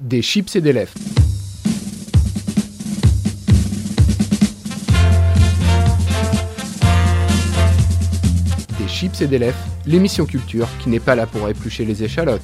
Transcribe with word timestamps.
Des 0.00 0.20
chips 0.20 0.54
et 0.56 0.60
des 0.60 0.74
lèvres. 0.74 0.92
Des 8.78 8.88
chips 8.88 9.22
et 9.22 9.26
des 9.26 9.38
lèvres, 9.38 9.56
l'émission 9.86 10.26
culture 10.26 10.68
qui 10.82 10.90
n'est 10.90 11.00
pas 11.00 11.14
là 11.14 11.26
pour 11.26 11.48
éplucher 11.48 11.86
les 11.86 12.04
échalotes. 12.04 12.42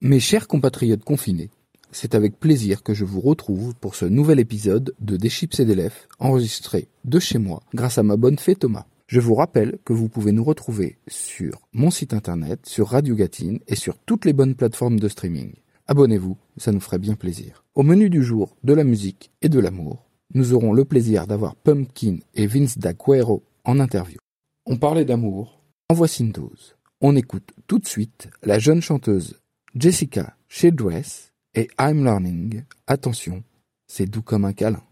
Mes 0.00 0.18
chers 0.18 0.48
compatriotes 0.48 1.04
confinés, 1.04 1.50
c'est 1.90 2.14
avec 2.14 2.40
plaisir 2.40 2.82
que 2.82 2.94
je 2.94 3.04
vous 3.04 3.20
retrouve 3.20 3.74
pour 3.74 3.96
ce 3.96 4.06
nouvel 4.06 4.40
épisode 4.40 4.94
de 5.00 5.18
Des 5.18 5.28
chips 5.28 5.60
et 5.60 5.66
des 5.66 5.74
lèvres 5.74 5.94
enregistré 6.18 6.88
de 7.04 7.18
chez 7.18 7.36
moi 7.36 7.62
grâce 7.74 7.98
à 7.98 8.02
ma 8.02 8.16
bonne 8.16 8.38
fée 8.38 8.56
Thomas. 8.56 8.86
Je 9.12 9.20
vous 9.20 9.34
rappelle 9.34 9.76
que 9.84 9.92
vous 9.92 10.08
pouvez 10.08 10.32
nous 10.32 10.42
retrouver 10.42 10.96
sur 11.06 11.68
mon 11.74 11.90
site 11.90 12.14
internet, 12.14 12.64
sur 12.64 12.88
Radio 12.88 13.14
Gatine 13.14 13.58
et 13.66 13.76
sur 13.76 13.98
toutes 13.98 14.24
les 14.24 14.32
bonnes 14.32 14.54
plateformes 14.54 14.98
de 14.98 15.06
streaming. 15.06 15.52
Abonnez-vous, 15.86 16.38
ça 16.56 16.72
nous 16.72 16.80
ferait 16.80 16.98
bien 16.98 17.14
plaisir. 17.14 17.62
Au 17.74 17.82
menu 17.82 18.08
du 18.08 18.22
jour, 18.22 18.56
de 18.64 18.72
la 18.72 18.84
musique 18.84 19.30
et 19.42 19.50
de 19.50 19.58
l'amour, 19.60 20.08
nous 20.32 20.54
aurons 20.54 20.72
le 20.72 20.86
plaisir 20.86 21.26
d'avoir 21.26 21.56
Pumpkin 21.56 22.20
et 22.34 22.46
Vince 22.46 22.78
D'Aquero 22.78 23.42
en 23.64 23.80
interview. 23.80 24.16
On 24.64 24.78
parlait 24.78 25.04
d'amour, 25.04 25.62
en 25.90 25.94
voici 25.94 26.22
une 26.22 26.32
dose. 26.32 26.76
On 27.02 27.14
écoute 27.14 27.52
tout 27.66 27.80
de 27.80 27.86
suite 27.86 28.30
la 28.42 28.58
jeune 28.58 28.80
chanteuse 28.80 29.42
Jessica 29.74 30.38
Shedress 30.48 31.34
et 31.54 31.68
I'm 31.78 32.02
Learning. 32.02 32.62
Attention, 32.86 33.44
c'est 33.86 34.06
doux 34.06 34.22
comme 34.22 34.46
un 34.46 34.54
câlin. 34.54 34.82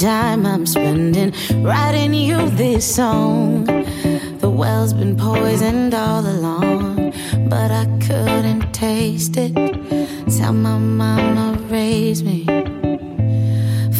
Time 0.00 0.46
I'm 0.46 0.64
spending 0.64 1.34
writing 1.62 2.14
you 2.14 2.48
this 2.50 2.94
song. 2.96 3.64
The 4.38 4.48
well's 4.48 4.94
been 4.94 5.14
poisoned 5.14 5.92
all 5.92 6.26
along, 6.26 7.12
but 7.50 7.70
I 7.70 7.84
couldn't 8.06 8.72
taste 8.72 9.36
it. 9.36 9.52
How 10.50 10.52
my 10.52 10.78
mama 10.78 11.56
raised 11.68 12.24
me. 12.24 12.44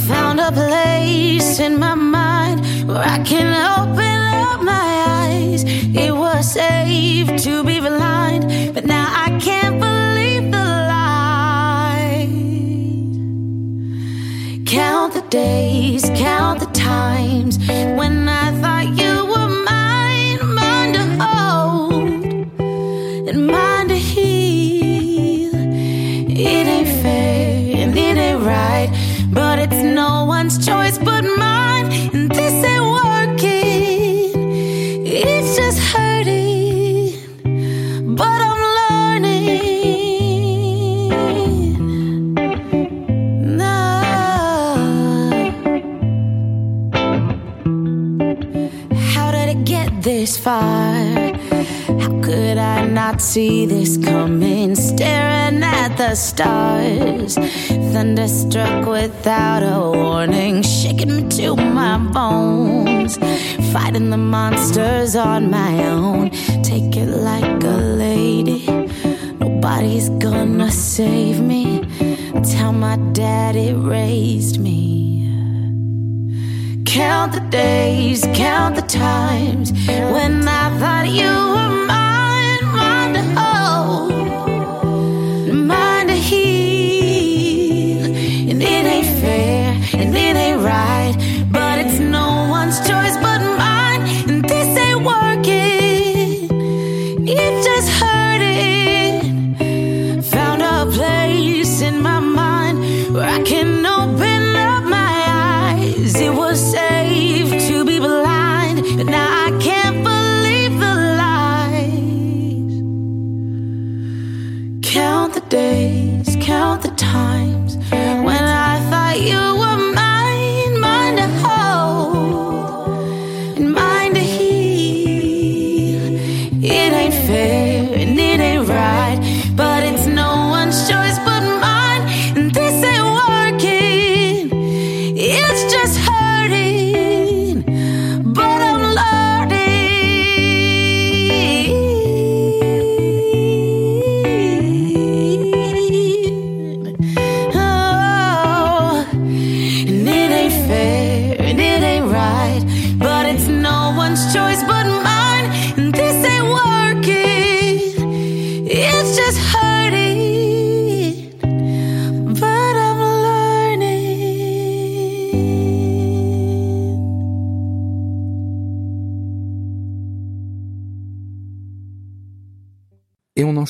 Found 0.08 0.40
a 0.40 0.50
place 0.50 1.60
in 1.60 1.78
my 1.78 1.94
mind 1.94 2.88
where 2.88 3.04
I 3.16 3.22
can 3.22 3.48
open 3.78 4.20
up 4.48 4.62
my 4.62 4.88
eyes. 5.06 5.64
It 5.66 6.12
was 6.12 6.54
safe 6.54 7.28
to 7.44 7.62
be 7.62 7.78
blind, 7.78 8.74
days, 15.30 16.10
count 16.16 16.58
the 16.58 16.66
times 16.66 17.56
when 17.68 18.28
I 18.28 18.50
thought 18.60 18.88
you 18.98 19.09
far? 50.42 50.94
How 52.00 52.20
could 52.22 52.56
I 52.56 52.86
not 52.86 53.20
see 53.20 53.66
this 53.66 53.98
coming? 53.98 54.74
Staring 54.74 55.62
at 55.62 55.96
the 55.96 56.14
stars, 56.14 57.34
thunderstruck 57.92 58.86
without 58.86 59.62
a 59.62 59.90
warning, 59.90 60.62
shaking 60.62 61.16
me 61.16 61.28
to 61.36 61.56
my 61.56 61.98
bones, 61.98 63.18
fighting 63.72 64.10
the 64.10 64.16
monsters 64.16 65.14
on 65.14 65.50
my 65.50 65.72
own. 65.86 66.30
Take 66.62 66.96
it 66.96 67.10
like 67.30 67.62
a 67.62 67.78
lady, 68.04 68.66
nobody's 69.40 70.08
gonna 70.10 70.70
save 70.70 71.40
me. 71.40 71.84
Tell 72.52 72.72
my 72.72 72.96
daddy 73.12 73.74
raised 73.74 74.58
me. 74.58 74.99
Count 76.84 77.32
the 77.32 77.40
days, 77.50 78.22
count 78.34 78.76
the 78.76 78.82
times. 78.82 79.72
When 79.86 80.46
I 80.48 80.78
thought 80.78 81.08
you 81.08 81.24
were 81.24 81.86
mine, 81.86 82.09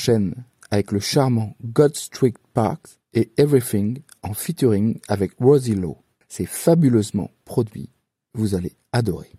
enchaîne 0.01 0.35
avec 0.71 0.93
le 0.93 1.01
charmant 1.01 1.57
God 1.63 1.95
Street 1.95 2.33
Parks 2.55 2.99
et 3.13 3.31
Everything 3.37 3.99
en 4.23 4.33
featuring 4.33 4.99
avec 5.09 5.33
Rosie 5.39 5.75
Lowe. 5.75 5.99
C'est 6.27 6.47
fabuleusement 6.47 7.31
produit. 7.45 7.91
Vous 8.33 8.55
allez 8.55 8.73
adorer. 8.93 9.31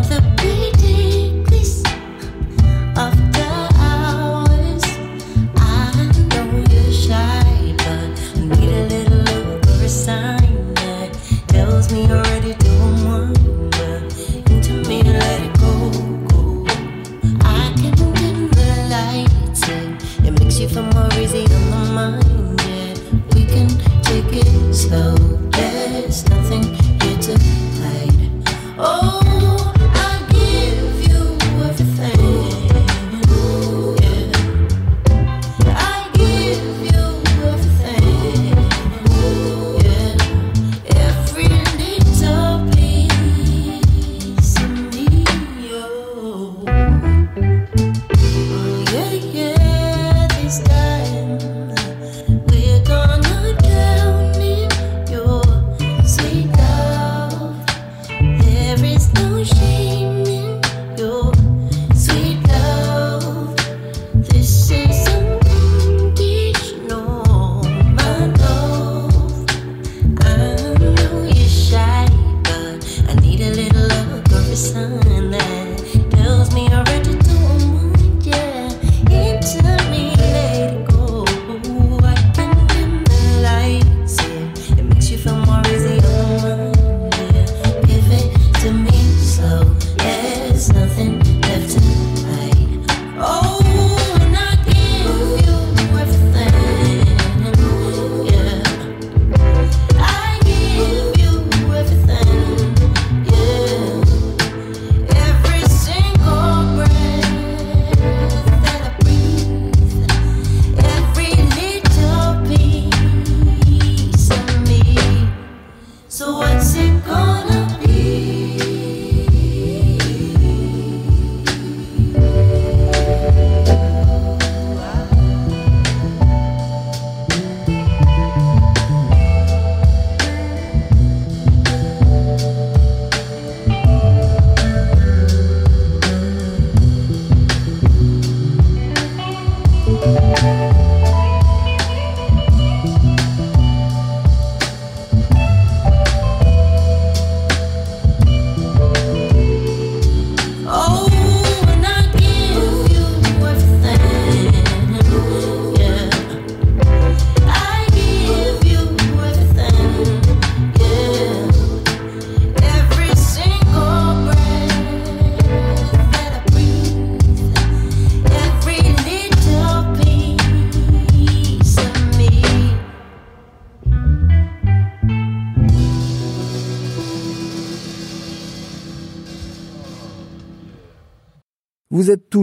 It's 0.00 0.08
time 0.08 0.36
to 0.36 0.69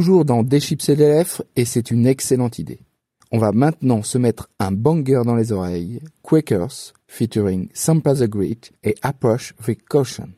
toujours 0.07 0.23
dans 0.23 0.41
Des 0.41 0.61
chips 0.61 0.87
et 0.87 0.95
des 0.95 1.05
lèvres 1.05 1.43
et 1.57 1.65
c'est 1.65 1.91
une 1.91 2.07
excellente 2.07 2.59
idée. 2.59 2.79
On 3.33 3.39
va 3.39 3.51
maintenant 3.51 4.03
se 4.03 4.17
mettre 4.17 4.47
un 4.57 4.71
banger 4.71 5.23
dans 5.25 5.35
les 5.35 5.51
oreilles, 5.51 5.99
Quakers, 6.23 6.93
featuring 7.07 7.67
Sampa 7.73 8.15
the 8.15 8.23
Great 8.23 8.71
et 8.85 8.95
Approach 9.01 9.53
with 9.67 9.83
Caution. 9.89 10.29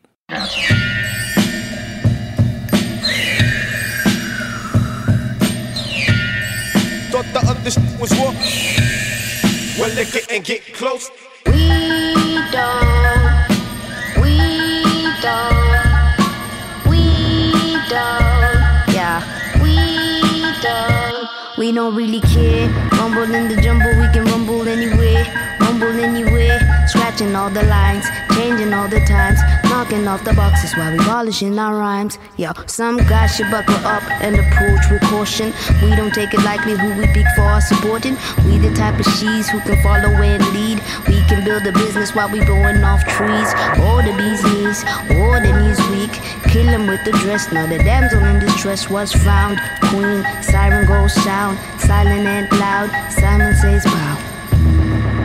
Don't 21.79 21.95
really 21.95 22.19
care. 22.19 22.67
Rumble 22.99 23.33
in 23.33 23.47
the 23.47 23.55
jumble, 23.61 23.95
we 24.01 24.07
can 24.11 24.25
rumble 24.25 24.67
anywhere. 24.67 25.23
Rumble 25.61 25.97
anywhere. 25.97 26.68
Scratching 27.09 27.35
all 27.35 27.49
the 27.49 27.63
lines, 27.63 28.05
changing 28.35 28.71
all 28.71 28.87
the 28.87 28.99
times. 28.99 29.39
Knocking 29.63 30.07
off 30.07 30.23
the 30.23 30.33
boxes 30.33 30.77
while 30.77 30.91
we 30.91 30.99
polishing 30.99 31.57
our 31.57 31.75
rhymes. 31.75 32.19
Yo, 32.37 32.51
some 32.67 32.97
guys 32.97 33.35
should 33.35 33.49
buckle 33.49 33.81
up 33.83 34.03
and 34.21 34.35
approach 34.35 34.91
with 34.91 35.01
caution. 35.09 35.51
We 35.81 35.95
don't 35.95 36.13
take 36.13 36.35
it 36.35 36.43
lightly 36.43 36.77
who 36.77 36.93
we 36.99 37.07
pick 37.07 37.25
for 37.35 37.41
our 37.41 37.61
supporting. 37.61 38.13
We 38.45 38.59
the 38.59 38.71
type 38.75 38.99
of 38.99 39.07
she's 39.17 39.49
who 39.49 39.59
can 39.61 39.81
follow 39.81 40.13
and 40.21 40.45
lead. 40.53 40.83
We 41.07 41.17
can 41.25 41.43
build 41.43 41.65
a 41.65 41.71
business 41.71 42.13
while 42.13 42.29
we 42.29 42.45
blowing 42.45 42.83
off 42.83 43.01
trees. 43.05 43.49
All 43.81 44.03
the 44.05 44.13
bee's 44.13 44.43
knees, 44.45 44.85
or 45.17 45.41
the 45.41 45.49
knees 45.49 45.81
weak. 45.89 46.13
Kill 46.53 46.69
with 46.85 47.03
the 47.05 47.11
dress. 47.23 47.51
Now 47.51 47.65
the 47.65 47.79
damsel 47.79 48.23
in 48.23 48.37
distress 48.39 48.87
was 48.87 49.11
found 49.11 49.57
queen. 49.89 50.21
Siren 50.43 50.85
goes 50.85 51.15
sound, 51.25 51.57
silent 51.81 52.27
and 52.27 52.51
loud. 52.59 52.91
Simon 53.11 53.55
says, 53.55 53.83
Pow. 53.83 55.18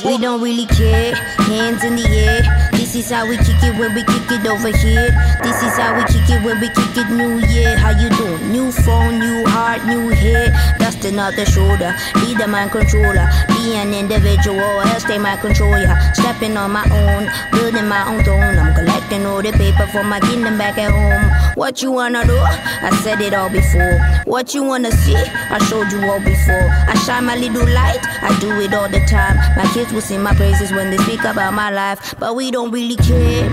We 0.00 0.16
don't 0.16 0.40
really 0.40 0.64
care. 0.64 1.14
Hands 1.52 1.84
in 1.84 1.96
the 1.96 2.08
air. 2.08 2.40
This 2.72 2.96
is 2.96 3.10
how 3.10 3.28
we 3.28 3.36
kick 3.36 3.60
it 3.60 3.76
when 3.76 3.92
we 3.94 4.02
kick 4.04 4.24
it 4.32 4.46
over 4.48 4.72
here. 4.72 5.12
This 5.44 5.62
is 5.62 5.76
how 5.76 5.92
we 5.92 6.02
kick 6.08 6.24
it 6.32 6.40
when 6.42 6.60
we 6.60 6.68
kick 6.72 6.96
it 6.96 7.12
new 7.12 7.44
year. 7.52 7.76
How 7.76 7.90
you 7.90 8.08
doing? 8.16 8.50
New 8.50 8.72
phone, 8.72 9.18
new 9.18 9.44
heart, 9.44 9.84
new 9.84 10.08
hair. 10.08 10.48
Dusting 10.78 11.18
off 11.18 11.36
the 11.36 11.44
shoulder. 11.44 11.92
Be 12.24 12.32
the 12.32 12.48
mind 12.48 12.72
controller. 12.72 13.28
Be 13.48 13.76
an 13.76 13.92
individual, 13.92 14.80
else 14.80 15.04
they 15.04 15.18
might 15.18 15.40
control 15.40 15.76
ya. 15.76 15.94
Stepping 16.14 16.56
on 16.56 16.70
my 16.72 16.88
own, 16.88 17.28
building 17.52 17.86
my 17.86 18.08
own 18.08 18.24
throne. 18.24 18.58
I'm 18.58 18.74
collecting 18.74 19.26
all 19.26 19.42
the 19.42 19.52
paper 19.52 19.86
for 19.92 20.04
my 20.04 20.20
kingdom 20.20 20.56
back 20.56 20.78
at 20.78 20.90
home. 20.90 21.28
What 21.54 21.82
you 21.82 21.92
wanna 21.92 22.24
do? 22.24 22.36
I 22.38 22.90
said 23.02 23.20
it 23.20 23.34
all 23.34 23.50
before. 23.50 23.98
What 24.24 24.54
you 24.54 24.64
wanna 24.64 24.90
see? 24.90 25.14
I 25.16 25.58
showed 25.68 25.92
you 25.92 26.10
all 26.10 26.18
before. 26.20 26.68
I 26.88 26.94
shine 27.04 27.26
my 27.26 27.36
little 27.36 27.66
light. 27.74 28.00
I 28.22 28.36
do 28.40 28.50
it 28.60 28.72
all 28.72 28.88
the 28.88 29.00
time. 29.06 29.36
My 29.56 29.66
kids 29.74 29.92
will 29.92 30.00
sing 30.00 30.22
my 30.22 30.34
praises 30.34 30.72
when 30.72 30.90
they 30.90 30.98
speak 30.98 31.24
about 31.24 31.52
my 31.52 31.70
life, 31.70 32.14
but 32.18 32.34
we 32.34 32.50
don't 32.50 32.70
really 32.70 32.96
care. 32.96 33.48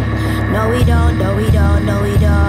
No, 0.52 0.70
we 0.70 0.84
don't, 0.86 1.18
no, 1.18 1.36
we 1.36 1.52
don't, 1.52 1.86
no, 1.86 2.02
we 2.02 2.18
don't. 2.18 2.49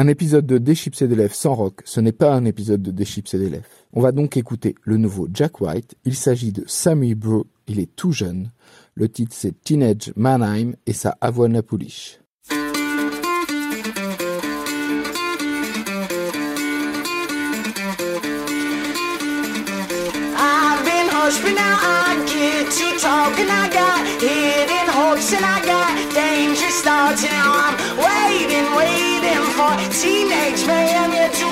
Un 0.00 0.08
épisode 0.08 0.46
de 0.46 0.56
Déchips 0.56 1.02
et 1.02 1.08
d'élèves 1.08 1.34
sans 1.34 1.54
rock, 1.54 1.82
ce 1.84 2.00
n'est 2.00 2.12
pas 2.12 2.32
un 2.32 2.46
épisode 2.46 2.80
de 2.80 2.90
Déchips 2.90 3.34
et 3.34 3.38
d'élèves. 3.38 3.66
On 3.92 4.00
va 4.00 4.12
donc 4.12 4.38
écouter 4.38 4.74
le 4.82 4.96
nouveau 4.96 5.28
Jack 5.30 5.60
White. 5.60 5.94
Il 6.06 6.14
s'agit 6.14 6.52
de 6.52 6.64
Sammy 6.66 7.14
Bro. 7.14 7.44
Il 7.66 7.78
est 7.80 7.96
tout 7.96 8.10
jeune. 8.10 8.50
Le 8.94 9.10
titre 9.10 9.36
c'est 9.36 9.62
Teenage 9.62 10.10
Mannheim 10.16 10.72
et 10.86 10.94
sa 10.94 11.18
Avoine 11.20 11.60
Pouliche. 11.60 12.18
Teenage 29.60 30.66
man, 30.66 31.12
you're 31.12 31.28
too. 31.28 31.50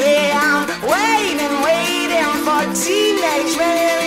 Yeah, 0.00 0.40
I'm 0.40 0.64
waiting, 0.88 1.54
waiting 1.62 2.32
for 2.42 2.62
teenage 2.74 3.58
man. 3.58 3.97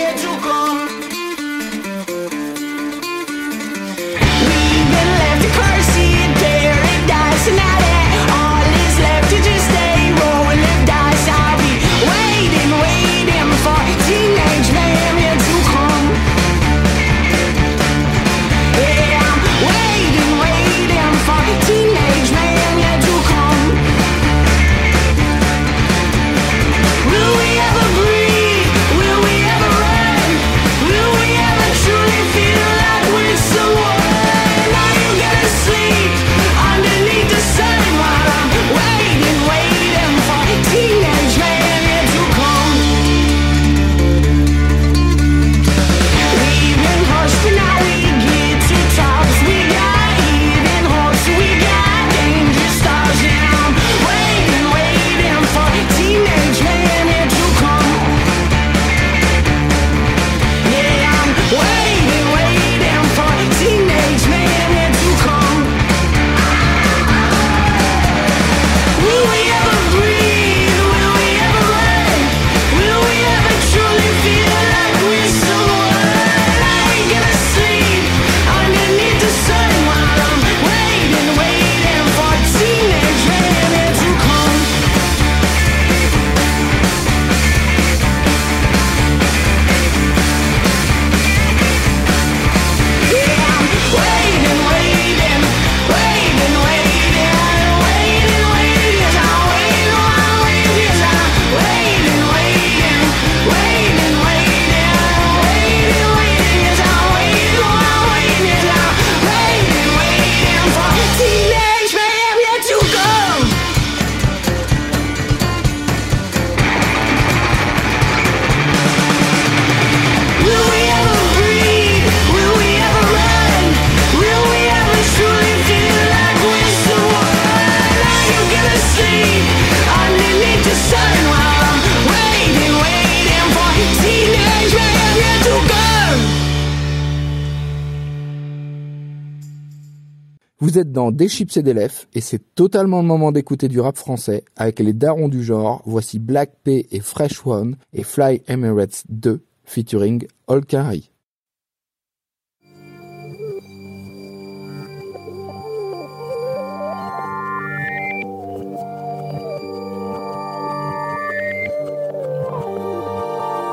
des 141.10 141.28
chips 141.28 141.56
et 141.56 141.62
des 141.62 141.74
lèvres, 141.74 142.04
et 142.14 142.20
c'est 142.20 142.54
totalement 142.54 143.00
le 143.00 143.08
moment 143.08 143.32
d'écouter 143.32 143.68
du 143.68 143.80
rap 143.80 143.96
français 143.96 144.44
avec 144.56 144.78
les 144.78 144.92
darons 144.92 145.28
du 145.28 145.42
genre. 145.42 145.82
Voici 145.86 146.18
Black 146.18 146.52
P 146.62 146.86
et 146.92 147.00
Fresh 147.00 147.44
One 147.46 147.76
et 147.92 148.04
Fly 148.04 148.42
Emirates 148.46 149.04
2 149.08 149.42
featuring 149.64 150.26
Olkari. 150.46 151.10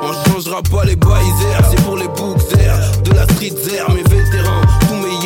On 0.02 0.14
changera 0.30 0.62
pas 0.64 0.86
les 0.86 0.96
c'est 1.70 1.84
pour 1.84 1.98
les 1.98 2.08
de 2.08 3.14
la 3.14 3.24
street 3.24 3.54
mes 3.94 4.04
vétérans, 4.04 4.62
tous 4.82 4.96
mes 4.96 5.19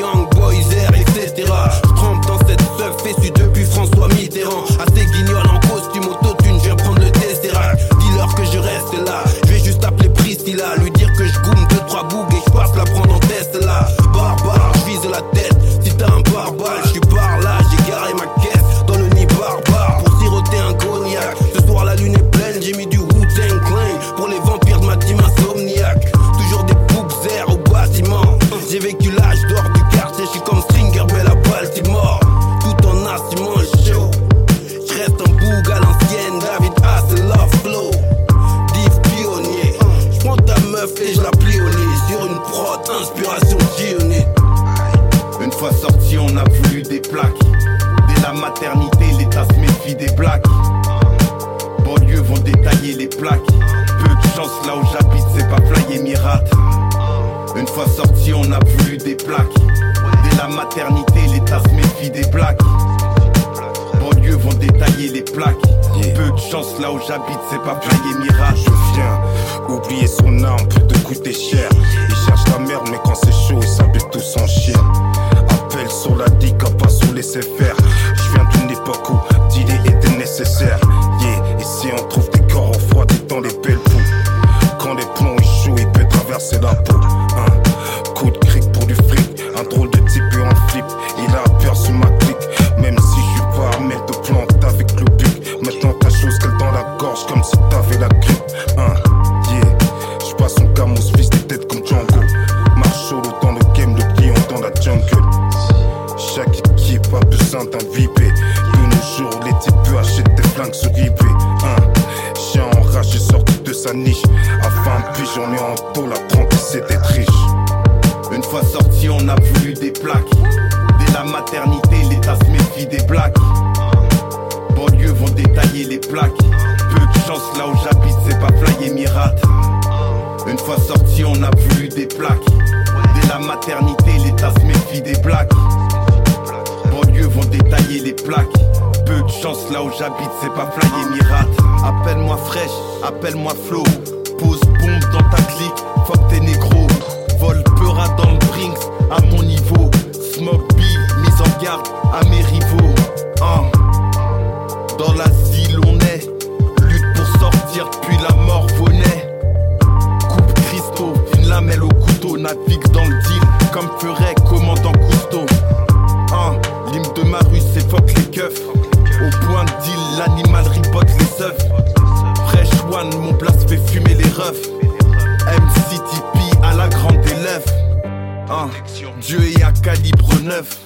Dieu 179.35 179.47
est 179.47 179.63
à 179.63 179.71
calibre 179.71 180.31
neuf. 180.43 180.77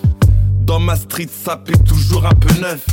Dans 0.62 0.80
ma 0.80 0.96
street, 0.96 1.28
ça 1.28 1.58
paie 1.58 1.78
toujours 1.80 2.26
un 2.26 2.34
peu 2.34 2.62
neuf. 2.62 2.86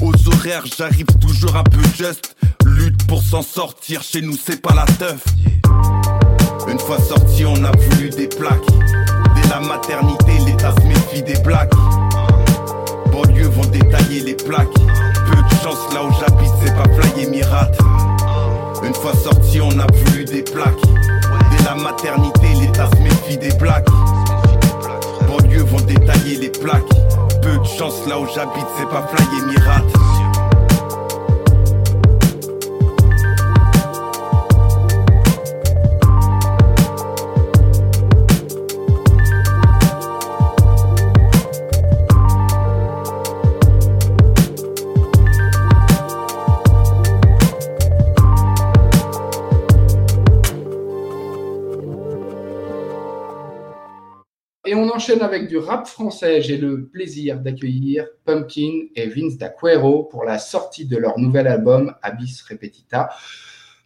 Aux 0.00 0.14
horaires, 0.28 0.62
j'arrive 0.66 1.06
toujours 1.20 1.56
un 1.56 1.64
peu 1.64 1.82
juste. 1.96 2.36
Lutte 2.64 3.04
pour 3.08 3.20
s'en 3.20 3.42
sortir, 3.42 4.02
chez 4.04 4.22
nous 4.22 4.36
c'est 4.36 4.62
pas 4.62 4.76
la 4.76 4.84
teuf. 4.84 5.24
Une 6.68 6.78
fois 6.78 7.00
sorti, 7.00 7.44
on 7.44 7.64
a 7.64 7.72
voulu 7.72 8.10
des 8.10 8.28
plaques. 8.28 8.70
Dès 9.34 9.48
la 9.48 9.58
maternité, 9.58 10.38
l'État 10.46 10.72
se 10.80 10.86
méfie 10.86 11.22
des 11.24 11.40
blagues. 11.40 11.74
Banlieue 13.10 13.48
vont 13.48 13.68
détailler 13.70 14.20
les 14.20 14.34
plaques. 14.34 14.74
Peu 14.74 15.42
de 15.42 15.60
chance 15.60 15.92
là 15.92 16.04
où 16.04 16.12
j'habite, 16.20 16.52
c'est 16.64 16.76
pas 16.76 16.88
fly 16.94 17.24
et 17.24 17.30
mirate. 17.30 17.76
Une 18.84 18.94
fois 18.94 19.12
sorti, 19.16 19.60
on 19.60 19.76
a 19.80 19.86
voulu 19.92 20.24
des 20.24 20.42
plaques. 20.42 20.86
Dès 21.50 21.64
la 21.64 21.74
maternité, 21.74 22.54
l'État 22.60 22.88
se 22.94 23.02
méfie 23.02 23.38
des 23.38 23.52
blagues. 23.56 23.88
Vont 25.70 25.80
détailler 25.80 26.36
les 26.36 26.48
plaques. 26.50 26.88
Peu 27.42 27.58
de 27.58 27.64
chance 27.64 28.06
là 28.06 28.18
où 28.18 28.26
j'habite, 28.34 28.66
c'est 28.78 28.88
pas 28.88 29.06
fly 29.08 29.38
et 29.38 29.46
mirate. 29.46 29.84
Enchaîne 54.98 55.22
avec 55.22 55.46
du 55.46 55.58
rap 55.58 55.86
français. 55.86 56.42
J'ai 56.42 56.56
le 56.56 56.88
plaisir 56.88 57.38
d'accueillir 57.38 58.08
Pumpkin 58.24 58.86
et 58.96 59.06
Vince 59.06 59.38
D'Aquero 59.38 60.02
pour 60.02 60.24
la 60.24 60.40
sortie 60.40 60.86
de 60.86 60.96
leur 60.96 61.20
nouvel 61.20 61.46
album 61.46 61.94
Abyss 62.02 62.42
Repetita. 62.42 63.08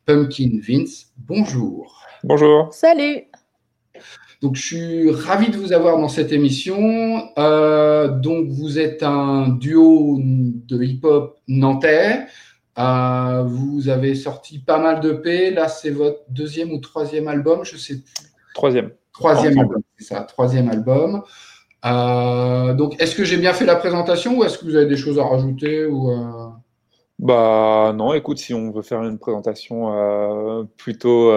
Pumpkin, 0.07 0.59
Vince, 0.67 1.13
bonjour. 1.19 2.01
Bonjour. 2.25 2.73
Salut 2.73 3.25
Donc, 4.41 4.57
je 4.57 4.63
suis 4.63 5.11
ravi 5.11 5.51
de 5.51 5.59
vous 5.59 5.75
avoir 5.75 5.99
dans 5.99 6.09
cette 6.09 6.33
émission. 6.33 7.29
Euh, 7.37 8.09
donc, 8.09 8.49
vous 8.49 8.79
êtes 8.79 9.03
un 9.03 9.49
duo 9.49 10.19
de 10.19 10.83
hip-hop 10.83 11.37
nantais. 11.47 12.21
Euh, 12.79 13.43
vous 13.47 13.91
avez 13.91 14.15
sorti 14.15 14.61
pas 14.61 14.79
mal 14.79 15.01
de 15.01 15.13
P. 15.13 15.51
Là, 15.51 15.69
c'est 15.69 15.91
votre 15.91 16.23
deuxième 16.31 16.73
ou 16.73 16.79
troisième 16.79 17.29
album, 17.29 17.67
je 17.67 17.77
sais 17.77 17.97
plus. 17.97 18.15
Troisième. 18.55 18.93
Troisième 19.13 19.53
Ensemble. 19.53 19.75
album, 19.75 19.83
c'est 19.99 20.05
ça, 20.05 20.21
troisième 20.23 20.69
album. 20.71 21.23
Euh, 21.85 22.75
donc, 22.75 23.01
est-ce 23.01 23.15
que 23.15 23.25
j'ai 23.25 23.37
bien 23.37 23.53
fait 23.53 23.65
la 23.65 23.77
présentation 23.77 24.39
ou 24.39 24.45
est-ce 24.45 24.59
que 24.59 24.65
vous 24.65 24.77
avez 24.77 24.87
des 24.87 24.97
choses 24.97 25.19
à 25.19 25.25
rajouter 25.25 25.85
ou 25.85 26.11
euh, 26.11 26.49
Bah 27.19 27.93
non, 27.95 28.15
écoute, 28.15 28.39
si 28.39 28.55
on 28.55 28.71
veut 28.71 28.83
faire 28.83 29.03
une 29.03 29.19
présentation 29.19 29.93
euh, 29.93 30.65
plutôt 30.77 31.33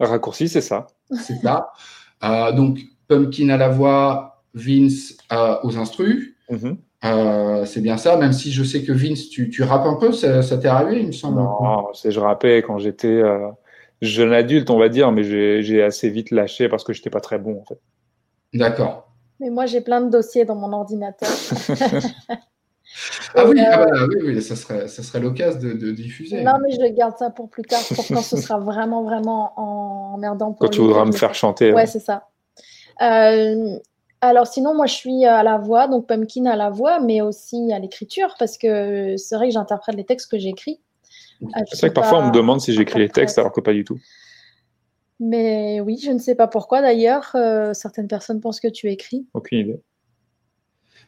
raccourcie, 0.00 0.48
c'est 0.48 0.60
ça. 0.60 0.86
c'est 1.10 1.36
ça 1.42 1.72
Donc, 2.52 2.78
Pumpkin 3.08 3.50
à 3.50 3.56
la 3.56 3.68
voix, 3.68 4.42
Vince 4.54 5.16
aux 5.62 5.76
instrus. 5.76 6.34
Mhm. 6.50 6.78
Euh, 7.04 7.66
c'est 7.66 7.82
bien 7.82 7.98
ça, 7.98 8.16
même 8.16 8.32
si 8.32 8.50
je 8.50 8.64
sais 8.64 8.82
que 8.82 8.92
Vince, 8.92 9.28
tu, 9.28 9.50
tu 9.50 9.62
rappes 9.62 9.84
un 9.84 9.94
peu, 9.94 10.12
ça, 10.12 10.40
ça 10.40 10.56
t'est 10.56 10.68
arrivé, 10.68 11.00
il 11.00 11.08
me 11.08 11.12
semble. 11.12 11.38
Non, 11.38 11.88
c'est 11.92 12.10
je 12.10 12.18
rappais 12.18 12.62
quand 12.62 12.78
j'étais 12.78 13.22
jeune 14.04 14.32
adulte, 14.32 14.70
on 14.70 14.78
va 14.78 14.88
dire, 14.88 15.10
mais 15.12 15.22
j'ai 15.24 15.82
assez 15.82 16.08
vite 16.10 16.30
lâché 16.30 16.68
parce 16.68 16.84
que 16.84 16.92
j'étais 16.92 17.10
pas 17.10 17.20
très 17.20 17.38
bon 17.38 17.60
en 17.60 17.64
fait. 17.64 17.80
D'accord. 18.52 19.08
Mais 19.40 19.50
moi, 19.50 19.66
j'ai 19.66 19.80
plein 19.80 20.00
de 20.00 20.10
dossiers 20.10 20.44
dans 20.44 20.54
mon 20.54 20.72
ordinateur. 20.72 21.28
Ah 23.34 23.46
oui, 23.48 23.58
Euh, 23.60 23.64
ah 23.72 23.78
bah 23.86 24.06
oui, 24.08 24.16
oui, 24.24 24.42
ça 24.42 24.54
serait, 24.54 24.86
ça 24.86 25.02
serait 25.02 25.18
l'occasion 25.18 25.58
de, 25.58 25.72
de 25.72 25.90
diffuser. 25.90 26.42
non, 26.44 26.52
mais 26.62 26.70
je 26.70 26.92
garde 26.94 27.16
ça 27.18 27.30
pour 27.30 27.48
plus 27.50 27.62
tard, 27.64 27.80
pour 27.92 28.06
quand 28.06 28.22
ce 28.22 28.36
sera 28.36 28.58
vraiment, 28.60 29.02
vraiment 29.02 29.52
emmerdant 30.14 30.52
pour 30.52 30.58
Quand 30.60 30.68
tu 30.68 30.80
voudras 30.82 31.04
me 31.04 31.10
je- 31.10 31.16
faire 31.16 31.34
chanter. 31.34 31.70
Ouais, 31.70 31.76
ouais. 31.76 31.86
c'est 31.86 31.98
ça. 31.98 32.28
Euh, 33.02 33.76
alors 34.20 34.46
sinon, 34.46 34.74
moi, 34.74 34.86
je 34.86 34.94
suis 34.94 35.24
à 35.24 35.42
la 35.42 35.58
voix, 35.58 35.88
donc 35.88 36.06
Pumpkin 36.06 36.46
à 36.46 36.54
la 36.56 36.70
voix, 36.70 37.00
mais 37.00 37.20
aussi 37.20 37.72
à 37.72 37.80
l'écriture, 37.80 38.34
parce 38.38 38.56
que 38.58 39.16
c'est 39.16 39.34
vrai 39.34 39.48
que 39.48 39.54
j'interprète 39.54 39.96
les 39.96 40.04
textes 40.04 40.30
que 40.30 40.38
j'écris. 40.38 40.80
Euh, 41.42 41.46
je 41.70 41.76
C'est 41.76 41.80
vrai 41.80 41.88
que 41.90 41.94
parfois 41.94 42.20
on 42.20 42.28
me 42.28 42.32
demande 42.32 42.60
si 42.60 42.72
j'écris 42.72 42.98
les 42.98 43.08
textes 43.08 43.38
alors 43.38 43.52
que 43.52 43.60
pas 43.60 43.72
du 43.72 43.84
tout. 43.84 43.98
Mais 45.20 45.80
oui, 45.80 46.00
je 46.02 46.10
ne 46.10 46.18
sais 46.18 46.34
pas 46.34 46.48
pourquoi 46.48 46.82
d'ailleurs. 46.82 47.30
euh, 47.34 47.72
certaines 47.72 48.08
personnes 48.08 48.40
pensent 48.40 48.60
que 48.60 48.68
tu 48.68 48.90
écris. 48.90 49.26
Aucune 49.34 49.58
idée. 49.58 49.80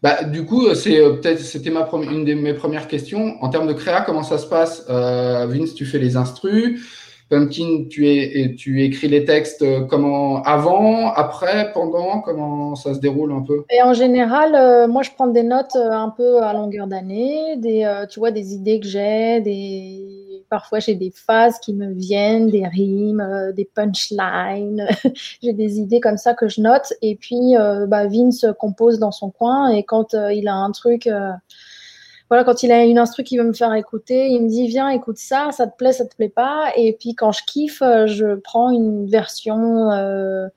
Bah, 0.03 0.25
du 0.25 0.45
coup, 0.45 0.75
c'est 0.75 1.01
euh, 1.01 1.15
peut-être 1.15 1.41
c'était 1.41 1.71
ma 1.71 1.89
une 1.93 2.25
de 2.25 2.35
mes 2.35 2.55
premières 2.55 2.87
questions. 2.87 3.43
En 3.43 3.49
termes 3.49 3.67
de 3.67 3.73
créa, 3.73 4.03
comment 4.03 4.23
ça 4.23 4.39
se 4.39 4.47
passe? 4.47 4.85
Euh, 4.89 5.47
Vince, 5.47 5.75
tu 5.75 5.87
fais 5.87 5.99
les 5.99 6.17
instrus. 6.17 6.81
Pumpkin, 7.29 7.87
tu, 7.91 8.09
es, 8.09 8.55
tu 8.57 8.85
écris 8.85 9.09
les 9.09 9.25
textes 9.25 9.63
euh, 9.63 9.85
comment 9.85 10.43
avant, 10.45 11.11
après, 11.11 11.73
pendant, 11.73 12.21
comment 12.21 12.77
ça 12.77 12.95
se 12.95 13.01
déroule 13.01 13.33
un 13.33 13.43
peu? 13.43 13.65
Et 13.69 13.83
en 13.83 13.95
général, 13.95 14.55
euh, 14.55 14.87
moi, 14.87 15.03
je 15.03 15.11
prends 15.11 15.27
des 15.27 15.43
notes 15.43 15.75
euh, 15.75 15.91
un 15.91 16.11
peu 16.11 16.41
à 16.43 16.53
longueur 16.53 16.87
d'année, 16.87 17.57
des, 17.57 18.05
tu 18.11 18.21
vois, 18.21 18.31
des 18.31 18.55
idées 18.55 18.79
que 18.79 18.87
j'ai, 18.87 19.41
des... 19.41 20.45
parfois 20.49 20.79
j'ai 20.79 20.95
des 20.95 21.11
phases 21.11 21.59
qui 21.59 21.75
me 21.75 21.93
viennent, 21.93 22.49
des 22.49 22.67
rimes, 22.67 23.53
des 23.57 23.65
punchlines. 23.65 24.87
j'ai 25.43 25.53
des 25.53 25.81
idées 25.81 25.99
comme 25.99 26.19
ça 26.19 26.35
que 26.35 26.47
je 26.47 26.61
note. 26.61 26.93
Et 27.03 27.17
puis, 27.17 27.55
bah, 27.89 28.07
Vince 28.07 28.47
compose 28.61 29.01
dans 29.01 29.13
son 29.13 29.31
coin 29.31 29.69
et 29.71 29.83
quand 29.83 30.15
il 30.15 30.47
a 30.47 30.55
un 30.55 30.71
truc, 30.71 31.09
voilà, 32.29 32.43
quand 32.45 32.63
il 32.63 32.73
a 32.73 32.85
une 32.85 32.99
instru 32.99 33.23
qui 33.23 33.39
veut 33.39 33.45
me 33.45 33.53
faire 33.53 33.73
écouter, 33.75 34.29
il 34.29 34.43
me 34.43 34.49
dit 34.49 34.67
viens, 34.67 34.89
écoute 34.89 35.19
ça, 35.19 35.51
ça 35.53 35.67
te 35.67 35.77
plaît, 35.77 35.93
ça 35.93 36.05
te 36.07 36.15
plaît 36.17 36.29
pas. 36.29 36.73
Et 36.77 36.93
puis 36.99 37.15
quand 37.15 37.33
je 37.33 37.43
kiffe, 37.47 37.83
euh, 37.83 38.07
je 38.07 38.35
prends 38.37 38.71
une 38.71 39.07
version 39.07 39.91
euh, 39.93 40.49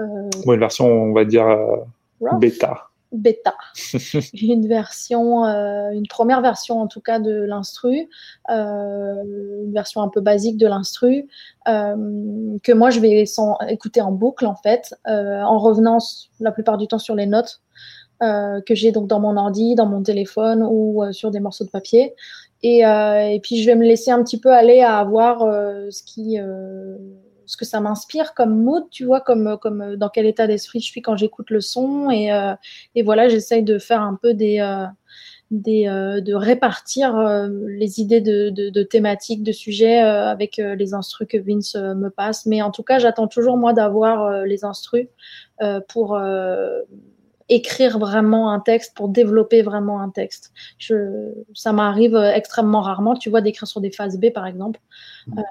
euh, 0.00 0.30
une 0.46 0.58
version, 0.58 0.86
on 0.86 1.12
va 1.12 1.24
dire 1.24 1.46
euh, 1.46 1.76
bêta. 2.38 2.88
bêta. 3.12 3.54
une 4.32 4.68
version, 4.68 5.44
une 5.44 6.06
première 6.08 6.40
version 6.40 6.80
en 6.80 6.86
tout 6.86 7.00
cas 7.00 7.18
de 7.18 7.42
l'instru, 7.42 8.08
une 8.48 9.72
version 9.72 10.02
un 10.02 10.08
peu 10.08 10.20
basique 10.20 10.56
de 10.56 10.66
l'instru, 10.66 11.28
que 11.66 12.72
moi 12.72 12.90
je 12.90 13.00
vais 13.00 13.26
sans, 13.26 13.58
écouter 13.68 14.00
en 14.00 14.12
boucle 14.12 14.46
en 14.46 14.56
fait, 14.56 14.94
en 15.04 15.58
revenant 15.58 15.98
la 16.40 16.52
plupart 16.52 16.78
du 16.78 16.86
temps 16.86 16.98
sur 16.98 17.14
les 17.14 17.26
notes 17.26 17.60
que 18.20 18.74
j'ai 18.74 18.92
donc 18.92 19.06
dans 19.06 19.20
mon 19.20 19.36
ordi, 19.36 19.74
dans 19.74 19.86
mon 19.86 20.02
téléphone 20.02 20.66
ou 20.68 21.02
euh, 21.02 21.12
sur 21.12 21.30
des 21.30 21.40
morceaux 21.40 21.64
de 21.64 21.70
papier. 21.70 22.14
Et, 22.62 22.84
euh, 22.84 23.28
et 23.28 23.40
puis 23.40 23.62
je 23.62 23.66
vais 23.66 23.76
me 23.76 23.84
laisser 23.84 24.10
un 24.10 24.22
petit 24.22 24.40
peu 24.40 24.52
aller 24.52 24.80
à 24.80 25.04
voir 25.04 25.42
euh, 25.42 25.90
ce 25.90 26.02
qui 26.02 26.40
euh, 26.40 26.96
ce 27.46 27.56
que 27.56 27.64
ça 27.64 27.80
m'inspire 27.80 28.34
comme 28.34 28.62
mood, 28.62 28.84
tu 28.90 29.04
vois, 29.04 29.20
comme, 29.22 29.56
comme 29.60 29.80
euh, 29.80 29.96
dans 29.96 30.10
quel 30.10 30.26
état 30.26 30.46
d'esprit 30.46 30.80
je 30.80 30.86
suis 30.86 31.00
quand 31.00 31.16
j'écoute 31.16 31.50
le 31.50 31.60
son. 31.62 32.10
Et, 32.10 32.30
euh, 32.30 32.54
et 32.94 33.02
voilà, 33.02 33.28
j'essaye 33.28 33.62
de 33.62 33.78
faire 33.78 34.02
un 34.02 34.18
peu 34.20 34.34
des, 34.34 34.60
euh, 34.60 34.84
des, 35.50 35.88
euh, 35.88 36.20
de 36.20 36.34
répartir 36.34 37.16
euh, 37.16 37.48
les 37.68 38.00
idées 38.00 38.20
de, 38.20 38.50
de, 38.50 38.68
de 38.68 38.82
thématiques, 38.82 39.42
de 39.42 39.52
sujets 39.52 40.02
euh, 40.02 40.26
avec 40.26 40.58
euh, 40.58 40.74
les 40.74 40.92
instrus 40.92 41.26
que 41.26 41.38
Vince 41.38 41.74
euh, 41.74 41.94
me 41.94 42.10
passe. 42.10 42.44
Mais 42.44 42.60
en 42.60 42.70
tout 42.70 42.82
cas, 42.82 42.98
j'attends 42.98 43.28
toujours 43.28 43.56
moi 43.56 43.72
d'avoir 43.72 44.24
euh, 44.24 44.44
les 44.44 44.66
instrus 44.66 45.08
euh, 45.62 45.80
pour 45.88 46.16
euh, 46.16 46.82
écrire 47.48 47.98
vraiment 47.98 48.52
un 48.52 48.60
texte, 48.60 48.94
pour 48.94 49.08
développer 49.08 49.62
vraiment 49.62 50.00
un 50.00 50.10
texte. 50.10 50.52
Je, 50.78 51.32
ça 51.54 51.72
m'arrive 51.72 52.14
euh, 52.14 52.32
extrêmement 52.32 52.80
rarement, 52.80 53.14
tu 53.14 53.30
vois, 53.30 53.40
d'écrire 53.40 53.66
sur 53.66 53.80
des 53.80 53.90
phases 53.90 54.18
B 54.18 54.30
par 54.30 54.46
exemple, 54.46 54.80
euh, 55.36 55.42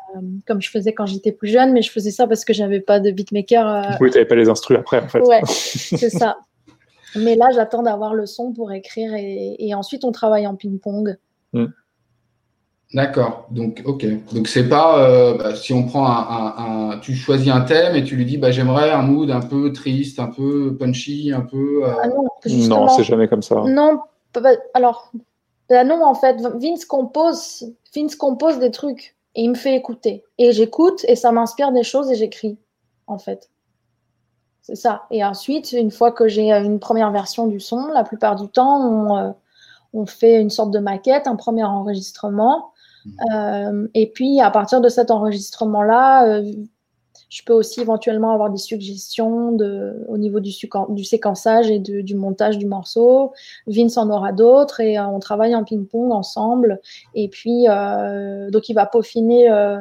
comme 0.46 0.62
je 0.62 0.70
faisais 0.70 0.94
quand 0.94 1.06
j'étais 1.06 1.32
plus 1.32 1.50
jeune, 1.50 1.74
mais 1.74 1.82
je 1.82 1.92
faisais 1.92 2.12
ça 2.12 2.28
parce 2.28 2.46
que 2.46 2.54
j'avais 2.54 2.80
pas 2.80 3.00
de 3.00 3.12
beatmaker. 3.12 3.68
euh, 3.68 3.96
Oui, 4.00 4.12
t'avais 4.12 4.26
pas 4.26 4.36
les 4.36 4.50
instrus 4.50 4.78
après, 4.78 5.00
en 5.00 5.08
fait. 5.08 5.22
Ouais, 5.22 5.42
c'est 5.46 6.10
ça. 6.10 6.38
Mais 7.16 7.36
là, 7.36 7.48
j'attends 7.54 7.84
d'avoir 7.84 8.14
le 8.14 8.26
son 8.26 8.54
pour 8.54 8.72
écrire 8.72 9.14
et, 9.16 9.56
et 9.60 9.74
ensuite 9.74 10.04
on 10.04 10.12
travaille 10.12 10.46
en 10.46 10.56
ping-pong. 10.56 11.18
D'accord. 12.94 13.48
Donc, 13.52 13.82
ok. 13.86 14.06
Donc, 14.34 14.48
c'est 14.48 14.70
pas 14.70 15.00
euh, 15.00 15.38
bah, 15.38 15.56
si 15.56 15.74
on 15.74 15.84
prend 15.86 16.06
un, 16.08 16.12
un- 16.58 16.92
un- 16.92 17.00
tu 17.00 17.16
choisis 17.16 17.50
un 17.52 17.62
thème 17.62 17.96
et 17.96 18.04
tu 18.04 18.16
lui 18.16 18.26
dis, 18.26 18.38
bah, 18.38 18.52
j'aimerais 18.52 18.92
un 18.92 19.02
mood 19.02 19.30
un 19.30 19.42
peu 19.42 19.74
triste, 19.74 20.20
un 20.20 20.28
peu 20.28 20.76
punchy, 20.80 21.34
un 21.34 21.42
peu. 21.42 21.82
euh, 21.84 21.94
Ah 22.02 22.08
non, 22.08 22.88
c'est 22.88 23.04
jamais 23.04 23.28
comme 23.28 23.42
ça. 23.42 23.56
non, 23.66 24.00
p- 24.32 24.40
p- 24.42 24.58
alors, 24.74 25.12
bah 25.70 25.84
non, 25.84 26.02
en 26.06 26.16
fait, 26.16 26.38
Vince 26.56 26.86
compose, 26.86 27.66
Vince 27.94 28.16
compose 28.16 28.58
des 28.60 28.72
trucs 28.72 29.18
et 29.36 29.42
il 29.44 29.50
me 29.50 29.56
fait 29.56 29.76
écouter. 29.76 30.24
Et 30.38 30.54
j'écoute 30.54 31.04
et 31.10 31.18
ça 31.18 31.34
m'inspire 31.34 31.74
des 31.74 31.84
choses 31.84 32.10
et 32.10 32.16
j'écris, 32.16 32.58
en 33.08 33.18
fait. 33.18 33.50
C'est 34.62 34.76
ça. 34.76 35.04
Et 35.12 35.24
ensuite, 35.26 35.74
une 35.74 35.92
fois 35.92 36.12
que 36.14 36.28
j'ai 36.30 36.54
euh, 36.54 36.64
une 36.64 36.80
première 36.80 37.12
version 37.12 37.48
du 37.48 37.60
son, 37.60 37.88
la 37.88 38.04
plupart 38.06 38.36
du 38.38 38.48
temps, 38.48 38.80
on, 38.82 39.18
euh, 39.18 39.32
on 39.94 40.06
fait 40.06 40.40
une 40.42 40.50
sorte 40.50 40.72
de 40.72 40.80
maquette, 40.80 41.28
un 41.28 41.36
premier 41.36 41.64
enregistrement. 41.66 42.72
Euh, 43.34 43.88
et 43.94 44.12
puis, 44.12 44.42
à 44.42 44.52
partir 44.52 44.82
de 44.82 44.90
cet 44.90 45.12
enregistrement-là, 45.12 46.28
euh, 46.28 46.52
je 47.30 47.42
peux 47.44 47.54
aussi 47.54 47.82
éventuellement 47.82 48.32
avoir 48.32 48.50
des 48.50 48.58
suggestions 48.58 49.58
au 50.08 50.18
niveau 50.18 50.40
du, 50.40 50.52
séquençage 51.04 51.70
et 51.70 51.80
du 51.80 52.16
montage 52.16 52.58
du 52.58 52.66
morceau. 52.66 53.34
Vince 53.68 53.98
en 53.98 54.10
aura 54.10 54.32
d'autres 54.32 54.80
et 54.80 54.98
euh, 54.98 55.08
on 55.08 55.20
travaille 55.20 55.54
en 55.54 55.64
ping-pong 55.64 56.12
ensemble. 56.12 56.80
Et 57.16 57.28
puis, 57.28 57.66
euh, 57.68 58.50
donc, 58.50 58.70
il 58.70 58.74
va 58.74 58.86
peaufiner 58.86 59.52
euh, 59.52 59.78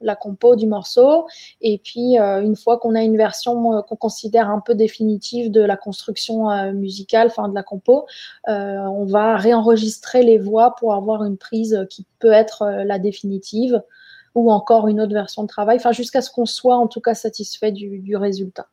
la 0.00 0.16
compo 0.16 0.56
du 0.56 0.66
morceau. 0.66 1.26
Et 1.60 1.78
puis, 1.78 2.16
une 2.18 2.56
fois 2.56 2.78
qu'on 2.78 2.94
a 2.94 3.02
une 3.02 3.16
version 3.16 3.82
qu'on 3.82 3.96
considère 3.96 4.50
un 4.50 4.60
peu 4.60 4.74
définitive 4.74 5.50
de 5.50 5.60
la 5.60 5.76
construction 5.76 6.72
musicale, 6.72 7.28
enfin 7.28 7.48
de 7.48 7.54
la 7.54 7.62
compo, 7.62 8.06
on 8.46 9.04
va 9.06 9.36
réenregistrer 9.36 10.22
les 10.22 10.38
voix 10.38 10.74
pour 10.78 10.94
avoir 10.94 11.24
une 11.24 11.38
prise 11.38 11.86
qui 11.88 12.04
peut 12.18 12.32
être 12.32 12.82
la 12.84 12.98
définitive 12.98 13.82
ou 14.34 14.50
encore 14.52 14.88
une 14.88 15.00
autre 15.00 15.12
version 15.12 15.42
de 15.42 15.48
travail, 15.48 15.76
enfin 15.76 15.92
jusqu'à 15.92 16.22
ce 16.22 16.30
qu'on 16.30 16.46
soit 16.46 16.76
en 16.76 16.86
tout 16.86 17.00
cas 17.00 17.14
satisfait 17.14 17.72
du, 17.72 17.98
du 17.98 18.16
résultat. 18.16 18.66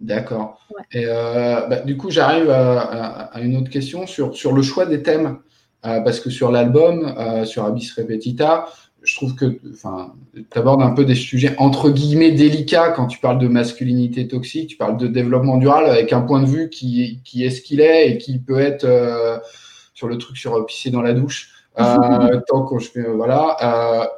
D'accord. 0.00 0.60
Ouais. 0.74 0.82
Et 0.92 1.04
euh, 1.06 1.66
bah, 1.66 1.80
du 1.80 1.96
coup, 1.96 2.10
j'arrive 2.10 2.48
à, 2.50 2.80
à- 2.80 3.22
à 3.36 3.40
une 3.40 3.56
autre 3.56 3.68
question 3.70 4.06
sur, 4.06 4.34
sur 4.34 4.52
le 4.52 4.62
choix 4.62 4.86
des 4.86 5.02
thèmes. 5.02 5.38
Euh, 5.86 6.00
parce 6.02 6.20
que 6.20 6.28
sur 6.28 6.50
l'album, 6.52 7.14
euh, 7.18 7.46
sur 7.46 7.64
Abyss 7.64 7.94
Repetita, 7.94 8.66
je 9.02 9.16
trouve 9.16 9.34
que 9.34 9.46
tu 9.46 10.58
abordes 10.58 10.82
un 10.82 10.90
peu 10.90 11.06
des 11.06 11.14
sujets 11.14 11.54
entre 11.56 11.88
guillemets 11.88 12.32
délicats 12.32 12.90
quand 12.90 13.06
tu 13.06 13.18
parles 13.18 13.38
de 13.38 13.48
masculinité 13.48 14.28
toxique, 14.28 14.68
tu 14.68 14.76
parles 14.76 14.98
de 14.98 15.06
développement 15.06 15.56
durable 15.56 15.86
avec 15.88 16.12
un 16.12 16.20
point 16.20 16.42
de 16.42 16.46
vue 16.46 16.68
qui, 16.68 17.20
qui 17.24 17.46
est 17.46 17.50
ce 17.50 17.62
qu'il 17.62 17.80
est 17.80 18.10
et 18.10 18.18
qui 18.18 18.38
peut 18.38 18.58
être 18.60 18.86
sur 19.94 20.06
le 20.06 20.18
truc 20.18 20.36
sur 20.36 20.66
pisser 20.66 20.90
dans 20.90 21.00
la 21.00 21.14
douche. 21.14 21.64
Tant 21.76 22.62
qu'on 22.66 22.78
je 22.78 22.90
fais, 22.90 23.02
voilà. 23.02 24.10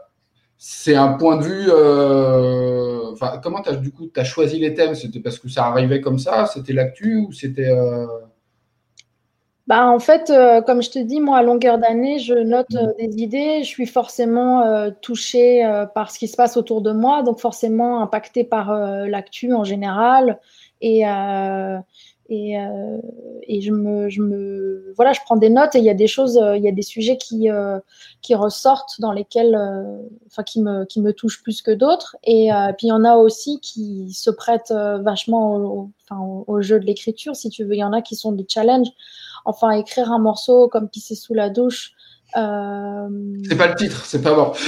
C'est 0.65 0.95
un 0.95 1.15
point 1.15 1.39
de 1.39 1.43
vue. 1.43 1.67
euh, 1.71 3.17
comment 3.43 3.63
coup 3.91 4.07
t'as 4.07 4.23
choisi 4.23 4.61
les 4.61 4.75
thèmes? 4.75 4.95
C'était 4.95 5.19
parce 5.19 5.41
que 5.41 5.49
ça 5.49 5.67
arrivait 5.67 6.01
comme 6.01 6.21
ça? 6.21 6.47
C'était 6.47 6.73
l'actu 6.73 7.17
ou 7.17 7.33
c'était 7.33 7.67
euh, 7.67 8.07
Bah, 9.67 9.89
en 9.89 9.99
fait, 9.99 10.31
euh, 10.31 10.63
comme 10.63 10.81
je 10.81 10.91
te 10.91 11.01
dis, 11.01 11.21
moi, 11.21 11.39
à 11.39 11.43
longueur 11.43 11.79
d'année, 11.79 12.21
je 12.21 12.35
note 12.35 12.77
des 12.97 13.21
idées. 13.21 13.65
Je 13.65 13.69
suis 13.69 13.87
forcément 13.87 14.89
touchée 15.01 15.69
par 15.97 16.13
ce 16.13 16.21
qui 16.21 16.29
se 16.29 16.37
passe 16.37 16.57
autour 16.57 16.81
de 16.81 16.93
moi, 16.93 17.25
donc 17.25 17.41
forcément 17.41 18.01
impactée 18.01 18.45
par 18.45 18.73
l'actu 18.73 19.53
en 19.55 19.65
général. 19.65 20.39
Et, 20.81 21.05
et, 22.33 22.59
euh, 22.59 22.97
et 23.43 23.61
je 23.61 23.73
me, 23.73 24.09
je 24.09 24.23
me, 24.23 24.95
voilà, 24.97 25.13
je 25.13 25.21
prends 25.23 25.37
des 25.37 25.51
notes 25.51 25.75
et 25.75 25.81
il 25.81 25.85
y 25.85 25.91
a 25.91 25.95
des 25.95 26.07
choses, 26.07 26.39
euh, 26.39 26.57
il 26.57 26.65
y 26.65 26.69
a 26.69 26.73
des 26.73 26.81
sujets 26.83 27.19
qui, 27.19 27.51
euh, 27.51 27.79
qui 28.23 28.35
ressortent 28.35 28.99
dans 29.01 29.13
lesquels, 29.13 29.55
euh, 29.55 29.99
enfin, 30.29 30.43
qui 30.43 30.63
me, 30.63 30.87
qui 30.87 31.03
me 31.03 31.13
touchent 31.13 31.43
plus 31.43 31.61
que 31.61 31.71
d'autres. 31.71 32.17
Et 32.25 32.49
puis 32.79 32.87
il 32.87 32.89
y 32.89 32.93
en 32.93 33.05
a 33.05 33.17
aussi 33.17 33.61
qui 33.61 34.15
se 34.15 34.31
prêtent 34.31 34.73
vachement 34.73 35.57
au, 35.57 35.91
au, 36.11 36.45
au 36.47 36.63
jeu 36.63 36.81
de 36.81 36.87
l'écriture, 36.87 37.37
si 37.37 37.51
tu 37.51 37.65
veux. 37.65 37.75
Il 37.75 37.81
y 37.81 37.85
en 37.85 37.93
a 37.93 38.01
qui 38.01 38.17
sont 38.17 38.33
des 38.33 38.47
challenges. 38.49 38.91
Enfin, 39.45 39.71
écrire 39.73 40.11
un 40.11 40.19
morceau 40.19 40.69
comme 40.69 40.89
pisser 40.89 41.15
sous 41.15 41.35
la 41.35 41.51
douche. 41.51 41.93
Euh, 42.37 43.09
C'est 43.49 43.57
pas 43.57 43.69
le 43.69 43.75
titre, 43.75 44.05
c'est 44.05 44.23
pas 44.23 44.35
bon. 44.35 44.53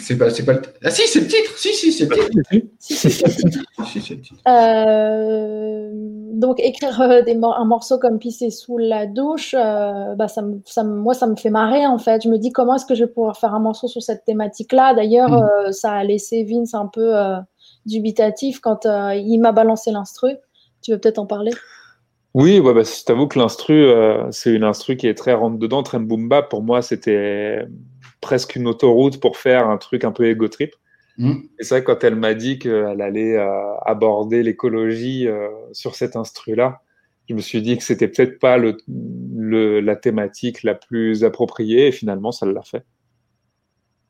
C'est- 0.00 0.16
pas, 0.16 0.30
c'est 0.30 0.44
pas 0.44 0.54
le... 0.54 0.62
Ah 0.82 0.90
si, 0.90 1.06
c'est 1.06 1.20
le 1.20 1.26
titre. 1.26 1.56
Si, 1.56 1.72
si, 1.74 1.92
c'est 1.92 2.06
le 2.06 2.14
titre. 2.16 2.66
si, 2.78 2.94
si, 2.96 3.10
c'est 3.10 3.26
le 3.26 3.50
titre. 3.50 3.64
Si, 3.86 4.00
c'est 4.00 4.14
le 4.14 4.20
titre. 4.22 4.40
Euh, 4.48 5.90
donc 5.94 6.58
écrire 6.60 7.00
euh, 7.00 7.22
des 7.22 7.34
mor- 7.34 7.56
un 7.58 7.64
morceau 7.64 7.98
comme 7.98 8.18
pisser 8.18 8.50
sous 8.50 8.78
la 8.78 9.06
douche, 9.06 9.54
euh, 9.58 10.14
bah 10.14 10.28
ça 10.28 10.42
me, 10.42 10.60
ça 10.64 10.82
me- 10.84 10.96
moi 10.96 11.14
ça 11.14 11.26
me 11.26 11.36
fait 11.36 11.50
marrer 11.50 11.86
en 11.86 11.98
fait. 11.98 12.22
Je 12.24 12.28
me 12.28 12.38
dis 12.38 12.50
comment 12.52 12.76
est-ce 12.76 12.86
que 12.86 12.94
je 12.94 13.04
vais 13.04 13.10
pouvoir 13.10 13.36
faire 13.36 13.54
un 13.54 13.60
morceau 13.60 13.88
sur 13.88 14.02
cette 14.02 14.24
thématique-là? 14.24 14.94
D'ailleurs, 14.94 15.32
euh, 15.32 15.72
ça 15.72 15.92
a 15.92 16.04
laissé 16.04 16.44
Vince 16.44 16.74
un 16.74 16.86
peu 16.86 17.16
euh, 17.16 17.36
dubitatif 17.86 18.60
quand 18.60 18.86
euh, 18.86 19.14
il 19.14 19.38
m'a 19.38 19.52
balancé 19.52 19.90
l'instru. 19.90 20.32
Tu 20.82 20.92
veux 20.92 20.98
peut-être 20.98 21.18
en 21.18 21.26
parler? 21.26 21.52
Oui, 22.34 22.58
ouais, 22.58 22.74
bah, 22.74 22.82
je 22.82 23.04
t'avoue 23.04 23.28
que 23.28 23.38
l'instru, 23.38 23.74
euh, 23.84 24.30
c'est 24.32 24.52
une 24.52 24.64
instru 24.64 24.96
qui 24.96 25.06
est 25.06 25.14
très 25.14 25.34
rentre 25.34 25.58
dedans, 25.58 25.82
très 25.84 26.00
boom 26.00 26.28
bap. 26.28 26.48
Pour 26.50 26.62
moi, 26.62 26.82
c'était 26.82 27.64
presque 28.20 28.56
une 28.56 28.66
autoroute 28.66 29.20
pour 29.20 29.36
faire 29.36 29.68
un 29.68 29.76
truc 29.78 30.02
un 30.04 30.10
peu 30.12 30.26
ego 30.28 30.48
trip. 30.48 30.74
Mhm. 31.16 31.44
Et 31.60 31.64
c'est 31.64 31.76
vrai, 31.76 31.84
quand 31.84 32.02
elle 32.02 32.16
m'a 32.16 32.34
dit 32.34 32.58
qu'elle 32.58 33.00
allait 33.00 33.36
euh, 33.36 33.74
aborder 33.86 34.42
l'écologie 34.42 35.28
euh, 35.28 35.48
sur 35.72 35.94
cet 35.94 36.16
instru-là, 36.16 36.80
je 37.28 37.34
me 37.34 37.40
suis 37.40 37.62
dit 37.62 37.78
que 37.78 37.84
c'était 37.84 38.08
peut-être 38.08 38.40
pas 38.40 38.58
le, 38.58 38.76
le- 38.88 39.80
la 39.80 39.94
thématique 39.96 40.64
la 40.64 40.74
plus 40.74 41.22
appropriée, 41.24 41.86
et 41.88 41.92
finalement, 41.92 42.32
ça 42.32 42.46
l'a 42.46 42.62
fait. 42.62 42.84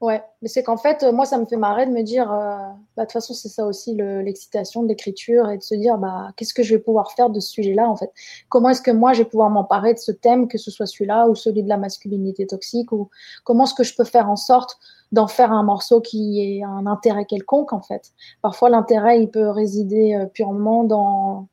Ouais, 0.05 0.23
mais 0.43 0.49
c'est 0.49 0.63
qu'en 0.63 0.77
fait, 0.77 1.03
euh, 1.03 1.13
moi, 1.13 1.25
ça 1.25 1.39
me 1.39 1.47
fait 1.47 1.57
marrer 1.57 1.87
de 1.87 1.91
me 1.91 2.03
dire, 2.03 2.31
euh, 2.31 2.59
bah, 2.95 3.03
de 3.03 3.03
toute 3.05 3.13
façon, 3.13 3.33
c'est 3.33 3.49
ça 3.49 3.65
aussi 3.65 3.95
le- 3.95 4.21
l'excitation 4.21 4.83
de 4.83 4.89
l'écriture 4.89 5.49
et 5.49 5.57
de 5.57 5.63
se 5.63 5.75
dire, 5.75 5.97
bah, 5.97 6.29
qu'est-ce 6.37 6.53
que 6.53 6.63
je 6.63 6.75
vais 6.75 6.81
pouvoir 6.81 7.13
faire 7.13 7.31
de 7.31 7.41
ce 7.41 7.49
sujet-là, 7.51 7.89
en 7.89 7.97
fait? 7.97 8.13
Comment 8.51 8.69
est-ce 8.69 8.83
que 8.83 8.91
moi, 8.91 9.15
je 9.15 9.23
vais 9.23 9.29
pouvoir 9.29 9.49
m'emparer 9.49 9.95
de 9.95 9.99
ce 9.99 10.13
thème, 10.13 10.47
que 10.47 10.59
ce 10.59 10.71
soit 10.71 10.85
celui-là 10.85 11.27
ou 11.29 11.35
celui 11.35 11.63
de 11.63 11.71
la 11.71 11.79
masculinité 11.79 12.47
toxique, 12.47 12.93
ou 12.93 13.09
comment 13.45 13.65
est-ce 13.65 13.73
que 13.73 13.83
je 13.85 13.95
peux 13.97 14.05
faire 14.05 14.29
en 14.29 14.37
sorte 14.37 14.79
d'en 15.11 15.27
faire 15.27 15.53
un 15.53 15.63
morceau 15.63 16.03
qui 16.03 16.59
ait 16.59 16.63
un 16.63 16.85
intérêt 16.87 17.25
quelconque, 17.25 17.73
en 17.73 17.81
fait? 17.81 18.13
Parfois, 18.43 18.69
l'intérêt, 18.69 19.23
il 19.23 19.31
peut 19.31 19.49
résider 19.49 20.17
euh, 20.17 20.27
purement 20.27 20.85
dans, 20.85 21.49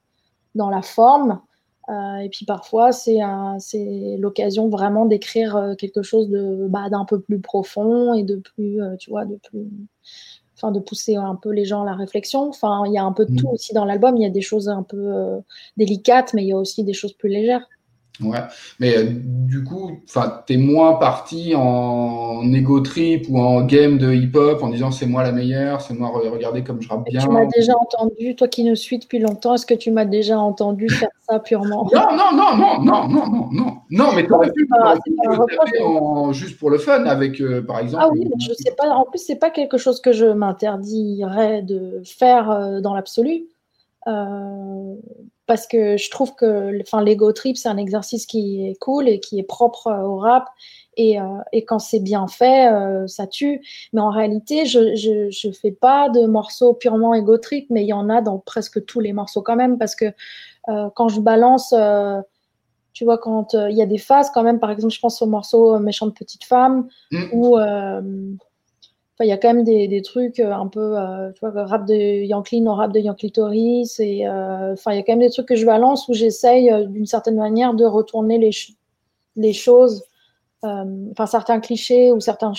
la 0.56 0.82
forme, 0.82 1.40
et 1.90 2.30
puis 2.30 2.46
parfois, 2.46 2.92
c'est 2.92 3.18
l'occasion 4.18 4.70
vraiment 4.70 5.06
d'écrire 5.06 5.56
euh, 5.56 5.76
quelque 5.76 6.02
chose 6.04 6.30
de 6.30 6.68
bah, 6.70 6.90
d'un 6.90 7.06
peu 7.06 7.20
plus 7.20 7.40
profond 7.40 8.14
et 8.14 8.24
de 8.24 8.36
plus, 8.36 8.82
euh, 8.82 8.96
tu 8.98 9.10
vois, 9.10 9.26
de 9.26 9.36
plus, 9.38 9.68
enfin, 10.56 10.72
de 10.72 10.80
pousser 10.80 11.16
un 11.16 11.36
peu 11.36 11.50
les 11.52 11.66
gens 11.66 11.82
à 11.84 11.86
la 11.86 11.96
réflexion. 11.96 12.50
Enfin, 12.50 12.84
il 12.86 12.94
y 12.94 12.98
a 12.98 13.04
un 13.04 13.12
peu 13.14 13.26
de 13.26 13.32
Mhm. 13.32 13.38
tout 13.38 13.48
aussi 13.50 13.74
dans 13.74 13.86
l'album. 13.86 14.16
Il 14.18 14.24
y 14.24 14.26
a 14.26 14.30
des 14.30 14.42
choses 14.42 14.70
un 14.70 14.84
peu 14.84 14.98
euh, 14.98 15.40
délicates, 15.78 16.34
mais 16.34 16.44
il 16.44 16.48
y 16.50 16.54
a 16.54 16.58
aussi 16.58 16.84
des 16.84 16.94
choses 16.94 17.14
plus 17.14 17.30
légères. 17.30 17.68
Ouais. 18.24 18.40
Mais 18.80 18.98
euh, 18.98 19.04
du 19.08 19.64
coup, 19.64 20.00
t'es 20.46 20.58
moins 20.58 20.94
parti 20.94 21.54
en 21.56 22.52
ego 22.54 22.80
trip 22.82 23.26
ou 23.30 23.40
en 23.40 23.62
game 23.62 23.98
de 23.98 24.14
hip-hop 24.14 24.62
en 24.64 24.70
disant 24.70 24.92
c'est 24.92 25.06
moi 25.06 25.24
la 25.24 25.32
meilleure, 25.32 25.82
c'est 25.82 25.94
moi, 25.94 26.12
regardez 26.14 26.64
comme 26.64 26.82
je 26.82 26.90
rappe 26.90 27.06
bien. 27.06 27.22
Tu 27.22 27.30
m'as 27.30 27.46
déjà 27.46 27.74
entendu, 27.78 28.36
toi 28.36 28.48
qui 28.48 28.64
nous 28.64 28.76
suis 28.76 29.00
depuis 29.00 29.20
longtemps, 29.20 29.56
est-ce 29.56 29.66
que 29.66 29.74
tu 29.74 29.92
m'as 29.92 30.06
déjà 30.06 30.40
entendu 30.40 30.90
faire 30.90 31.10
ça 31.30 31.40
purement? 31.40 31.90
Non, 31.94 32.16
non, 32.16 32.32
non, 32.34 32.58
non, 32.58 32.84
non, 32.84 33.08
non, 33.08 33.28
non, 33.28 33.50
non. 33.52 33.78
Non, 33.90 34.14
mais 34.16 34.26
t'aurais 34.26 34.52
pu 34.52 34.68
juste 36.32 36.58
pour 36.60 36.70
le 36.70 36.78
fun 36.78 37.06
avec, 37.06 37.42
euh, 37.42 37.62
par 37.62 37.80
exemple. 37.80 38.04
Ah 38.06 38.10
oui, 38.12 38.24
mais 38.24 38.40
je 38.40 38.54
sais 38.54 38.74
pas. 38.78 38.90
En 38.90 39.06
plus, 39.06 39.20
c'est 39.20 39.36
pas 39.36 39.50
quelque 39.50 39.78
chose 39.78 40.00
que 40.02 40.14
je 40.14 40.26
m'interdirais 40.26 41.62
de 41.62 42.02
faire 42.06 42.50
euh, 42.50 42.80
dans 42.80 42.94
l'absolu 42.94 43.48
parce 45.52 45.68
que 45.68 45.98
je 45.98 46.10
trouve 46.10 46.34
que 46.34 46.82
enfin, 46.82 47.04
l'ego 47.04 47.34
trip, 47.34 47.58
c'est 47.58 47.68
un 47.68 47.76
exercice 47.76 48.26
qui 48.26 48.70
est 48.70 48.80
cool 48.80 49.10
et 49.10 49.20
qui 49.20 49.38
est 49.38 49.44
propre 49.44 49.88
euh, 49.88 50.00
au 50.04 50.16
rap. 50.16 50.46
Et, 50.96 51.20
euh, 51.20 51.26
et 51.52 51.66
quand 51.66 51.80
c'est 51.80 52.00
bien 52.00 52.26
fait, 52.28 52.72
euh, 52.72 53.06
ça 53.08 53.28
tue. 53.28 53.62
Mais 53.92 54.00
en 54.00 54.12
réalité, 54.12 54.66
je, 54.66 54.96
je, 54.96 55.30
je 55.30 55.52
fais 55.52 55.72
pas 55.74 56.08
de 56.08 56.26
morceaux 56.26 56.74
purement 56.74 57.14
ego 57.14 57.38
trip, 57.38 57.66
mais 57.70 57.84
il 57.84 57.88
y 57.88 57.92
en 57.92 58.10
a 58.10 58.22
dans 58.22 58.40
presque 58.40 58.86
tous 58.86 59.02
les 59.02 59.12
morceaux 59.12 59.42
quand 59.42 59.58
même. 59.58 59.78
Parce 59.78 59.94
que 59.94 60.06
euh, 60.70 60.90
quand 60.96 61.10
je 61.10 61.20
balance 61.20 61.76
Tu 62.94 63.04
vois, 63.04 63.18
quand 63.18 63.54
il 63.54 63.76
y 63.76 63.82
a 63.82 63.86
des 63.86 63.98
phases, 63.98 64.30
quand 64.34 64.44
même, 64.44 64.60
par 64.60 64.72
exemple, 64.72 64.94
je 64.94 65.02
pense 65.02 65.22
au 65.22 65.26
morceau 65.26 65.80
Méchante 65.80 66.16
Petite 66.16 66.46
Femme, 66.46 66.88
Mm. 67.12 67.24
où 67.34 67.58
il 69.26 69.28
y 69.28 69.32
a 69.32 69.38
quand 69.38 69.54
même 69.54 69.64
des, 69.64 70.02
trucs 70.02 70.40
euh, 70.40 70.54
un 70.54 70.68
peu, 70.68 70.98
euh, 70.98 71.32
tu 71.34 71.40
vois, 71.42 71.66
rap 71.66 71.86
de 71.86 71.94
Yankee, 71.94 72.62
non 72.62 72.76
rap 72.76 72.92
de 72.92 73.00
Yankee 73.00 73.32
Toris, 73.32 74.00
et 74.00 74.28
euh, 74.28 74.74
enfin, 74.74 74.92
il 74.92 74.98
y 74.98 75.00
a 75.00 75.04
quand 75.04 75.14
même 75.14 75.20
des 75.20 75.30
trucs 75.30 75.48
que 75.48 75.56
je 75.56 75.66
balance 75.66 76.08
où 76.08 76.14
j'essaye, 76.14 76.72
d'une 76.88 77.06
certaine 77.06 77.36
manière, 77.36 77.74
de 77.74 77.86
retourner 77.86 78.38
les, 78.38 78.52
les 79.36 79.54
choses, 79.54 80.04
enfin, 80.64 81.26
certains 81.26 81.60
clichés 81.60 82.12
ou 82.12 82.20
certains 82.20 82.54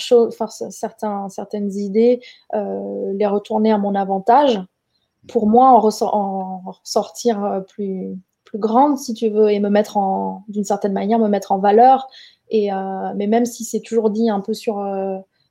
certains, 0.69 1.29
certaines 1.29 1.71
idées, 1.73 2.21
les 2.53 3.27
retourner 3.27 3.71
à 3.71 3.77
mon 3.77 3.95
avantage, 3.95 4.61
pour 5.27 5.47
moi, 5.47 5.69
en, 5.69 5.79
ressor- 5.79 6.13
en 6.13 6.61
ressortir 6.65 7.63
plus, 7.69 8.17
plus 8.43 8.59
grande, 8.59 8.97
si 8.97 9.13
tu 9.13 9.29
veux, 9.29 9.49
et 9.51 9.59
me 9.59 9.69
mettre 9.69 9.97
en, 9.97 10.43
d'une 10.49 10.65
certaine 10.65 10.93
manière, 10.93 11.19
me 11.19 11.29
mettre 11.29 11.51
en 11.53 11.59
valeur. 11.59 12.07
Et, 12.49 12.69
mais 13.15 13.27
même 13.27 13.45
si 13.45 13.63
c'est 13.63 13.79
toujours 13.79 14.09
dit 14.09 14.29
un 14.29 14.41
peu 14.41 14.53
sur, 14.53 14.83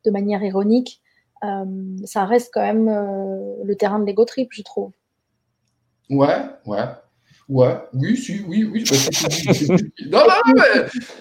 de 0.05 0.11
manière 0.11 0.43
ironique, 0.43 1.01
euh, 1.45 1.65
ça 2.05 2.25
reste 2.25 2.51
quand 2.55 2.62
même 2.62 2.88
euh, 2.88 3.55
le 3.65 3.75
terrain 3.77 3.99
de 3.99 4.05
l'ego 4.05 4.25
trip, 4.25 4.49
je 4.53 4.62
trouve. 4.62 4.93
Ouais, 6.11 6.37
ouais. 6.67 6.85
Ouais, 7.49 7.77
oui, 7.95 8.17
si, 8.17 8.41
oui, 8.47 8.65
oui. 8.65 8.85
non, 10.11 10.19
non, 10.21 10.55
mais- 10.55 10.62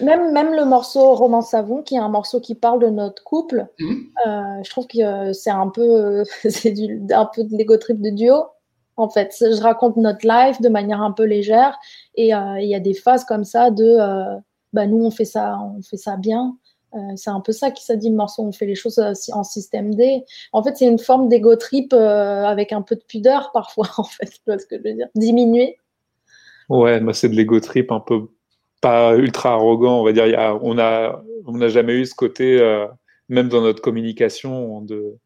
Même, 0.04 0.32
même 0.32 0.54
le 0.54 0.64
morceau 0.64 1.14
Roman 1.14 1.42
Savon, 1.42 1.82
qui 1.82 1.96
est 1.96 1.98
un 1.98 2.08
morceau 2.08 2.40
qui 2.40 2.54
parle 2.54 2.80
de 2.80 2.88
notre 2.88 3.22
couple, 3.24 3.66
Mhm. 3.80 4.06
euh, 4.26 4.62
je 4.64 4.70
trouve 4.70 4.86
que 4.86 5.32
c'est 5.32 5.50
un 5.50 5.68
peu, 5.68 6.22
c'est 6.48 6.74
un 7.12 7.26
peu 7.34 7.44
de 7.44 7.56
l'ego 7.56 7.76
trip 7.76 8.00
de 8.00 8.10
duo. 8.10 8.44
En 8.96 9.08
fait, 9.08 9.34
je 9.40 9.60
raconte 9.62 9.96
notre 9.96 10.26
life 10.26 10.60
de 10.60 10.68
manière 10.68 11.02
un 11.02 11.12
peu 11.12 11.24
légère 11.24 11.78
et 12.14 12.34
euh, 12.34 12.60
il 12.60 12.68
y 12.68 12.74
a 12.74 12.80
des 12.80 12.94
phases 12.94 13.24
comme 13.24 13.44
ça 13.44 13.70
de, 13.70 13.84
euh, 13.84 14.38
bah 14.72 14.86
nous 14.86 15.04
on 15.04 15.10
fait 15.10 15.24
ça, 15.24 15.58
on 15.76 15.82
fait 15.82 15.96
ça 15.96 16.16
bien. 16.16 16.56
Euh, 16.94 16.98
c'est 17.16 17.30
un 17.30 17.40
peu 17.40 17.52
ça 17.52 17.70
qui 17.70 17.84
ça 17.84 17.96
dit 17.96 18.10
le 18.10 18.16
morceau, 18.16 18.42
on 18.42 18.52
fait 18.52 18.66
les 18.66 18.74
choses 18.74 18.98
euh, 18.98 19.12
en 19.32 19.44
système 19.44 19.94
D. 19.94 20.24
En 20.52 20.62
fait, 20.62 20.76
c'est 20.76 20.86
une 20.86 20.98
forme 20.98 21.28
d'ego 21.28 21.56
trip 21.56 21.92
euh, 21.92 22.44
avec 22.44 22.72
un 22.72 22.82
peu 22.82 22.96
de 22.96 23.02
pudeur 23.06 23.50
parfois, 23.54 23.88
en 23.96 24.04
fait, 24.04 24.26
tu 24.26 24.40
vois 24.46 24.58
ce 24.58 24.66
que 24.66 24.76
je 24.76 24.82
veux 24.82 24.94
dire. 24.94 25.08
Diminuer. 25.14 25.78
Ouais, 26.68 27.00
moi 27.00 27.12
c'est 27.12 27.28
de 27.28 27.34
l'ego 27.34 27.60
trip 27.60 27.90
un 27.92 28.00
peu 28.00 28.28
pas 28.80 29.14
ultra 29.16 29.52
arrogant, 29.52 30.00
on 30.00 30.04
va 30.04 30.12
dire. 30.12 30.24
On 30.62 30.74
n'a 30.74 31.68
jamais 31.68 31.94
eu 31.94 32.06
ce 32.06 32.14
côté, 32.14 32.60
même 33.28 33.48
dans 33.48 33.60
notre 33.60 33.82
communication, 33.82 34.80
de 34.80 35.16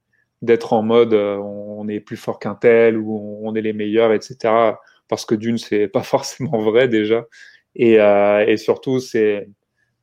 d'être 0.43 0.73
en 0.73 0.83
mode 0.83 1.15
on 1.15 1.89
est 1.89 2.01
plus 2.01 2.17
fort 2.17 2.39
qu'un 2.39 2.55
tel 2.55 2.99
ou 2.99 3.41
on, 3.43 3.55
est 3.55 3.63
les 3.63 3.73
meilleurs, 3.73 4.13
etc. 4.13 4.75
Parce 5.09 5.25
que 5.25 5.35
d'une, 5.35 5.59
c'est 5.59 5.89
pas 5.89 6.03
forcément 6.03 6.59
vrai 6.59 6.89
déjà, 6.89 7.27
et 7.75 8.57
surtout 8.57 8.99
c'est, 8.99 9.49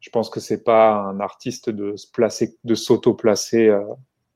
je 0.04 0.10
pense 0.10 0.30
que 0.30 0.42
c'est 0.42 0.66
pas 0.66 0.96
un 0.96 1.22
artiste 1.22 1.70
de 1.70 1.96
se 1.96 2.12
placer, 2.12 2.58
de 2.66 2.76
s'auto-placer 2.76 3.70
euh, 3.70 3.82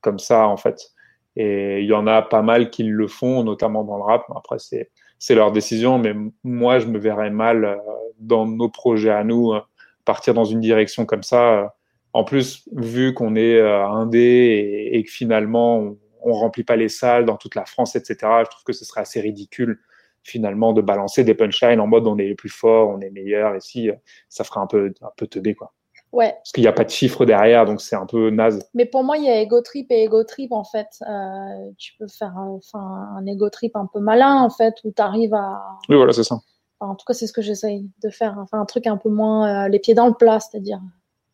comme 0.00 0.18
ça 0.18 0.48
en 0.48 0.56
fait. 0.56 0.92
Et 1.36 1.82
il 1.82 1.86
y 1.86 1.92
en 1.92 2.06
a 2.06 2.22
pas 2.22 2.40
mal 2.40 2.70
qui 2.70 2.84
le 2.84 3.06
font, 3.06 3.44
notamment 3.44 3.84
dans 3.84 3.98
le 3.98 4.02
rap. 4.02 4.24
Après 4.34 4.58
c'est 4.58 4.90
c'est 5.18 5.34
leur 5.34 5.52
décision, 5.52 5.98
mais 5.98 6.14
moi, 6.44 6.78
je 6.78 6.86
me 6.86 6.98
verrais 6.98 7.30
mal 7.30 7.64
euh, 7.64 7.76
dans 8.18 8.46
nos 8.46 8.68
projets 8.68 9.10
à 9.10 9.24
nous 9.24 9.52
euh, 9.52 9.60
partir 10.04 10.34
dans 10.34 10.44
une 10.44 10.60
direction 10.60 11.06
comme 11.06 11.22
ça. 11.22 11.74
En 12.12 12.24
plus, 12.24 12.68
vu 12.72 13.14
qu'on 13.14 13.34
est 13.36 13.56
euh, 13.56 13.86
indé 13.86 14.18
et, 14.18 14.96
et 14.96 15.04
que 15.04 15.10
finalement, 15.10 15.78
on, 15.78 15.98
on 16.22 16.32
remplit 16.32 16.64
pas 16.64 16.76
les 16.76 16.88
salles 16.88 17.24
dans 17.24 17.36
toute 17.36 17.54
la 17.54 17.64
France, 17.64 17.96
etc., 17.96 18.16
je 18.44 18.50
trouve 18.50 18.64
que 18.64 18.72
ce 18.72 18.84
serait 18.84 19.00
assez 19.00 19.20
ridicule 19.20 19.80
finalement 20.28 20.72
de 20.72 20.80
balancer 20.80 21.24
des 21.24 21.34
punchlines 21.34 21.80
en 21.80 21.86
mode 21.86 22.06
on 22.06 22.18
est 22.18 22.26
les 22.26 22.34
plus 22.34 22.48
forts, 22.48 22.90
on 22.90 23.00
est 23.00 23.10
meilleurs, 23.10 23.54
et 23.54 23.60
si 23.60 23.90
euh, 23.90 23.94
ça 24.28 24.44
ferait 24.44 24.60
un 24.60 24.66
peu 24.66 24.92
un 25.02 25.10
peu 25.16 25.26
teubé 25.26 25.54
quoi. 25.54 25.72
Ouais, 26.12 26.32
Parce 26.32 26.52
qu'il 26.52 26.62
n'y 26.62 26.68
a 26.68 26.72
pas 26.72 26.84
de 26.84 26.90
chiffre 26.90 27.26
derrière, 27.26 27.66
donc 27.66 27.82
c'est 27.82 27.96
un 27.96 28.06
peu 28.06 28.30
naze. 28.30 28.66
Mais 28.72 28.86
pour 28.86 29.04
moi, 29.04 29.18
il 29.18 29.24
y 29.24 29.28
a 29.28 29.40
ego 29.42 29.60
trip 29.60 29.90
et 29.90 30.04
ego 30.04 30.24
trip 30.24 30.52
en 30.52 30.64
fait. 30.64 30.88
Euh, 31.06 31.70
tu 31.76 31.92
peux 31.98 32.08
faire 32.08 32.34
euh, 32.38 32.56
enfin, 32.56 33.08
un 33.16 33.26
ego 33.26 33.50
trip 33.50 33.76
un 33.76 33.86
peu 33.92 34.00
malin 34.00 34.40
en 34.40 34.48
fait, 34.48 34.74
où 34.84 34.90
tu 34.90 35.02
arrives 35.02 35.34
à. 35.34 35.60
Oui, 35.90 35.96
voilà, 35.96 36.12
c'est 36.12 36.24
ça. 36.24 36.36
enfin, 36.80 36.92
en 36.92 36.94
tout 36.94 37.04
cas, 37.04 37.12
c'est 37.12 37.26
ce 37.26 37.32
que 37.32 37.42
j'essaye 37.42 37.90
de 38.02 38.08
faire. 38.08 38.36
Enfin, 38.38 38.58
un 38.58 38.64
truc 38.64 38.86
un 38.86 38.96
peu 38.96 39.10
moins 39.10 39.66
euh, 39.66 39.68
les 39.68 39.78
pieds 39.78 39.94
dans 39.94 40.06
le 40.06 40.14
plat, 40.14 40.40
c'est-à-dire, 40.40 40.80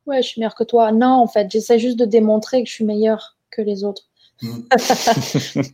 ouais, 0.07 0.23
je 0.23 0.29
suis 0.29 0.41
meilleur 0.41 0.57
que 0.57 0.65
toi. 0.65 0.91
Non, 0.91 1.21
en 1.21 1.29
fait, 1.29 1.49
j'essaie 1.51 1.79
juste 1.79 1.99
de 1.99 2.05
démontrer 2.05 2.65
que 2.65 2.69
je 2.69 2.75
suis 2.75 2.85
meilleur 2.85 3.37
que 3.53 3.63
les 3.63 3.85
autres. 3.85 4.09
Mm. 4.43 4.61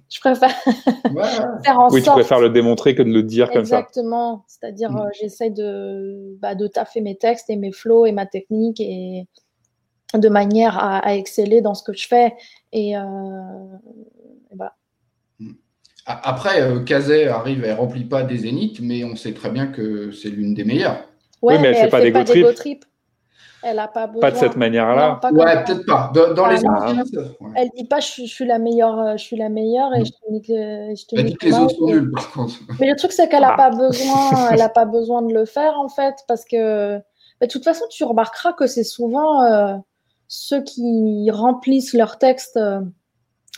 je 0.09 0.20
préfère 0.20 0.55
Ouais, 1.14 1.23
faire 1.64 1.79
en 1.81 1.88
Oui, 1.90 2.03
tu 2.03 2.11
préfères 2.11 2.40
le 2.40 2.51
démontrer 2.51 2.94
que 2.94 3.03
de 3.03 3.11
le 3.11 3.23
dire 3.23 3.51
comme 3.51 3.64
ça. 3.64 3.79
Exactement. 3.81 4.44
C'est-à-dire, 4.49 4.90
Mm. 4.92 4.96
euh, 4.99 5.09
j'essaie 5.20 5.51
de, 5.51 6.37
bah, 6.40 6.55
de 6.55 6.66
taffer 6.66 7.01
mes 7.01 7.16
textes 7.16 7.49
et 7.51 7.57
mes 7.57 7.73
flows 7.73 8.07
et 8.07 8.12
ma 8.12 8.27
technique 8.27 8.81
et 8.81 9.27
de 10.14 10.29
manière 10.29 10.77
à, 10.79 10.99
à 10.99 11.14
exceller 11.14 11.61
dans 11.62 11.75
ce 11.75 11.83
que 11.83 11.92
je 11.94 12.07
fais. 12.07 12.35
Et, 12.73 12.96
euh, 12.96 13.01
et 14.51 14.57
voilà. 14.57 14.75
A- 16.07 16.29
Après, 16.31 16.61
euh, 16.62 16.81
Kazé 16.81 17.29
arrive, 17.29 17.64
elle 17.64 17.77
remplit 17.79 18.05
pas 18.05 18.23
des 18.25 18.38
zéniths, 18.38 18.81
mais 18.81 19.05
on 19.05 19.16
sait 19.16 19.33
très 19.35 19.51
bien 19.51 19.66
que 19.68 20.11
c'est 20.12 20.31
l'une 20.31 20.55
des 20.55 20.64
meilleures. 20.64 21.05
Ouais, 21.42 21.59
mais 21.59 21.68
elle 21.68 21.77
fait 21.77 21.88
pas 21.88 22.01
d'ego 22.03 22.23
trip. 22.25 22.55
trip. 22.55 22.85
Elle 23.62 23.79
a 23.79 23.88
pas 23.88 24.07
besoin. 24.07 24.20
Pas 24.23 24.31
de 24.31 24.37
cette 24.37 24.57
manière-là. 24.57 25.20
Ouais, 25.33 25.64
peut-être 25.64 25.85
pas. 25.87 26.11
Dans, 26.14 26.33
dans 26.35 26.44
Ah, 26.44 26.53
les 26.53 26.66
anciens, 26.66 27.03
ouais. 27.40 27.51
Elle 27.57 27.68
dit 27.77 27.85
pas 27.85 28.01
je, 28.01 28.07
suis- 28.07 28.27
je 28.27 28.33
suis 28.33 28.46
la 28.46 28.59
meilleure, 28.59 28.99
euh, 28.99 29.12
je 29.16 29.23
suis 29.25 29.37
la 29.37 29.49
meilleure 29.51 29.94
et 29.94 30.01
Mm. 30.01 30.05
je 30.07 30.11
te 30.12 30.31
nique, 30.33 30.46
je 30.46 31.07
te 31.07 31.16
Elle 31.18 31.27
dit 31.27 31.37
que 31.37 31.46
les 31.46 31.55
autres 31.59 31.75
sont 31.77 31.87
nuls, 31.87 32.11
par 32.11 32.31
contre. 32.33 32.55
Mais 32.81 32.88
le 32.90 32.96
truc, 32.96 33.12
c'est 33.12 33.29
qu'elle 33.29 33.42
n'a 33.42 33.53
Ah. 33.55 33.57
pas 33.57 33.70
besoin, 33.70 33.90
elle 34.53 34.62
a 34.62 34.68
pas 34.70 34.87
besoin 34.87 35.23
de 35.23 35.35
le 35.35 35.44
faire, 35.44 35.79
en 35.79 35.88
fait, 35.88 36.14
parce 36.27 36.44
que, 36.44 36.94
mais 37.40 37.46
de 37.46 37.53
toute 37.53 37.64
façon, 37.64 37.85
tu 37.90 38.05
remarqueras 38.05 38.53
que 38.55 38.66
c'est 38.66 38.85
souvent 38.85 39.42
euh, 39.42 39.75
ceux 40.29 40.62
qui 40.62 41.31
remplissent 41.31 41.92
leur 41.94 42.18
texte 42.18 42.57
euh, 42.57 42.81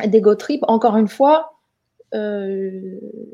d'ego 0.05 0.35
trip. 0.35 0.65
Encore 0.69 0.97
une 0.97 1.09
fois, 1.09 1.53
euh, 2.15 2.71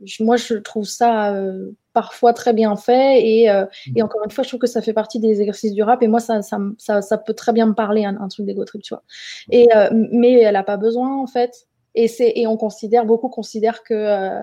je- 0.04 0.22
moi, 0.24 0.36
je 0.36 0.54
trouve 0.54 0.84
ça 0.84 1.32
euh, 1.34 1.70
parfois 1.98 2.32
très 2.32 2.52
bien 2.52 2.76
fait 2.76 3.26
et, 3.26 3.50
euh, 3.50 3.66
et 3.96 4.02
encore 4.02 4.22
une 4.24 4.30
fois, 4.30 4.44
je 4.44 4.50
trouve 4.50 4.60
que 4.60 4.68
ça 4.68 4.82
fait 4.82 4.92
partie 4.92 5.18
des 5.18 5.40
exercices 5.40 5.72
du 5.72 5.82
rap 5.82 6.00
et 6.00 6.06
moi, 6.06 6.20
ça, 6.20 6.42
ça, 6.42 6.58
ça, 6.78 7.02
ça 7.02 7.18
peut 7.18 7.34
très 7.34 7.52
bien 7.52 7.66
me 7.66 7.74
parler, 7.74 8.04
un, 8.04 8.16
un 8.20 8.28
truc 8.28 8.46
d'ego 8.46 8.64
trip, 8.64 8.82
tu 8.82 8.94
vois. 8.94 9.02
Et, 9.50 9.66
euh, 9.74 9.88
mais 10.12 10.34
elle 10.42 10.52
n'a 10.52 10.62
pas 10.62 10.76
besoin, 10.76 11.16
en 11.20 11.26
fait. 11.26 11.66
Et, 11.96 12.06
c'est, 12.06 12.32
et 12.36 12.46
on 12.46 12.56
considère, 12.56 13.04
beaucoup 13.04 13.28
considèrent 13.28 13.82
que 13.82 13.94
euh, 13.94 14.40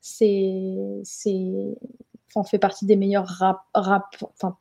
c'est, 0.00 1.00
c'est, 1.04 1.76
enfin, 2.28 2.40
on 2.40 2.44
fait 2.44 2.58
partie 2.58 2.86
des 2.86 2.96
meilleurs 2.96 3.28
rap, 3.28 3.60
rap, 3.72 4.06
enfin, 4.34 4.56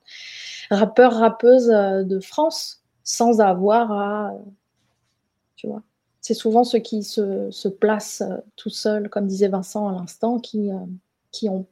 rappeurs, 0.70 1.14
rappeuses 1.14 1.72
euh, 1.72 2.04
de 2.04 2.20
France 2.20 2.84
sans 3.04 3.40
avoir 3.42 3.92
à, 3.92 4.34
tu 5.56 5.66
vois. 5.66 5.82
C'est 6.22 6.36
souvent 6.36 6.64
ceux 6.64 6.80
qui 6.80 7.02
se, 7.02 7.50
se 7.50 7.70
placent 7.70 8.22
euh, 8.22 8.38
tout 8.56 8.70
seuls, 8.70 9.10
comme 9.10 9.26
disait 9.26 9.48
Vincent 9.48 9.88
à 9.88 9.94
l'instant, 9.94 10.38
qui, 10.38 10.70
euh, 10.70 10.76
qui 11.32 11.50
ont 11.50 11.66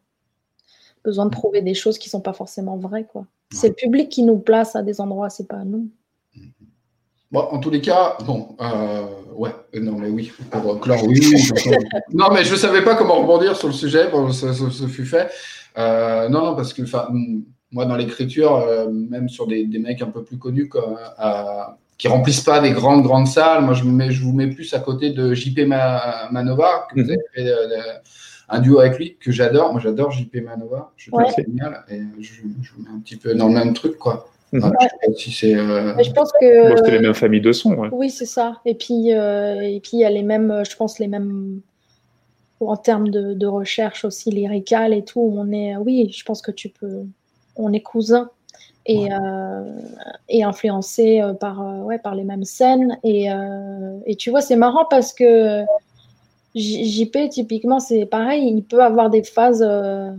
besoin 1.08 1.26
de 1.26 1.32
prouver 1.32 1.62
des 1.62 1.74
choses 1.74 1.98
qui 1.98 2.10
sont 2.10 2.20
pas 2.20 2.34
forcément 2.34 2.76
vraies, 2.78 3.06
quoi. 3.12 3.26
C'est 3.54 3.70
le 3.70 3.74
public 3.76 4.10
qui 4.10 4.24
nous 4.24 4.38
place 4.39 4.76
à 4.76 4.82
des 4.84 5.00
endroits, 5.00 5.30
c'est 5.30 5.48
pas 5.48 5.63
nous. 5.63 5.88
Bon, 7.32 7.39
en 7.41 7.60
tous 7.60 7.70
les 7.70 7.80
cas, 7.82 8.17
bon, 8.26 8.56
euh, 8.62 9.06
ouais, 9.36 9.52
euh, 9.76 9.80
non, 9.80 9.93
mais 9.98 10.10
oui, 10.10 10.32
pour 10.52 10.74
euh, 10.76 10.78
clore, 10.80 11.02
oui, 11.06 11.20
non, 12.13 12.28
mais 12.34 12.43
je 12.43 12.56
savais 12.56 12.84
pas 12.84 12.96
comment 12.96 13.15
rebondir 13.22 13.56
sur 13.56 13.67
le 13.70 13.74
sujet, 13.74 14.10
bon, 14.12 14.32
ça, 14.34 14.54
ça- 14.54 14.70
ça 14.70 14.88
fut 14.88 15.06
fait. 15.06 15.30
Euh, 15.78 16.28
non, 16.30 16.43
non, 16.46 16.56
parce 16.56 16.74
que, 16.74 16.82
enfin, 16.84 17.08
moi, 17.72 17.86
dans 17.86 17.96
l'écriture, 17.96 18.54
euh, 18.56 18.89
même 18.89 19.30
sur 19.30 19.48
des, 19.48 19.65
des 19.65 19.80
mecs 19.80 20.02
un 20.02 20.08
peu 20.08 20.24
plus 20.24 20.38
connus, 20.38 20.67
comme, 20.70 20.98
euh, 21.24 21.63
qui 21.98 22.08
remplissent 22.10 22.41
pas 22.43 22.60
des 22.60 22.72
grandes, 22.72 23.04
grandes 23.04 23.28
salles, 23.28 23.63
moi, 23.63 23.74
je, 23.74 23.84
me 23.86 23.91
mets, 23.91 24.12
je 24.12 24.22
vous 24.24 24.34
mets 24.34 24.48
plus 24.48 24.74
à 24.74 24.80
côté 24.80 25.12
de 25.12 25.34
JP 25.34 25.60
Ma- 25.67 26.30
Manova, 26.32 26.88
que 26.93 27.02
vous 27.02 27.10
avez 27.10 27.20
fait 27.34 27.43
le- 27.43 27.70
un 28.49 28.60
duo 28.60 28.79
avec 28.79 28.97
lui, 28.97 29.17
que 29.19 29.31
j'adore. 29.31 29.71
Moi, 29.73 29.81
j'adore 29.81 30.12
JP 30.12 30.36
Manova, 30.43 30.91
je 30.97 31.12
trouve 31.12 31.23
Ouais. 31.23 31.29
ça 31.31 31.41
génial, 31.41 31.83
et 31.89 32.01
je, 32.21 32.33
je 32.62 32.71
vous 32.73 32.83
mets 32.83 32.89
un 32.95 32.99
petit 32.99 33.15
peu 33.17 33.33
dans 33.36 33.47
le 33.47 33.53
même 33.53 33.73
truc, 33.73 33.97
quoi. 33.97 34.29
Mhm. 34.53 34.62
Voilà, 34.62 34.77
je 34.81 34.88
sais 34.88 35.12
pas 35.12 35.13
si 35.17 35.31
c'est. 35.33 35.55
euh, 35.55 36.01
je 36.01 36.12
pense 36.12 36.31
que 36.39 36.69
Bon, 36.69 36.77
c'était 36.77 36.91
les 36.91 36.99
mêmes 36.99 37.13
familles 37.13 37.41
de 37.41 37.51
sons. 37.51 37.73
Ouais. 37.75 37.89
Oui, 37.91 38.10
c'est 38.10 38.25
ça. 38.25 38.62
Et 38.65 38.75
puis, 38.75 39.13
euh, 39.13 39.60
et 39.62 39.79
puis 39.81 39.91
il 39.93 39.99
y 39.99 40.05
a 40.05 40.10
les 40.10 40.23
mêmes, 40.23 40.63
je 40.69 40.75
pense, 40.77 40.99
les 40.99 41.07
mêmes 41.07 41.60
en 42.62 42.77
termes 42.77 43.10
de, 43.10 43.33
de 43.33 43.45
recherche 43.45 44.05
aussi 44.05 44.31
lyricale 44.31 44.93
et 44.93 45.03
tout. 45.03 45.19
On 45.36 45.51
est, 45.51 45.75
oui, 45.75 46.10
je 46.17 46.23
pense 46.23 46.41
que 46.41 46.51
tu 46.51 46.69
peux, 46.69 47.01
on 47.57 47.73
est 47.73 47.81
cousins 47.81 48.29
et, 48.86 49.12
euh, 49.12 49.63
et 50.29 50.43
influencés 50.45 51.19
euh, 51.21 51.33
par, 51.33 51.83
ouais, 51.86 51.99
par 51.99 52.15
les 52.15 52.23
mêmes 52.23 52.45
scènes. 52.45 52.97
Et, 53.03 53.29
euh, 53.29 53.99
et 54.05 54.15
tu 54.15 54.29
vois, 54.29 54.39
c'est 54.39 54.55
marrant 54.55 54.86
parce 54.89 55.12
que 55.13 55.63
JP, 56.58 57.30
typiquement, 57.30 57.80
c'est 57.80 58.06
pareil. 58.06 58.48
Il 58.48 58.63
peut 58.63 58.84
avoir 58.84 59.10
des 59.10 59.24
phases, 59.24 59.63
euh, 59.65 60.12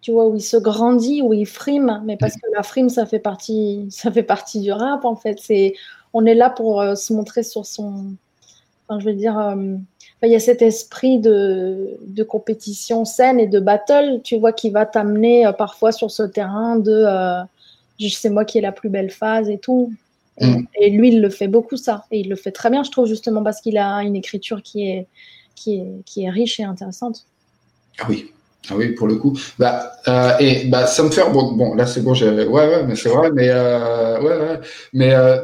tu 0.00 0.12
vois, 0.12 0.26
où 0.28 0.36
il 0.36 0.42
se 0.42 0.56
grandit, 0.56 1.22
où 1.22 1.32
il 1.32 1.46
frime, 1.46 2.02
mais 2.04 2.16
parce 2.16 2.34
que 2.34 2.46
la 2.54 2.62
frime, 2.62 2.88
ça 2.88 3.06
fait 3.06 3.18
partie, 3.18 3.86
ça 3.90 4.10
fait 4.10 4.22
partie 4.22 4.60
du 4.60 4.72
rap, 4.72 5.04
en 5.04 5.16
fait. 5.16 5.38
C'est, 5.40 5.74
on 6.12 6.24
est 6.24 6.34
là 6.34 6.50
pour 6.50 6.80
euh, 6.80 6.94
se 6.94 7.12
montrer 7.12 7.42
sur 7.42 7.66
son. 7.66 8.14
Enfin, 8.88 9.00
je 9.00 9.06
veux 9.06 9.14
dire, 9.14 9.38
euh, 9.38 9.76
il 10.22 10.30
y 10.30 10.36
a 10.36 10.40
cet 10.40 10.62
esprit 10.62 11.18
de, 11.18 11.98
de 12.06 12.22
compétition 12.22 13.04
saine 13.04 13.40
et 13.40 13.48
de 13.48 13.58
battle, 13.58 14.20
tu 14.22 14.38
vois, 14.38 14.52
qui 14.52 14.70
va 14.70 14.86
t'amener 14.86 15.50
parfois 15.58 15.90
sur 15.90 16.10
ce 16.12 16.22
terrain 16.22 16.76
de. 16.76 17.04
c'est 17.98 18.30
moi 18.30 18.44
qui 18.44 18.58
ai 18.58 18.60
la 18.60 18.70
plus 18.70 18.88
belle 18.88 19.10
phase 19.10 19.50
et 19.50 19.58
tout. 19.58 19.92
Et, 20.38 20.46
Mm. 20.46 20.66
et 20.80 20.90
lui, 20.90 21.08
il 21.08 21.20
le 21.20 21.28
fait 21.28 21.48
beaucoup 21.48 21.76
ça. 21.76 22.04
Et 22.10 22.20
il 22.20 22.28
le 22.28 22.36
fait 22.36 22.52
très 22.52 22.70
bien, 22.70 22.84
je 22.84 22.90
trouve, 22.90 23.06
justement, 23.06 23.42
parce 23.42 23.60
qu'il 23.60 23.78
a 23.78 23.96
une 24.02 24.16
écriture 24.16 24.62
qui 24.62 24.88
est, 24.88 25.06
qui 25.54 25.82
est, 26.16 26.30
riche 26.30 26.60
et 26.60 26.64
intéressante. 26.64 27.24
Ah 27.98 28.06
oui. 28.08 28.32
Ah 28.70 28.74
oui, 28.76 28.92
pour 28.92 29.08
le 29.08 29.16
coup. 29.16 29.36
Bah, 29.58 29.92
euh, 30.06 30.32
et 30.38 30.66
bah, 30.66 30.86
ça 30.86 31.02
me 31.02 31.10
fait 31.10 31.28
bon, 31.32 31.52
bon 31.52 31.74
là 31.74 31.84
c'est 31.86 32.00
bon, 32.00 32.14
j'ai 32.14 32.30
ouais 32.30 32.46
ouais, 32.46 32.84
mais 32.86 32.94
c'est 32.94 33.08
vrai, 33.08 33.30
mais 33.32 33.48
euh, 33.50 34.20
ouais 34.20 34.38
ouais, 34.38 34.60
mais 34.92 35.12
euh, 35.14 35.42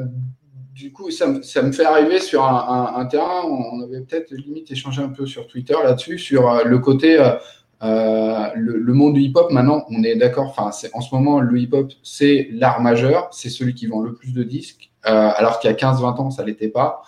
du 0.73 0.93
coup 0.93 1.11
ça, 1.11 1.27
me- 1.27 1.43
ça 1.43 1.63
me 1.63 1.73
fait 1.73 1.85
arriver 1.85 2.21
sur 2.21 2.45
un, 2.45 3.05
terrain. 3.07 3.43
On 3.45 3.83
avait 3.83 4.01
peut-être 4.03 4.31
limite 4.31 4.71
échangé 4.71 5.03
un 5.03 5.09
peu 5.09 5.27
sur 5.27 5.49
Twitter 5.49 5.75
là-dessus 5.83 6.19
sur 6.19 6.65
le 6.65 6.79
côté 6.79 7.17
le, 7.83 8.79
le 8.79 8.93
monde 8.93 9.15
du 9.15 9.21
hip-hop. 9.21 9.51
Maintenant, 9.51 9.85
on 9.91 10.03
est 10.05 10.15
d'accord. 10.15 10.55
Enfin, 10.57 10.71
en 10.93 11.01
ce 11.01 11.15
moment 11.15 11.41
le 11.41 11.59
hip-hop 11.59 11.91
c'est 12.05 12.49
l'art 12.53 12.81
majeur, 12.81 13.29
c'est 13.33 13.51
celui 13.51 13.75
qui 13.75 13.87
vend 13.89 14.01
le 14.01 14.15
plus 14.15 14.33
de 14.33 14.45
disques, 14.45 14.91
alors 15.03 15.59
qu'il 15.59 15.69
y 15.71 15.73
a 15.73 15.77
15-20 15.77 16.21
ans 16.21 16.31
ça 16.31 16.45
l'était 16.45 16.69
pas. 16.69 17.03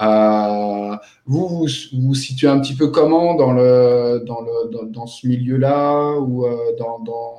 Euh, 0.00 0.96
vous, 1.26 1.46
vous 1.48 1.66
vous 1.92 2.14
situez 2.14 2.48
un 2.48 2.58
petit 2.60 2.74
peu 2.74 2.88
comment 2.88 3.34
dans 3.34 3.52
le 3.52 4.22
dans 4.26 4.40
le 4.40 4.70
dans, 4.72 4.82
dans 4.84 5.06
ce 5.06 5.26
milieu-là 5.28 6.18
ou 6.18 6.44
euh, 6.46 6.56
dans, 6.78 6.98
dans 7.00 7.34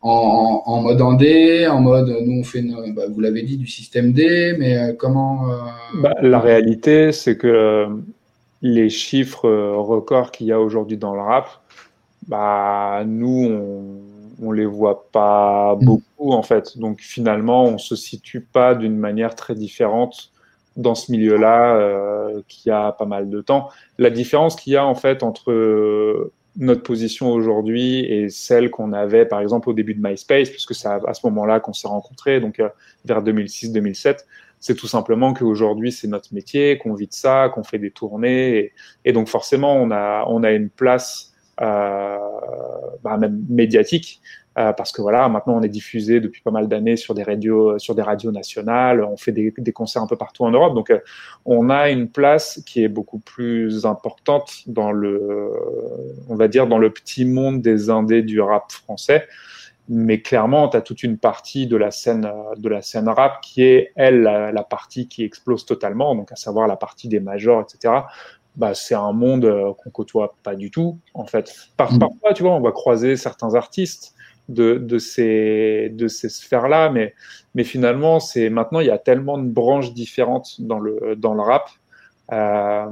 en, 0.00 0.62
en, 0.66 0.72
en 0.72 0.80
mode 0.82 1.00
indé, 1.02 1.66
en 1.66 1.80
mode 1.80 2.08
nous 2.24 2.40
on 2.40 2.44
fait 2.44 2.60
une- 2.60 2.94
bah, 2.94 3.02
vous 3.10 3.20
l'avez 3.20 3.42
dit 3.42 3.56
du 3.58 3.66
système 3.66 4.12
D, 4.12 4.54
mais 4.58 4.78
euh, 4.78 4.92
comment 4.96 5.50
euh, 5.50 5.56
Bah, 5.92 6.14
la 6.20 6.38
réalité, 6.40 7.12
c'est 7.12 7.36
que 7.36 7.88
les 8.62 8.90
chiffres 8.90 9.48
records 9.76 10.30
qu'il 10.32 10.46
y 10.48 10.52
a 10.52 10.60
aujourd'hui 10.60 10.96
dans 10.98 11.14
le 11.14 11.20
rap, 11.20 11.48
bah, 12.28 13.02
nous, 13.06 13.46
on, 13.50 14.46
on 14.46 14.52
les 14.52 14.66
voit 14.66 15.08
pas 15.12 15.76
Mm. 15.80 15.84
beaucoup, 15.84 16.32
en 16.32 16.42
fait. 16.42 16.78
Donc, 16.78 17.00
finalement, 17.00 17.64
on 17.64 17.78
se 17.78 17.96
situe 17.96 18.40
pas 18.42 18.74
d'une 18.74 18.96
manière 18.98 19.34
très 19.34 19.54
différente 19.54 20.30
dans 20.78 20.94
ce 20.94 21.12
milieu-là, 21.12 21.76
euh, 21.76 22.40
qui 22.48 22.70
a 22.70 22.92
pas 22.92 23.04
mal 23.04 23.28
de 23.28 23.40
temps. 23.42 23.68
La 23.98 24.10
différence 24.10 24.56
qu'il 24.56 24.72
y 24.72 24.76
a, 24.76 24.86
en 24.86 24.94
fait, 24.94 25.22
entre 25.22 25.50
euh, 25.50 26.32
notre 26.56 26.82
position 26.82 27.30
aujourd'hui 27.32 28.00
et 28.04 28.30
celle 28.30 28.70
qu'on 28.70 28.92
avait, 28.92 29.26
par 29.26 29.40
exemple, 29.40 29.68
au 29.68 29.72
début 29.72 29.94
de 29.94 30.00
MySpace, 30.00 30.48
puisque 30.48 30.74
c'est 30.74 30.88
à, 30.88 31.14
ce 31.14 31.26
moment-là 31.26 31.60
qu'on 31.60 31.72
s'est 31.72 31.88
rencontrés, 31.88 32.40
donc 32.40 32.60
euh, 32.60 32.68
vers 33.04 33.22
2006-2007, 33.22 34.18
c'est 34.60 34.74
tout 34.74 34.88
simplement 34.88 35.34
qu'aujourd'hui 35.34 35.92
c'est 35.92 36.08
notre 36.08 36.32
métier, 36.32 36.78
qu'on 36.78 36.94
vit 36.94 37.06
de 37.06 37.12
ça, 37.12 37.50
qu'on 37.54 37.62
fait 37.62 37.78
des 37.78 37.90
tournées, 37.90 38.58
et, 38.58 38.72
et 39.04 39.12
donc 39.12 39.28
forcément 39.28 39.76
on 39.76 39.92
a 39.92 40.24
on 40.26 40.42
a 40.42 40.50
une 40.50 40.68
place 40.68 41.32
euh, 41.60 42.18
bah, 43.02 43.16
même 43.16 43.44
médiatique 43.48 44.20
euh, 44.58 44.72
parce 44.72 44.92
que 44.92 45.00
voilà 45.00 45.28
maintenant 45.28 45.56
on 45.56 45.62
est 45.62 45.68
diffusé 45.68 46.20
depuis 46.20 46.42
pas 46.42 46.50
mal 46.50 46.68
d'années 46.68 46.96
sur 46.96 47.14
des 47.14 47.22
radios 47.22 47.78
sur 47.78 47.94
des 47.94 48.02
radios 48.02 48.32
nationales, 48.32 49.02
on 49.04 49.16
fait 49.16 49.32
des, 49.32 49.52
des 49.56 49.72
concerts 49.72 50.02
un 50.02 50.06
peu 50.06 50.16
partout 50.16 50.44
en 50.44 50.50
Europe, 50.50 50.74
donc 50.74 50.90
euh, 50.90 50.98
on 51.44 51.70
a 51.70 51.90
une 51.90 52.08
place 52.08 52.62
qui 52.66 52.82
est 52.82 52.88
beaucoup 52.88 53.18
plus 53.18 53.86
importante 53.86 54.62
dans 54.66 54.92
le 54.92 55.50
on 56.28 56.36
va 56.36 56.48
dire 56.48 56.66
dans 56.66 56.78
le 56.78 56.90
petit 56.90 57.24
monde 57.24 57.62
des 57.62 57.90
indés 57.90 58.22
du 58.22 58.40
rap 58.40 58.72
français 58.72 59.26
mais 59.90 60.20
clairement, 60.20 60.68
tu 60.68 60.76
as 60.76 60.82
toute 60.82 61.02
une 61.02 61.16
partie 61.16 61.66
de 61.66 61.76
la 61.76 61.90
scène 61.90 62.26
euh, 62.26 62.54
de 62.56 62.68
la 62.68 62.82
scène 62.82 63.08
rap 63.08 63.40
qui 63.40 63.62
est 63.62 63.92
elle 63.96 64.20
la, 64.20 64.52
la 64.52 64.62
partie 64.62 65.08
qui 65.08 65.24
explose 65.24 65.64
totalement, 65.64 66.14
donc 66.14 66.30
à 66.30 66.36
savoir 66.36 66.66
la 66.68 66.76
partie 66.76 67.08
des 67.08 67.20
majors, 67.20 67.62
etc. 67.62 68.02
Bah, 68.56 68.74
c'est 68.74 68.94
un 68.94 69.12
monde 69.12 69.44
euh, 69.44 69.72
qu'on 69.72 69.90
côtoie 69.90 70.34
pas 70.42 70.56
du 70.56 70.70
tout, 70.70 70.98
en 71.14 71.24
fait. 71.24 71.54
Par, 71.76 71.92
Mm. 71.92 71.98
Parfois, 72.00 72.34
tu 72.34 72.42
vois, 72.42 72.52
on 72.52 72.60
va 72.60 72.72
croiser 72.72 73.16
certains 73.16 73.54
artistes 73.54 74.14
de, 74.48 74.74
de 74.78 74.98
ces 74.98 75.90
de 75.92 76.08
ces 76.08 76.28
sphères-là, 76.28 76.90
mais 76.90 77.14
mais 77.54 77.64
finalement, 77.64 78.20
c'est 78.20 78.50
maintenant 78.50 78.80
il 78.80 78.86
y 78.86 78.90
a 78.90 78.98
tellement 78.98 79.38
de 79.38 79.48
branches 79.48 79.92
différentes 79.92 80.60
dans 80.60 80.78
le 80.78 81.16
dans 81.16 81.34
le 81.34 81.42
rap 81.42 81.68
euh, 82.32 82.84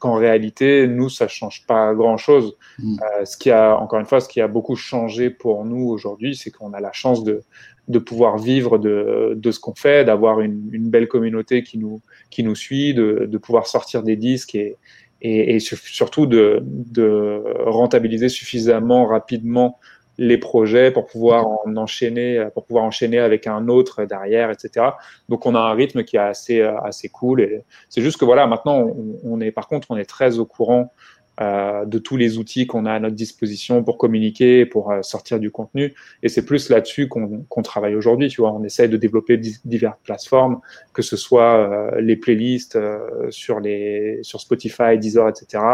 qu'en 0.00 0.14
réalité, 0.14 0.88
nous, 0.88 1.08
ça 1.08 1.28
change 1.28 1.64
pas 1.66 1.94
grand-chose. 1.94 2.56
Mm. 2.80 2.96
Euh, 3.00 3.24
ce 3.24 3.36
qui 3.36 3.50
a, 3.50 3.76
encore 3.76 4.00
une 4.00 4.06
fois, 4.06 4.20
ce 4.20 4.28
qui 4.28 4.40
a 4.40 4.48
beaucoup 4.48 4.74
changé 4.74 5.30
pour 5.30 5.64
nous 5.64 5.88
aujourd'hui, 5.88 6.34
c'est 6.34 6.50
qu'on 6.50 6.72
a 6.72 6.80
la 6.80 6.90
chance 6.92 7.22
de, 7.22 7.42
de 7.86 7.98
pouvoir 8.00 8.38
vivre 8.38 8.78
de, 8.78 9.34
de 9.36 9.50
ce 9.52 9.60
qu'on 9.60 9.76
fait, 9.76 10.04
d'avoir 10.04 10.40
une, 10.40 10.68
une 10.72 10.90
belle 10.90 11.06
communauté 11.06 11.62
qui 11.62 11.78
nous, 11.78 12.00
qui 12.30 12.42
nous 12.42 12.56
suit, 12.56 12.92
de, 12.92 13.28
de 13.30 13.38
pouvoir 13.38 13.68
sortir 13.68 14.02
des 14.02 14.16
disques 14.16 14.56
et, 14.56 14.76
et, 15.22 15.54
et 15.54 15.60
sur- 15.60 15.78
surtout 15.78 16.26
de, 16.26 16.58
de 16.64 17.44
rentabiliser 17.66 18.28
suffisamment 18.28 19.06
rapidement 19.06 19.78
les 20.22 20.36
projets 20.38 20.90
pour 20.90 21.06
pouvoir 21.06 21.48
en 21.48 21.76
enchaîner, 21.76 22.46
pour 22.54 22.64
pouvoir 22.66 22.84
enchaîner 22.84 23.18
avec 23.18 23.46
un 23.46 23.68
autre 23.68 24.04
derrière, 24.04 24.50
etc. 24.50 24.86
Donc 25.30 25.46
on 25.46 25.54
a 25.54 25.60
un 25.60 25.72
rythme 25.72 26.04
qui 26.04 26.16
est 26.16 26.20
assez, 26.20 26.60
assez 26.60 27.08
cool. 27.08 27.40
Et 27.40 27.62
c'est 27.88 28.02
juste 28.02 28.18
que 28.20 28.26
voilà, 28.26 28.46
maintenant 28.46 28.78
on, 28.80 29.18
on 29.24 29.40
est, 29.40 29.50
par 29.50 29.66
contre, 29.66 29.86
on 29.90 29.96
est 29.96 30.04
très 30.04 30.38
au 30.38 30.44
courant 30.44 30.92
euh, 31.40 31.86
de 31.86 31.98
tous 31.98 32.18
les 32.18 32.36
outils 32.36 32.66
qu'on 32.66 32.84
a 32.84 32.92
à 32.92 33.00
notre 33.00 33.14
disposition 33.16 33.82
pour 33.82 33.96
communiquer, 33.96 34.66
pour 34.66 34.90
euh, 34.92 35.00
sortir 35.00 35.38
du 35.40 35.50
contenu. 35.50 35.94
Et 36.22 36.28
c'est 36.28 36.44
plus 36.44 36.68
là-dessus 36.68 37.08
qu'on 37.08 37.62
travaille 37.62 37.94
aujourd'hui. 37.94 38.28
Tu 38.28 38.42
vois, 38.42 38.52
on 38.52 38.62
essaie 38.62 38.88
de 38.88 38.98
développer 38.98 39.38
di- 39.38 39.56
diverses 39.64 39.98
plateformes, 40.04 40.60
que 40.92 41.00
ce 41.00 41.16
soit 41.16 41.54
euh, 41.56 42.00
les 42.02 42.16
playlists 42.16 42.76
euh, 42.76 43.30
sur 43.30 43.58
les 43.58 44.18
sur 44.22 44.38
Spotify, 44.38 44.98
Deezer, 44.98 45.30
etc. 45.30 45.64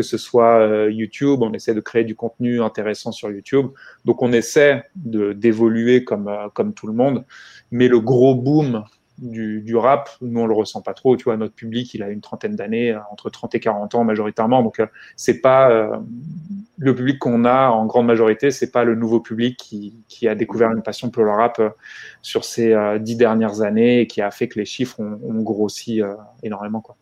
Que 0.00 0.06
ce 0.06 0.16
soit 0.16 0.60
euh, 0.60 0.90
YouTube, 0.90 1.42
on 1.42 1.52
essaie 1.52 1.74
de 1.74 1.80
créer 1.80 2.04
du 2.04 2.14
contenu 2.14 2.62
intéressant 2.62 3.12
sur 3.12 3.30
YouTube. 3.30 3.66
Donc 4.06 4.22
on 4.22 4.32
essaie 4.32 4.82
d'évoluer 4.94 6.04
comme 6.04 6.26
euh, 6.26 6.48
comme 6.54 6.72
tout 6.72 6.86
le 6.86 6.94
monde. 6.94 7.26
Mais 7.70 7.86
le 7.86 8.00
gros 8.00 8.34
boom 8.34 8.82
du, 9.18 9.60
du 9.60 9.76
rap, 9.76 10.08
nous 10.22 10.40
on 10.40 10.46
le 10.46 10.54
ressent 10.54 10.80
pas 10.80 10.94
trop. 10.94 11.18
Tu 11.18 11.24
vois, 11.24 11.36
notre 11.36 11.52
public, 11.52 11.92
il 11.92 12.02
a 12.02 12.08
une 12.08 12.22
trentaine 12.22 12.56
d'années, 12.56 12.92
euh, 12.92 12.98
entre 13.12 13.28
30 13.28 13.54
et 13.56 13.60
40 13.60 13.94
ans 13.94 14.04
majoritairement. 14.04 14.62
Donc 14.62 14.80
c'est 15.16 15.42
pas 15.42 16.00
le 16.78 16.94
public 16.94 17.18
qu'on 17.18 17.44
a 17.44 17.68
en 17.68 17.84
grande 17.84 18.06
majorité, 18.06 18.50
c'est 18.50 18.70
pas 18.70 18.84
le 18.84 18.94
nouveau 18.94 19.20
public 19.20 19.58
qui, 19.58 20.02
qui 20.08 20.28
a 20.28 20.34
découvert 20.34 20.70
une 20.70 20.82
passion 20.82 21.10
pour 21.10 21.24
le 21.24 21.30
rap 21.32 21.60
sur 22.22 22.46
ces 22.46 22.74
dix 23.00 23.16
dernières 23.16 23.60
années 23.60 24.00
et 24.00 24.06
qui 24.06 24.22
a 24.22 24.30
fait 24.30 24.48
que 24.48 24.58
les 24.58 24.64
chiffres 24.64 24.98
ont, 24.98 25.42
grossi 25.42 26.00
énormément. 26.42 26.80
Quoi. 26.80 26.96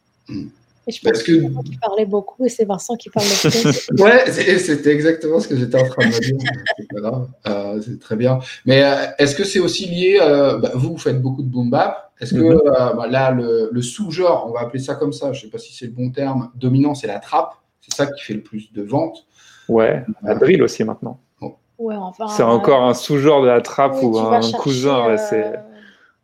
Et 0.88 0.90
je 0.90 1.02
Parce 1.02 1.18
pense 1.18 1.22
que- 1.26 1.32
que 1.32 1.40
c'est 1.42 1.48
moi 1.50 1.62
qui 1.62 1.76
parlais 1.76 2.06
beaucoup 2.06 2.44
et 2.46 2.48
c'est 2.48 2.64
Vincent 2.64 2.96
qui 2.96 3.10
parle 3.10 3.26
le 3.44 3.50
plus. 3.50 4.02
Ouais, 4.02 4.24
c'est- 4.32 4.58
c'était 4.58 4.90
exactement 4.92 5.38
ce 5.38 5.46
que 5.46 5.56
j'étais 5.56 5.80
en 5.80 5.86
train 5.86 6.08
de 6.08 6.14
me 6.14 6.18
dire. 6.18 6.38
C'est 6.78 6.88
pas 6.88 7.00
grave, 7.00 7.28
euh, 7.46 7.80
c'est 7.84 8.00
très 8.00 8.16
bien. 8.16 8.38
Mais 8.64 8.82
euh, 8.82 9.06
est-ce 9.18 9.36
que 9.36 9.44
c'est 9.44 9.58
aussi 9.60 9.86
lié 9.86 10.18
euh, 10.20 10.58
bah, 10.58 10.70
Vous, 10.74 10.92
vous 10.92 10.98
faites 10.98 11.20
beaucoup 11.20 11.42
de 11.42 11.48
boom 11.48 11.68
bap. 11.70 12.10
Est-ce 12.20 12.32
que 12.34 12.40
Mhm. 12.40 12.52
euh, 12.66 12.92
bah, 12.94 13.06
là, 13.08 13.30
le, 13.30 13.68
le 13.70 13.82
sous-genre, 13.82 14.46
on 14.48 14.52
va 14.52 14.60
appeler 14.60 14.82
ça 14.82 14.94
comme 14.94 15.12
ça, 15.12 15.32
je 15.32 15.42
sais 15.42 15.48
pas 15.48 15.58
si 15.58 15.72
c'est 15.74 15.84
le 15.86 15.92
bon 15.92 16.10
terme, 16.10 16.50
dominant, 16.56 16.94
c'est 16.94 17.06
la 17.06 17.18
trappe. 17.20 17.52
C'est 17.80 17.94
ça 17.94 18.06
qui 18.06 18.22
fait 18.24 18.34
le 18.34 18.42
plus 18.42 18.72
de 18.72 18.82
ventes. 18.82 19.26
Ouais, 19.68 20.02
la 20.22 20.34
drill 20.36 20.62
aussi 20.62 20.82
maintenant. 20.84 21.20
Ouais, 21.78 21.94
enfin. 21.96 22.26
C'est 22.28 22.42
encore 22.42 22.82
un 22.82 22.94
sous-genre 22.94 23.42
de 23.42 23.46
la 23.48 23.60
trappe 23.60 23.96
oui, 24.02 24.06
ou 24.06 24.18
un 24.18 24.40
cousin. 24.52 25.06
ouais, 25.08 25.16
euh, 25.34 25.52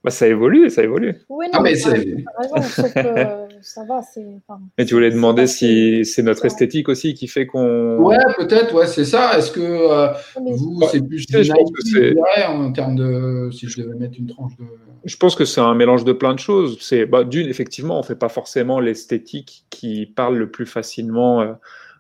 bah, 0.03 0.11
ça 0.11 0.27
évolue, 0.27 0.69
ça 0.71 0.83
évolue. 0.83 1.21
Oui, 1.29 1.47
non, 1.47 1.59
Ah, 1.59 1.61
mais 1.63 1.71
mais 1.73 1.77
c'est- 1.77 2.25
ça 3.65 3.85
va, 3.85 4.01
c'est. 4.03 4.25
enfin, 4.49 4.61
Et 4.79 4.85
tu 4.85 4.95
voulais 4.95 5.11
demander 5.11 5.47
si 5.47 6.05
c'est 6.05 6.23
notre 6.23 6.45
esthétique 6.45 6.89
aussi 6.89 7.15
qui 7.15 7.27
fait 7.27 7.47
qu'on. 7.47 7.99
Ouais, 7.99 8.17
peut-être, 8.37 8.75
ouais, 8.75 8.87
c'est 8.87 9.05
ça. 9.05 9.37
Est-ce 9.37 9.51
que 9.51 9.61
euh, 9.61 10.09
mais- 10.43 10.53
vous, 10.53 10.79
Ouais, 10.81 10.87
c'est 10.93 11.01
plus 11.07 11.19
je 11.29 11.53
pense 11.53 11.71
que 11.73 11.83
c'est- 11.83 12.15
en 12.47 12.71
termes 12.73 12.97
de. 12.97 13.51
Si 13.53 13.69
je 13.69 13.83
devais 13.83 13.95
mettre 13.97 14.19
une 14.19 14.27
tranche 14.29 14.57
de. 14.59 14.65
Je 15.05 15.17
pense 15.17 15.35
que 15.35 15.45
c'est 15.45 15.61
un 15.61 15.75
mélange 15.75 16.05
de 16.05 16.13
plein 16.13 16.35
de 16.35 16.39
choses. 16.39 16.79
C'est 16.81 17.07
bah, 17.07 17.25
d'une, 17.25 17.49
effectivement, 17.49 17.99
on 17.99 18.03
fait 18.03 18.15
pas 18.17 18.29
forcément 18.29 18.79
l'esthétique 18.81 19.65
qui 19.71 20.07
parle 20.07 20.37
le 20.37 20.51
plus 20.51 20.67
facilement 20.67 21.41
euh, 21.43 21.53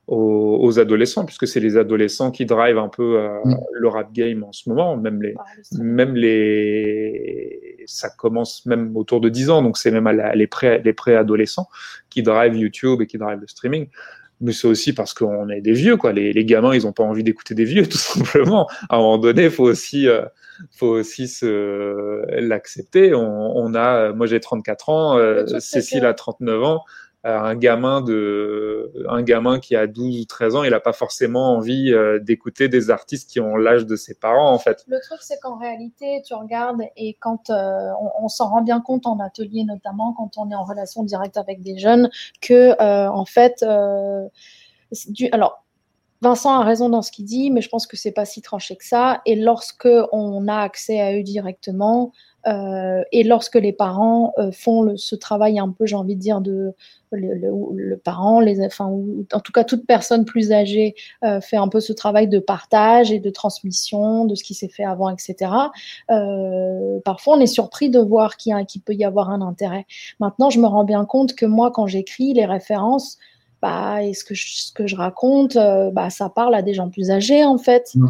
aux, 0.06 0.58
aux 0.60 0.78
adolescents, 0.78 1.24
puisque 1.24 1.46
c'est 1.46 1.60
les 1.60 1.76
adolescents 1.78 2.30
qui 2.30 2.44
drivent 2.44 2.76
un 2.78 2.88
peu 2.88 3.18
euh, 3.18 3.38
Mm. 3.44 3.54
le 3.72 3.88
rap 3.88 4.12
game 4.12 4.42
en 4.44 4.52
ce 4.52 4.68
moment, 4.68 4.96
même 4.98 5.22
les, 5.22 5.32
bah, 5.32 5.44
même 5.82 6.14
les, 6.14 7.63
ça 7.86 8.08
commence 8.10 8.64
même 8.66 8.96
autour 8.96 9.20
de 9.20 9.28
10 9.28 9.50
ans, 9.50 9.62
donc 9.62 9.78
c'est 9.78 9.90
même 9.90 10.06
à 10.06 10.12
la- 10.12 10.34
les 10.34 10.46
pré, 10.46 10.80
les 10.84 10.92
pré-adolescents 10.92 11.68
qui 12.10 12.22
drivent 12.22 12.56
YouTube 12.56 13.00
et 13.02 13.06
qui 13.06 13.18
drivent 13.18 13.40
le 13.40 13.46
streaming. 13.46 13.88
Mais 14.40 14.52
c'est 14.52 14.66
aussi 14.66 14.92
parce 14.92 15.14
qu'on 15.14 15.48
est 15.48 15.60
des 15.60 15.72
vieux, 15.72 15.96
quoi. 15.96 16.12
Les, 16.12 16.32
les 16.32 16.44
gamins, 16.44 16.74
ils 16.74 16.86
ont 16.86 16.92
pas 16.92 17.04
envie 17.04 17.22
d'écouter 17.22 17.54
des 17.54 17.64
vieux, 17.64 17.86
tout 17.88 17.96
simplement. 17.98 18.68
À 18.88 18.96
un 18.96 18.98
moment 18.98 19.18
donné, 19.18 19.48
faut 19.48 19.64
aussi, 19.64 20.08
euh, 20.08 20.22
faut 20.76 20.88
aussi 20.88 21.28
se 21.28 22.24
l'accepter. 22.40 23.14
On, 23.14 23.56
on 23.56 23.74
a, 23.74 24.12
moi 24.12 24.26
j'ai 24.26 24.40
34 24.40 24.88
ans, 24.88 25.18
euh, 25.18 25.46
Cécile 25.60 26.04
a 26.04 26.14
39 26.14 26.62
ans. 26.62 26.84
Un 27.26 27.54
gamin 27.54 28.02
de, 28.02 28.92
un 29.08 29.22
gamin 29.22 29.58
qui 29.58 29.76
a 29.76 29.86
12 29.86 30.20
ou 30.20 30.24
13 30.26 30.56
ans, 30.56 30.64
il 30.64 30.74
a 30.74 30.80
pas 30.80 30.92
forcément 30.92 31.56
envie 31.56 31.90
euh, 31.90 32.18
d'écouter 32.18 32.68
des 32.68 32.90
artistes 32.90 33.30
qui 33.30 33.40
ont 33.40 33.56
l'âge 33.56 33.86
de 33.86 33.96
ses 33.96 34.14
parents, 34.14 34.52
en 34.52 34.58
fait. 34.58 34.84
Le 34.88 35.00
truc, 35.00 35.20
c'est 35.22 35.40
qu'en 35.40 35.56
réalité, 35.56 36.22
tu 36.26 36.34
regardes 36.34 36.82
et 36.96 37.14
quand 37.14 37.48
euh, 37.48 37.90
on, 37.98 38.24
on 38.24 38.28
s'en 38.28 38.50
rend 38.50 38.62
bien 38.62 38.82
compte 38.82 39.06
en 39.06 39.18
atelier, 39.20 39.64
notamment 39.64 40.12
quand 40.12 40.36
on 40.36 40.50
est 40.50 40.54
en 40.54 40.64
relation 40.64 41.02
directe 41.02 41.38
avec 41.38 41.62
des 41.62 41.78
jeunes, 41.78 42.10
que 42.42 42.80
euh, 42.80 43.08
en 43.08 43.24
fait, 43.24 43.62
euh, 43.62 44.28
du, 45.08 45.28
alors 45.32 45.63
Vincent 46.24 46.58
a 46.58 46.64
raison 46.64 46.88
dans 46.88 47.02
ce 47.02 47.12
qu'il 47.12 47.26
dit, 47.26 47.50
mais 47.50 47.60
je 47.60 47.68
pense 47.68 47.86
que 47.86 47.96
c'est 47.96 48.10
pas 48.10 48.24
si 48.24 48.40
tranché 48.40 48.76
que 48.76 48.84
ça. 48.84 49.20
Et 49.26 49.36
lorsque 49.36 49.88
on 50.10 50.48
a 50.48 50.56
accès 50.56 50.98
à 51.00 51.14
eux 51.14 51.22
directement, 51.22 52.12
euh, 52.46 53.02
et 53.12 53.24
lorsque 53.24 53.54
les 53.54 53.72
parents 53.72 54.32
euh, 54.38 54.50
font 54.52 54.96
ce 54.96 55.14
travail 55.14 55.58
un 55.58 55.70
peu, 55.70 55.86
j'ai 55.86 55.96
envie 55.96 56.16
de 56.16 56.20
dire, 56.20 56.40
de 56.40 56.74
le, 57.12 57.96
parent, 57.96 58.40
les, 58.40 58.60
enfin, 58.64 58.88
ou 58.88 59.24
en 59.32 59.40
tout 59.40 59.52
cas 59.52 59.64
toute 59.64 59.86
personne 59.86 60.24
plus 60.24 60.50
âgée 60.50 60.94
euh, 61.22 61.40
fait 61.40 61.56
un 61.56 61.68
peu 61.68 61.78
ce 61.78 61.92
travail 61.92 62.26
de 62.26 62.40
partage 62.40 63.12
et 63.12 63.20
de 63.20 63.30
transmission 63.30 64.24
de 64.24 64.34
ce 64.34 64.42
qui 64.42 64.54
s'est 64.54 64.68
fait 64.68 64.84
avant, 64.84 65.10
etc. 65.10 65.52
Parfois, 67.04 67.36
on 67.36 67.40
est 67.40 67.46
surpris 67.46 67.88
de 67.88 68.00
voir 68.00 68.36
qu'il 68.36 68.82
peut 68.84 68.94
y 68.94 69.04
avoir 69.04 69.30
un 69.30 69.42
intérêt. 69.42 69.86
Maintenant, 70.18 70.50
je 70.50 70.58
me 70.58 70.66
rends 70.66 70.84
bien 70.84 71.04
compte 71.04 71.34
que 71.34 71.46
moi, 71.46 71.70
quand 71.70 71.86
j'écris 71.86 72.34
les 72.34 72.46
références, 72.46 73.18
bah, 73.64 74.02
et 74.02 74.12
ce 74.12 74.24
que 74.24 74.34
je, 74.34 74.44
ce 74.60 74.72
que 74.74 74.86
je 74.86 74.94
raconte, 74.94 75.56
euh, 75.56 75.90
bah, 75.90 76.10
ça 76.10 76.28
parle 76.28 76.54
à 76.54 76.60
des 76.60 76.74
gens 76.74 76.90
plus 76.90 77.10
âgés, 77.10 77.46
en 77.46 77.56
fait. 77.56 77.88
Mm. 77.94 78.08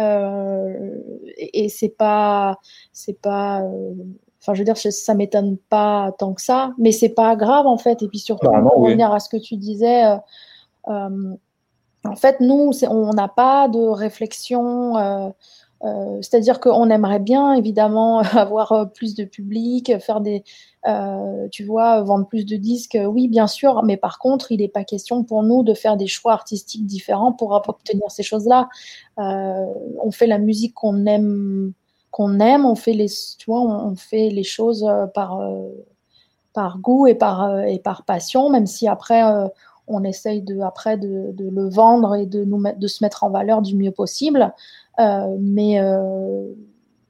Euh, 0.00 0.98
et 1.36 1.66
et 1.66 1.68
c'est 1.68 1.90
pas, 1.96 2.58
c'est 2.92 3.22
pas, 3.22 3.62
euh, 3.62 3.94
enfin, 4.42 4.54
je 4.54 4.58
veux 4.58 4.64
dire, 4.64 4.76
ça- 4.76 5.14
m'étonne 5.14 5.58
pas 5.70 6.10
tant 6.18 6.34
que 6.34 6.42
ça, 6.42 6.72
mais 6.76 6.90
c'est 6.90 7.10
pas 7.14 7.36
grave, 7.36 7.68
en 7.68 7.78
fait. 7.78 8.02
Et 8.02 8.08
puis 8.08 8.18
surtout, 8.18 8.48
Apparemment, 8.48 8.70
pour 8.70 8.80
oui. 8.80 8.86
revenir 8.88 9.12
à 9.12 9.20
ce 9.20 9.28
que 9.28 9.36
tu 9.36 9.56
disais, 9.56 10.02
en 10.88 12.16
fait, 12.16 12.40
nous, 12.40 12.72
on 12.90 13.12
n'a 13.12 13.28
pas 13.28 13.68
de 13.68 13.78
réflexion. 13.78 15.32
Euh, 15.86 16.18
C'est-à-dire 16.20 16.60
qu'on 16.60 16.90
aimerait 16.90 17.20
bien, 17.20 17.52
évidemment, 17.54 18.18
avoir 18.32 18.72
euh, 18.72 18.84
plus 18.84 19.14
de 19.14 19.24
public, 19.24 19.92
faire 20.00 20.20
des, 20.20 20.42
euh, 20.86 21.48
tu 21.50 21.64
vois, 21.64 22.02
vendre 22.02 22.26
plus 22.26 22.44
de 22.44 22.56
disques. 22.56 22.98
Oui, 23.00 23.28
bien 23.28 23.46
sûr, 23.46 23.82
mais 23.84 23.96
par 23.96 24.18
contre, 24.18 24.52
il 24.52 24.58
n'est 24.58 24.68
pas 24.68 24.84
question 24.84 25.22
pour 25.22 25.42
nous 25.42 25.62
de 25.62 25.74
faire 25.74 25.96
des 25.96 26.06
choix 26.06 26.32
artistiques 26.32 26.86
différents 26.86 27.32
pour 27.32 27.52
obtenir 27.52 28.10
ces 28.10 28.22
choses-là. 28.22 28.68
On 29.16 30.10
fait 30.10 30.26
la 30.26 30.38
musique 30.38 30.74
qu'on 30.74 31.06
aime, 31.06 31.72
qu'on 32.10 32.40
aime. 32.40 32.66
On 32.66 32.74
fait 32.74 32.92
les, 32.92 33.08
tu 33.38 33.50
on, 33.50 33.94
fait 33.96 34.30
les 34.30 34.44
choses 34.44 34.86
par 35.14 35.40
goût 36.78 37.06
et 37.06 37.14
par 37.14 37.60
et 37.60 37.78
par 37.78 38.04
passion, 38.04 38.50
même 38.50 38.66
si 38.66 38.88
après 38.88 39.22
on 39.88 40.04
essaye 40.04 40.42
de 40.42 40.60
après 40.60 40.96
de, 40.96 41.34
le 41.38 41.68
vendre 41.68 42.16
et 42.16 42.26
de 42.26 42.44
nous 42.44 42.62
de 42.76 42.86
se 42.88 43.04
mettre 43.04 43.24
en 43.24 43.30
valeur 43.30 43.62
du 43.62 43.76
mieux 43.76 43.92
possible. 43.92 44.52
Euh, 44.98 45.36
mais 45.40 45.80
euh, 45.80 46.48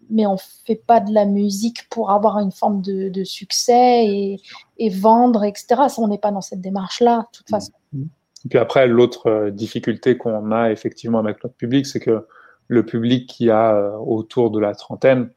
mais 0.08 0.26
on 0.26 0.36
fait 0.36 0.80
pas 0.86 1.00
de 1.00 1.12
la 1.12 1.24
musique 1.24 1.88
pour 1.90 2.10
avoir 2.12 2.38
une 2.38 2.52
forme 2.52 2.80
de, 2.80 3.08
de 3.08 3.24
succès 3.24 4.06
et, 4.06 4.40
et 4.78 4.88
vendre, 4.88 5.42
etc. 5.42 5.66
Ça, 5.88 5.94
on 5.98 6.06
n'est 6.06 6.18
pas 6.18 6.30
dans 6.30 6.40
cette 6.40 6.60
démarche-là, 6.60 7.26
de 7.32 7.36
toute 7.36 7.50
façon. 7.50 7.72
Et 7.92 8.48
puis 8.48 8.58
après, 8.58 8.86
l'autre 8.86 9.28
euh, 9.28 9.50
difficulté 9.50 10.16
qu'on 10.16 10.52
a 10.52 10.70
effectivement 10.70 11.18
avec 11.18 11.42
notre 11.42 11.56
public, 11.56 11.86
c'est 11.86 11.98
que 11.98 12.24
le 12.68 12.86
public 12.86 13.28
qui 13.28 13.50
a 13.50 13.98
autour 13.98 14.52
de 14.52 14.60
la 14.60 14.76
trentaine, 14.76 15.30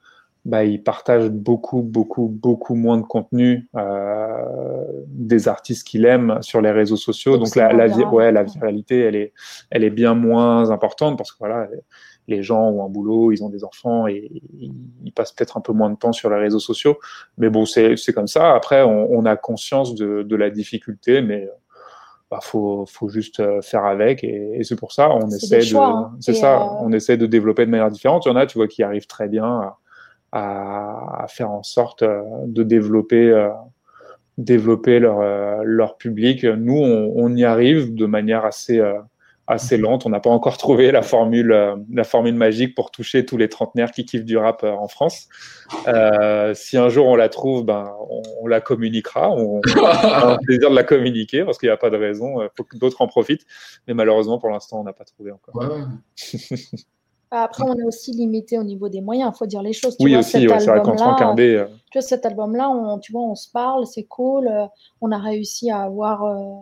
bah, 0.45 0.64
il 0.64 0.82
partage 0.82 1.30
beaucoup, 1.30 1.82
beaucoup, 1.82 2.28
beaucoup 2.28 2.74
moins 2.76 2.97
de 2.97 3.04
contenu 3.04 3.68
euh, 3.76 5.04
des 5.08 5.47
artistes 5.47 5.86
qu'il 5.86 6.06
aime 6.06 6.38
sur 6.41 6.62
les 6.62 6.72
réseaux 6.72 6.95
sociaux. 6.97 7.38
Donc 7.38 7.56
la, 7.56 7.74
la, 7.74 7.88
ouais, 8.10 8.32
la 8.32 8.43
viralité, 8.43 9.00
elle 9.00 9.16
est, 9.16 9.34
elle 9.70 9.84
est 9.84 9.89
bien 9.89 10.16
moins 10.16 10.72
importante 10.72 11.18
parce 11.18 11.32
que 11.32 11.38
voilà, 11.39 11.68
les 12.30 12.44
gens 12.44 12.70
ont 12.70 12.86
un 12.86 12.90
boulot, 12.90 13.32
ils 13.32 13.44
ont 13.44 13.50
des 13.50 13.64
enfants 13.64 14.08
et 14.08 14.30
ils 15.04 15.12
passent 15.14 15.32
peut-être 15.32 15.58
un 15.58 15.62
peu 15.62 15.74
moins 15.74 15.90
de 15.90 15.96
temps 15.96 16.14
sur 16.14 16.30
les 16.30 16.38
réseaux 16.38 16.60
sociaux. 16.60 17.00
Mais 17.38 17.50
bon, 17.50 17.66
c'est 17.66 17.96
c'est 17.98 18.14
comme 18.14 18.28
ça. 18.28 18.54
Après, 18.56 18.84
on, 18.84 19.12
on 19.12 19.26
a 19.26 19.36
conscience 19.36 19.96
de, 19.96 20.24
de 20.24 20.36
la 20.36 20.50
difficulté, 20.50 21.22
mais 21.22 21.50
bah, 22.30 22.40
faut, 22.42 22.86
faut 22.86 23.10
juste 23.10 23.40
euh, 23.40 23.62
faire 23.62 23.86
avec 23.86 24.24
et, 24.24 24.60
et 24.60 24.64
c'est 24.64 24.76
pour 24.76 24.92
ça 24.92 25.10
on 25.10 25.30
essaie 25.32 25.62
choix, 25.62 25.88
hein. 25.88 26.14
de 26.16 26.22
c'est 26.22 26.36
ça 26.36 26.62
euh, 26.62 26.66
on 26.82 26.92
essaie 26.92 27.18
de 27.18 27.26
développer 27.26 27.66
de 27.66 27.72
manière 27.72 27.90
différente 27.90 28.26
il 28.26 28.30
y 28.30 28.32
en 28.32 28.36
a 28.36 28.46
tu 28.46 28.60
vois 28.60 28.68
qui 28.68 28.84
arrivent 28.84 29.08
très 29.08 29.28
bien 29.28 29.74
à, 30.32 31.24
à, 31.24 31.26
faire 31.28 31.50
en 31.50 31.64
sorte 31.64 32.04
euh, 32.04 32.22
de 32.46 32.62
développer 32.62 33.32
euh, 33.32 33.50
développer 34.38 35.00
leur 35.00 35.64
leur 35.64 35.98
public 35.98 36.44
nous 36.44 36.78
on, 36.78 37.12
on 37.16 37.36
y 37.36 37.46
arrive 37.46 37.96
de 37.96 38.06
manière 38.06 38.46
assez 38.46 38.80
euh, 38.80 39.00
assez 39.50 39.78
lente 39.78 40.06
on 40.06 40.10
n'a 40.10 40.20
pas 40.20 40.30
encore 40.30 40.58
trouvé 40.58 40.91
la 40.91 41.02
formule 41.02 41.52
euh, 41.52 41.76
la 41.91 42.04
formule 42.04 42.36
magique 42.36 42.76
pour 42.76 42.91
toucher 42.91 43.26
tous 43.26 43.36
les 43.38 43.50
trentenaires 43.50 43.91
qui 43.91 44.06
kiffent 44.06 44.26
du 44.26 44.38
rap 44.38 44.64
euh, 44.64 44.72
en 44.72 44.88
France 44.88 45.28
Euh, 45.88 46.54
si 46.56 46.78
un 46.78 46.89
jour 46.89 47.08
on 47.08 47.16
la 47.16 47.30
trouve 47.30 47.64
ben 47.64 47.91
on, 48.10 48.22
on 48.41 48.47
la 48.47 48.62
communiquera 48.62 49.32
on, 49.32 49.60
on 49.60 49.62
a 49.86 50.34
un 50.34 50.38
plaisir 50.38 50.70
de 50.72 50.76
la 50.76 50.84
communiquer 50.84 51.43
parce 51.43 51.58
qu'il 51.58 51.68
n'y 51.70 51.74
a 51.74 51.78
pas 51.78 51.89
de 51.89 51.97
raison. 51.97 52.41
Il 52.41 52.50
faut 52.56 52.64
que 52.64 52.78
d'autres 52.78 53.02
en 53.02 53.08
profitent. 53.08 53.45
Mais 53.88 53.93
malheureusement, 53.93 54.39
pour 54.39 54.50
l'instant, 54.50 54.80
on 54.80 54.84
n'a 54.84 54.93
pas 54.93 55.04
trouvé 55.06 55.32
encore. 55.32 55.56
Ouais, 55.56 55.68
ouais. 55.68 56.58
Après, 57.32 57.64
on 57.64 57.76
est 57.76 57.84
aussi 57.84 58.12
limité 58.12 58.58
au 58.58 58.64
niveau 58.64 58.89
des 58.89 59.02
moyens, 59.02 59.32
il 59.36 59.38
faut 59.38 59.45
dire 59.45 59.62
les 59.62 59.74
choses. 59.74 59.95
Tu 59.97 60.04
oui, 60.04 60.12
vois, 60.14 60.22
aussi, 60.22 60.47
ouais, 60.47 60.60
c'est 60.60 60.66
vrai 60.66 60.82
qu'en 60.82 61.38
euh, 61.38 61.68
tu 61.91 62.00
vois, 62.00 62.02
cet 62.02 62.26
album-là, 62.26 62.72
on, 62.72 62.97
tu 62.97 63.12
vois, 63.12 63.22
on 63.22 63.36
se 63.36 63.52
parle, 63.52 63.86
c'est 63.86 64.06
cool. 64.06 64.47
euh, 64.47 64.66
on 65.00 65.12
a 65.12 65.20
réussi 65.20 65.70
à 65.70 65.82
avoir 65.84 66.24
euh, 66.24 66.56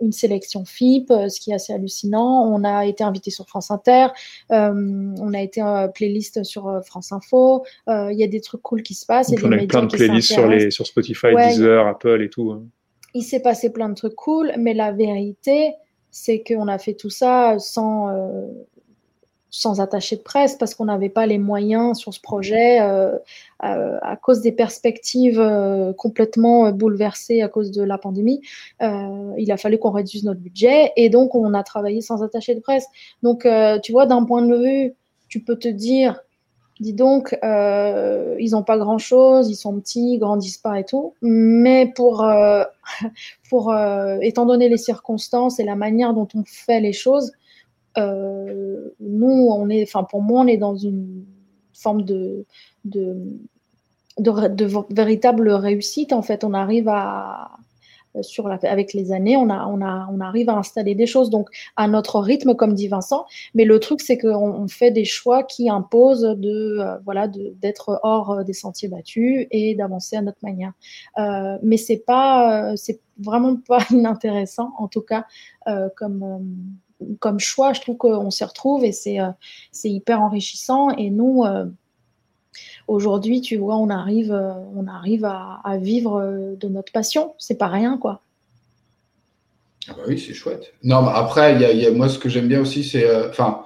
une 0.00 0.12
sélection 0.12 0.64
FIP, 0.64 1.10
euh, 1.10 1.28
ce 1.28 1.40
qui 1.40 1.50
est 1.50 1.54
assez 1.54 1.72
hallucinant. 1.72 2.44
On 2.50 2.64
a 2.64 2.86
été 2.86 3.04
invité 3.04 3.30
sur 3.30 3.46
France 3.48 3.70
Inter, 3.70 4.08
euh, 4.52 5.14
on 5.20 5.34
a 5.34 5.40
été 5.42 5.62
euh, 5.62 5.88
playlist 5.88 6.42
sur 6.44 6.68
euh, 6.68 6.80
France 6.80 7.12
Info. 7.12 7.64
Euh, 7.88 8.12
Il 8.12 8.18
y 8.18 8.24
a 8.24 8.26
des 8.28 8.40
trucs 8.40 8.62
cool 8.62 8.82
qui 8.82 8.94
se 8.94 9.04
passent. 9.06 9.28
il 9.30 9.40
y 9.40 9.44
a 9.44 9.48
on 9.48 9.52
a 9.52 9.66
plein 9.66 9.82
de 9.82 9.88
playlists 9.88 10.28
sur, 10.28 10.36
s'intéressent. 10.42 10.64
les, 10.64 10.70
sur 10.70 10.86
Spotify, 10.86 11.26
Ouais, 11.34 11.48
Deezer, 11.48 11.86
Apple 11.86 12.22
et 12.22 12.30
tout. 12.30 12.50
hein. 12.52 12.62
il 13.14 13.22
s'est 13.22 13.40
passé 13.40 13.70
plein 13.72 13.88
de 13.88 13.94
trucs 13.94 14.14
cool, 14.14 14.52
mais 14.58 14.74
la 14.74 14.92
vérité, 14.92 15.74
c'est 16.10 16.42
qu'on 16.42 16.68
a 16.68 16.78
fait 16.78 16.94
tout 16.94 17.10
ça 17.10 17.56
sans, 17.58 18.08
sans 19.50 19.80
attaché 19.80 20.16
de 20.16 20.22
presse 20.22 20.54
parce 20.54 20.74
qu'on 20.74 20.84
n'avait 20.84 21.08
pas 21.08 21.26
les 21.26 21.38
moyens 21.38 21.98
sur 21.98 22.14
ce 22.14 22.20
projet 22.20 22.80
euh, 22.80 23.18
euh, 23.64 23.98
à 24.00 24.16
cause 24.16 24.40
des 24.40 24.52
perspectives 24.52 25.40
euh, 25.40 25.92
complètement 25.92 26.70
bouleversées 26.70 27.42
à 27.42 27.48
cause 27.48 27.72
de 27.72 27.82
la 27.82 27.98
pandémie. 27.98 28.40
Il 28.80 29.50
a 29.52 29.56
fallu 29.56 29.78
qu'on 29.78 29.90
réduise 29.90 30.24
notre 30.24 30.40
budget 30.40 30.92
et 30.96 31.10
donc 31.10 31.34
on 31.34 31.52
a 31.54 31.62
travaillé 31.62 32.00
sans 32.00 32.22
attaché 32.22 32.54
de 32.54 32.60
presse. 32.60 32.86
Donc, 33.22 33.46
tu 33.82 33.92
vois, 33.92 34.06
d'un 34.06 34.24
point 34.24 34.42
de 34.42 34.56
vue, 34.56 34.94
tu 35.28 35.40
peux 35.40 35.56
te 35.56 35.68
dire, 35.68 36.20
dis 36.78 36.92
donc, 36.92 37.36
ils 37.42 38.50
n'ont 38.52 38.62
pas 38.62 38.78
grand-chose, 38.78 39.48
ils 39.48 39.56
sont 39.56 39.78
petits, 39.80 40.14
ils 40.14 40.18
grandissent 40.18 40.58
pas 40.58 40.78
et 40.78 40.84
tout. 40.84 41.14
Mais 41.22 41.92
pour, 41.94 42.24
pour 43.50 43.74
étant 44.22 44.46
donné 44.46 44.68
les 44.68 44.78
circonstances 44.78 45.58
et 45.58 45.64
la 45.64 45.76
manière 45.76 46.14
dont 46.14 46.28
on 46.34 46.44
fait 46.46 46.80
les 46.80 46.92
choses, 46.92 47.32
euh, 47.98 48.90
nous, 49.00 49.48
on 49.50 49.68
est, 49.68 49.82
enfin 49.82 50.04
pour 50.04 50.22
moi, 50.22 50.40
on 50.40 50.46
est 50.46 50.56
dans 50.56 50.76
une 50.76 51.24
forme 51.72 52.02
de, 52.04 52.44
véritable 54.90 55.50
réussite. 55.50 56.12
En 56.12 56.22
fait, 56.22 56.44
on 56.44 56.54
arrive 56.54 56.88
à 56.88 57.50
sur 58.22 58.48
la, 58.48 58.58
avec 58.62 58.92
les 58.92 59.12
années, 59.12 59.36
on, 59.36 59.48
a, 59.50 59.66
on, 59.66 59.80
a, 59.82 60.08
on 60.12 60.20
arrive 60.20 60.48
à 60.50 60.56
installer 60.56 60.94
des 60.94 61.06
choses 61.06 61.30
donc 61.30 61.48
à 61.76 61.86
notre 61.88 62.18
rythme, 62.18 62.54
comme 62.54 62.74
dit 62.74 62.88
Vincent. 62.88 63.24
Mais 63.54 63.64
le 63.64 63.78
truc, 63.78 64.00
c'est 64.00 64.18
qu'on 64.18 64.34
on 64.34 64.68
fait 64.68 64.90
des 64.90 65.04
choix 65.04 65.42
qui 65.42 65.70
imposent 65.70 66.22
de 66.22 66.78
euh, 66.80 66.98
voilà 67.04 67.28
d'être 67.28 68.00
hors 68.02 68.30
euh, 68.32 68.42
des 68.42 68.52
sentiers 68.52 68.88
battus 68.88 69.46
et 69.50 69.74
d'avancer 69.74 70.16
à 70.16 70.22
notre 70.22 70.38
manière. 70.42 70.72
Euh, 71.18 71.58
mais 71.62 71.76
c'est 71.76 72.04
pas, 72.04 72.72
euh, 72.72 72.76
c'est 72.76 73.00
vraiment 73.18 73.56
pas 73.56 73.84
inintéressant, 73.90 74.72
en 74.78 74.88
tout 74.88 75.02
cas, 75.02 75.26
euh, 75.68 75.88
comme 75.96 76.22
euh, 76.22 76.38
comme 77.18 77.40
choix. 77.40 77.72
Je 77.72 77.80
trouve 77.80 77.96
qu'on 77.96 78.30
s'y 78.30 78.44
retrouve 78.44 78.84
et 78.84 78.92
c'est 78.92 79.20
euh, 79.20 79.30
hyper 79.84 80.20
enrichissant. 80.20 80.90
Et 80.90 81.10
nous, 81.10 81.44
euh, 81.44 81.66
aujourd'hui, 82.88 83.40
tu 83.40 83.56
vois, 83.56 83.76
on 83.76 83.90
arrive, 83.90 84.32
euh, 84.32 84.52
on 84.74 84.86
arrive 84.86 85.24
à, 85.24 85.60
vivre 85.78 86.56
de 86.58 86.68
notre 86.68 86.92
passion. 86.92 87.34
C'est 87.38 87.58
pas 87.58 87.68
rien, 87.68 87.98
quoi. 87.98 88.22
Ah 89.88 89.94
bah 89.96 90.02
oui, 90.06 90.18
c'est 90.18 90.34
chouette. 90.34 90.74
Non, 90.82 91.02
mais 91.02 91.12
après, 91.14 91.56
y 91.56 91.78
y 91.78 91.86
a- 91.86 91.90
moi, 91.90 92.08
ce 92.08 92.18
que 92.18 92.28
j'aime 92.28 92.48
bien 92.48 92.60
aussi, 92.60 92.84
c'est. 92.84 93.28
Enfin, 93.28 93.64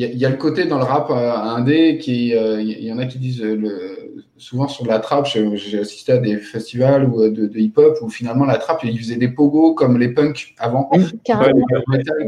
y, 0.00 0.04
a- 0.04 0.08
il 0.08 0.18
y 0.18 0.24
a 0.24 0.30
le 0.30 0.36
côté 0.36 0.64
dans 0.64 0.78
le 0.78 0.84
rap 0.84 1.10
euh, 1.10 1.32
indé 1.32 1.98
qui. 1.98 2.34
euh, 2.34 2.60
Il 2.60 2.84
y 2.84 2.92
en 2.92 2.98
a 2.98 3.06
qui 3.06 3.18
disent. 3.18 3.42
euh, 3.42 3.54
le, 3.56 3.98
souvent 4.36 4.66
sur 4.66 4.84
la 4.86 4.98
trappe, 4.98 5.26
j'ai 5.26 5.78
assisté 5.78 6.10
à 6.12 6.18
des 6.18 6.36
festivals 6.36 7.04
ou, 7.08 7.28
de, 7.28 7.46
de 7.46 7.58
hip-hop 7.58 7.98
où 8.02 8.08
finalement 8.08 8.44
la 8.44 8.56
trappe, 8.58 8.82
ils 8.82 8.98
faisaient 8.98 9.14
des 9.16 9.28
pogos 9.28 9.74
comme 9.74 9.98
les 9.98 10.08
punks 10.08 10.54
avant. 10.58 10.90
Carrément, 11.22 11.64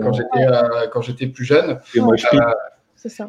Quand 0.01 0.13
j'étais- 0.13 1.27
euh, 1.27 1.33
plus 1.33 1.45
jeune. 1.45 1.79
Et 1.95 2.01
moi, 2.01 2.15
je 2.17 2.27
c'est 2.95 3.09
ça. 3.09 3.29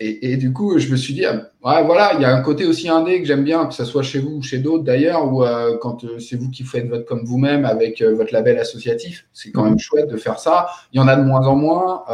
Et, 0.00 0.32
et 0.32 0.36
du 0.36 0.52
coup, 0.52 0.78
je 0.78 0.90
me 0.92 0.96
suis 0.96 1.12
dit, 1.12 1.24
ah, 1.24 1.34
ouais, 1.64 1.84
voilà, 1.84 2.12
il 2.14 2.20
y 2.22 2.24
a 2.24 2.32
un 2.32 2.40
côté 2.40 2.64
aussi 2.66 2.88
indé 2.88 3.20
que 3.20 3.26
j'aime 3.26 3.42
bien, 3.42 3.66
que 3.66 3.74
ce 3.74 3.84
soit 3.84 4.02
chez 4.04 4.20
vous 4.20 4.36
ou 4.36 4.42
chez 4.42 4.58
d'autres 4.58 4.84
d'ailleurs, 4.84 5.32
ou 5.32 5.42
euh, 5.44 5.76
quand 5.80 6.04
euh, 6.04 6.20
c'est 6.20 6.36
vous 6.36 6.50
qui 6.50 6.62
faites 6.62 6.86
votre 6.88 7.04
comme 7.04 7.24
vous-même 7.24 7.64
avec 7.64 8.00
euh, 8.00 8.14
votre 8.14 8.32
label 8.32 8.58
associatif, 8.58 9.26
c'est 9.32 9.50
quand 9.50 9.64
même 9.64 9.78
chouette 9.78 10.08
de 10.08 10.16
faire 10.16 10.38
ça. 10.38 10.68
Il 10.92 10.98
y 10.98 11.00
en 11.00 11.08
a 11.08 11.16
de 11.16 11.22
moins 11.22 11.44
en 11.46 11.56
moins. 11.56 12.04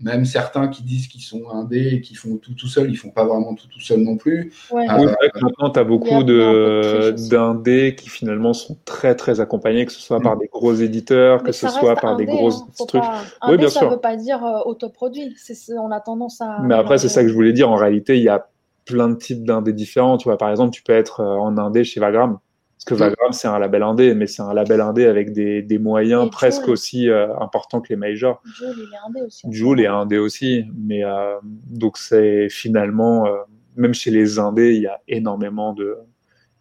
Euh, 0.00 0.04
même 0.04 0.24
certains 0.24 0.68
qui 0.68 0.82
disent 0.82 1.06
qu'ils 1.08 1.20
sont 1.22 1.50
indés 1.52 1.88
et 1.94 2.00
qui 2.00 2.14
font 2.14 2.36
tout 2.36 2.54
tout 2.54 2.66
seul, 2.68 2.90
ils 2.90 2.96
font 2.96 3.10
pas 3.10 3.24
vraiment 3.24 3.54
tout 3.54 3.66
tout 3.68 3.80
seul 3.80 4.00
non 4.00 4.16
plus. 4.16 4.52
Ouais. 4.70 4.86
Ah, 4.88 4.96
Oui, 4.98 5.06
c'est 5.08 5.14
vrai 5.14 5.30
que 5.30 5.38
maintenant, 5.40 5.70
tu 5.70 5.78
as 5.78 5.84
beaucoup 5.84 6.22
d'indés 6.24 7.94
qui 7.96 8.08
finalement 8.08 8.52
sont 8.52 8.76
très 8.84 9.14
très 9.14 9.40
accompagnés, 9.40 9.86
que 9.86 9.92
ce 9.92 10.00
soit 10.00 10.20
par 10.20 10.36
des 10.36 10.46
gros 10.48 10.74
éditeurs, 10.74 11.42
que 11.42 11.52
ce 11.52 11.68
soit 11.68 11.96
par 11.96 12.16
des 12.16 12.26
grosses 12.26 12.62
hein. 12.62 12.84
Trucs. 12.86 13.02
pas- 13.02 13.22
Oui, 13.48 13.56
bien 13.56 13.68
ça 13.68 13.80
sûr. 13.80 13.90
veut 13.90 13.98
pas 14.00 14.16
dire 14.16 14.44
euh, 14.44 14.60
autoproduit. 14.64 15.34
C'est- 15.36 15.76
on 15.78 15.90
a 15.90 16.00
tendance 16.00 16.40
à. 16.40 16.58
Mais 16.62 16.74
après, 16.74 16.98
c'est 16.98 17.08
ça 17.08 17.22
que 17.22 17.28
je 17.28 17.34
voulais 17.34 17.52
dire. 17.52 17.70
En 17.70 17.76
réalité, 17.76 18.16
il 18.16 18.22
y 18.22 18.28
a 18.28 18.46
plein 18.86 19.08
de 19.08 19.14
types 19.14 19.44
d'indés 19.44 19.72
différents. 19.72 20.16
Tu 20.16 20.24
vois, 20.28 20.38
par 20.38 20.50
exemple, 20.50 20.72
tu 20.72 20.82
peux 20.82 20.92
être 20.92 21.20
euh, 21.20 21.36
en 21.36 21.56
indé 21.58 21.84
chez 21.84 22.00
Vagram. 22.00 22.38
Parce 22.86 22.98
que. 22.98 23.04
Vagram, 23.04 23.32
c'est 23.32 23.48
un 23.48 23.58
label 23.58 23.82
indé, 23.82 24.14
mais 24.14 24.26
c'est 24.26 24.42
un 24.42 24.54
label 24.54 24.80
indé 24.80 25.04
avec 25.06 25.32
des, 25.32 25.62
des 25.62 25.78
moyens 25.78 26.26
Et 26.26 26.30
presque 26.30 26.62
Joule. 26.62 26.72
aussi 26.72 27.08
euh, 27.08 27.36
importants 27.38 27.80
que 27.80 27.88
les 27.90 27.96
majors. 27.96 28.42
Joule, 28.58 28.74
il 28.78 28.94
est 28.94 29.08
indé 29.08 29.20
aussi. 29.26 29.46
Joule 29.50 29.80
est 29.80 29.86
indé 29.86 30.18
aussi. 30.18 30.64
Mais 30.78 31.04
euh, 31.04 31.36
donc, 31.42 31.98
c'est 31.98 32.48
finalement, 32.48 33.26
euh, 33.26 33.36
même 33.76 33.94
chez 33.94 34.10
les 34.10 34.38
indés, 34.38 34.74
il 34.74 34.82
y 34.82 34.86
a 34.86 34.98
énormément 35.08 35.74
de, 35.74 35.98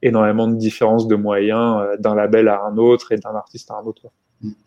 énormément 0.01 0.47
de 0.47 0.55
différences 0.55 1.07
de 1.07 1.15
moyens 1.15 1.81
euh, 1.81 1.97
d'un 1.97 2.15
label 2.15 2.47
à 2.47 2.63
un 2.63 2.77
autre 2.77 3.11
et 3.11 3.17
d'un 3.17 3.35
artiste 3.35 3.71
à 3.71 3.75
un 3.75 3.85
autre. 3.85 4.07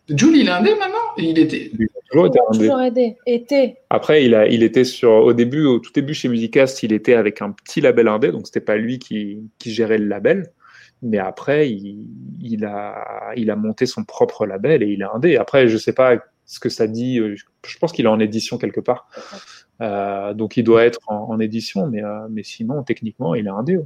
Jules, 0.09 0.36
il 0.36 0.48
est 0.48 0.50
indé 0.50 0.70
maintenant 0.74 0.98
Il 1.16 1.38
était. 1.38 1.70
Il 1.78 1.84
a 1.84 2.00
toujours 2.11 2.26
été 2.26 2.38
indé. 2.48 2.59
Toujours 2.59 2.80
aidé. 2.80 3.16
Été. 3.26 3.76
Après, 3.88 4.24
il, 4.24 4.34
a, 4.34 4.46
il 4.46 4.62
était 4.62 4.84
sur, 4.84 5.11
au 5.11 5.32
début, 5.32 5.64
au 5.64 5.78
tout 5.78 5.92
début 5.92 6.12
chez 6.12 6.28
Musicast, 6.28 6.82
il 6.82 6.92
était 6.92 7.14
avec 7.14 7.40
un 7.40 7.53
petit 7.53 7.80
label 7.80 8.09
indé, 8.09 8.32
donc 8.32 8.46
c'était 8.46 8.61
pas 8.61 8.76
lui 8.76 8.98
qui, 8.98 9.50
qui 9.59 9.70
gérait 9.70 9.98
le 9.98 10.07
label. 10.07 10.50
Mais 11.03 11.18
après, 11.18 11.70
il, 11.70 12.07
il, 12.40 12.64
a, 12.64 13.32
il 13.36 13.50
a 13.50 13.57
monté 13.57 13.86
son 13.86 14.05
propre 14.05 14.46
label 14.46 14.82
et 14.82 14.86
il 14.86 15.03
est 15.03 15.07
indé. 15.14 15.36
Après, 15.36 15.68
je 15.68 15.76
sais 15.76 15.92
pas 15.92 16.16
ce 16.44 16.61
que 16.61 16.68
ça 16.68 16.86
dit. 16.86 17.18
euh, 17.20 17.34
Je, 17.36 17.44
je 17.66 17.78
pense 17.78 17.92
qu'il 17.92 18.05
est 18.07 18.09
en 18.09 18.20
édition 18.20 18.59
quelque 18.59 18.80
part. 18.80 19.09
Euh, 19.80 20.34
donc 20.34 20.57
il 20.57 20.64
doit 20.64 20.84
être 20.84 21.00
en, 21.09 21.30
en 21.30 21.40
édition, 21.40 21.86
mais, 21.88 22.03
euh, 22.05 22.28
mais 22.30 22.42
sinon, 22.44 22.82
techniquement, 22.84 23.34
il 23.34 23.46
est 23.46 23.50
indé. 23.50 23.76
ouais. 23.78 23.84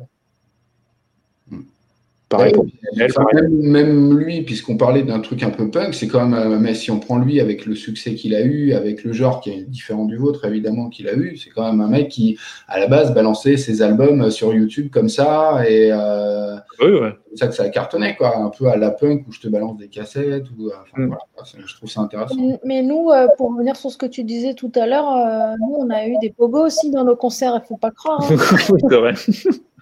Pareil 2.36 2.52
Ouais, 2.52 2.54
pour 2.54 2.64
PNL, 2.66 3.10
Enfin, 3.10 3.24
pareil. 3.24 3.48
même, 3.48 3.70
même 3.70 4.18
lui, 4.18 4.42
puisqu'on 4.42 4.76
parlait 4.76 5.02
d'un 5.02 5.20
truc 5.20 5.42
un 5.42 5.50
peu 5.50 5.70
punk, 5.70 5.94
c'est 5.94 6.08
quand 6.08 6.26
même, 6.26 6.52
euh, 6.52 6.58
mais 6.58 6.74
si 6.74 6.90
on 6.90 6.98
prend 7.00 7.18
lui 7.18 7.40
avec 7.40 7.66
le 7.66 7.74
succès 7.74 8.14
qu'il 8.14 8.34
a 8.34 8.42
eu, 8.42 8.72
avec 8.72 9.04
le 9.04 9.12
genre 9.12 9.40
qui 9.40 9.50
est 9.50 9.62
différent 9.62 10.04
du 10.04 10.16
vôtre, 10.16 10.44
évidemment, 10.44 10.88
qu'il 10.88 11.08
a 11.08 11.14
eu, 11.14 11.36
c'est 11.36 11.50
quand 11.50 11.64
même 11.70 11.80
un 11.80 11.88
mec 11.88 12.08
qui, 12.08 12.38
à 12.68 12.78
la 12.78 12.86
base, 12.86 13.12
balançait 13.14 13.56
ses 13.56 13.82
albums 13.82 14.30
sur 14.30 14.52
YouTube 14.54 14.88
comme 14.92 15.08
ça, 15.08 15.62
et 15.68 15.90
euh, 15.92 16.56
Oui, 16.80 16.90
ouais. 17.00 17.12
c'est 17.30 17.38
ça 17.38 17.48
que 17.48 17.54
ça 17.54 17.62
a 17.64 17.68
cartonné, 17.68 18.14
quoi, 18.16 18.36
un 18.36 18.50
peu 18.50 18.66
à 18.68 18.76
la 18.76 18.90
punk 18.90 19.24
où 19.28 19.32
je 19.32 19.40
te 19.40 19.48
balance 19.48 19.76
des 19.76 19.88
cassettes, 19.88 20.44
ou, 20.58 20.68
euh, 20.68 20.72
enfin, 20.82 21.02
Mm. 21.02 21.06
voilà, 21.08 21.22
je 21.66 21.74
trouve 21.76 21.90
ça 21.90 22.00
intéressant. 22.02 22.34
Mais- 22.38 22.60
Mais 22.64 22.82
nous, 22.82 23.10
euh, 23.10 23.26
pour 23.36 23.50
revenir 23.52 23.76
sur 23.76 23.90
ce 23.90 23.96
que 23.96 24.06
tu 24.06 24.24
disais 24.24 24.54
tout 24.54 24.72
à 24.74 24.86
l'heure, 24.86 25.08
euh, 25.10 25.54
nous, 25.60 25.76
on 25.78 25.90
a 25.90 26.06
eu 26.06 26.14
des 26.20 26.30
pogos 26.30 26.66
aussi 26.66 26.90
dans 26.90 27.04
nos 27.04 27.16
concerts, 27.16 27.60
il 27.62 27.66
faut 27.66 27.76
pas 27.76 27.90
croire. 27.90 28.20
hein. 28.22 28.26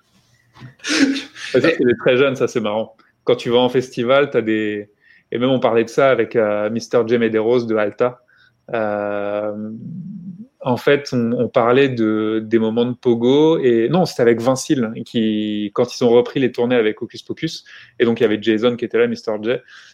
C'est. 0.82 1.60
Ça, 1.60 1.68
très 2.00 2.16
jeunes, 2.16 2.36
ça 2.36 2.48
c'est 2.48 2.60
marrant. 2.60 2.96
Quand 3.24 3.36
tu 3.36 3.50
vas 3.50 3.58
en 3.58 3.68
festival, 3.68 4.30
tu 4.30 4.36
as 4.36 4.42
des. 4.42 4.90
Et 5.32 5.38
même 5.38 5.50
on 5.50 5.60
parlait 5.60 5.84
de 5.84 5.88
ça 5.88 6.10
avec 6.10 6.36
euh, 6.36 6.70
Mr. 6.70 7.06
J. 7.06 7.18
Medeiros 7.18 7.66
de 7.66 7.76
Alta. 7.76 8.20
Euh, 8.72 9.70
en 10.66 10.78
fait, 10.78 11.10
on, 11.12 11.32
on 11.32 11.48
parlait 11.48 11.90
de, 11.90 12.42
des 12.42 12.58
moments 12.58 12.86
de 12.86 12.94
pogo. 12.94 13.58
Et 13.58 13.88
non, 13.90 14.06
c'était 14.06 14.22
avec 14.22 14.40
Vincile, 14.40 14.92
qui, 15.04 15.70
quand 15.74 15.94
ils 15.94 16.02
ont 16.04 16.08
repris 16.08 16.40
les 16.40 16.52
tournées 16.52 16.74
avec 16.74 17.02
Hocus 17.02 17.22
Pocus. 17.22 17.64
Et 18.00 18.06
donc, 18.06 18.18
il 18.20 18.22
y 18.22 18.26
avait 18.26 18.38
Jason 18.40 18.74
qui 18.74 18.86
était 18.86 18.98
là, 18.98 19.06
Mr. 19.06 19.42
J. 19.42 19.50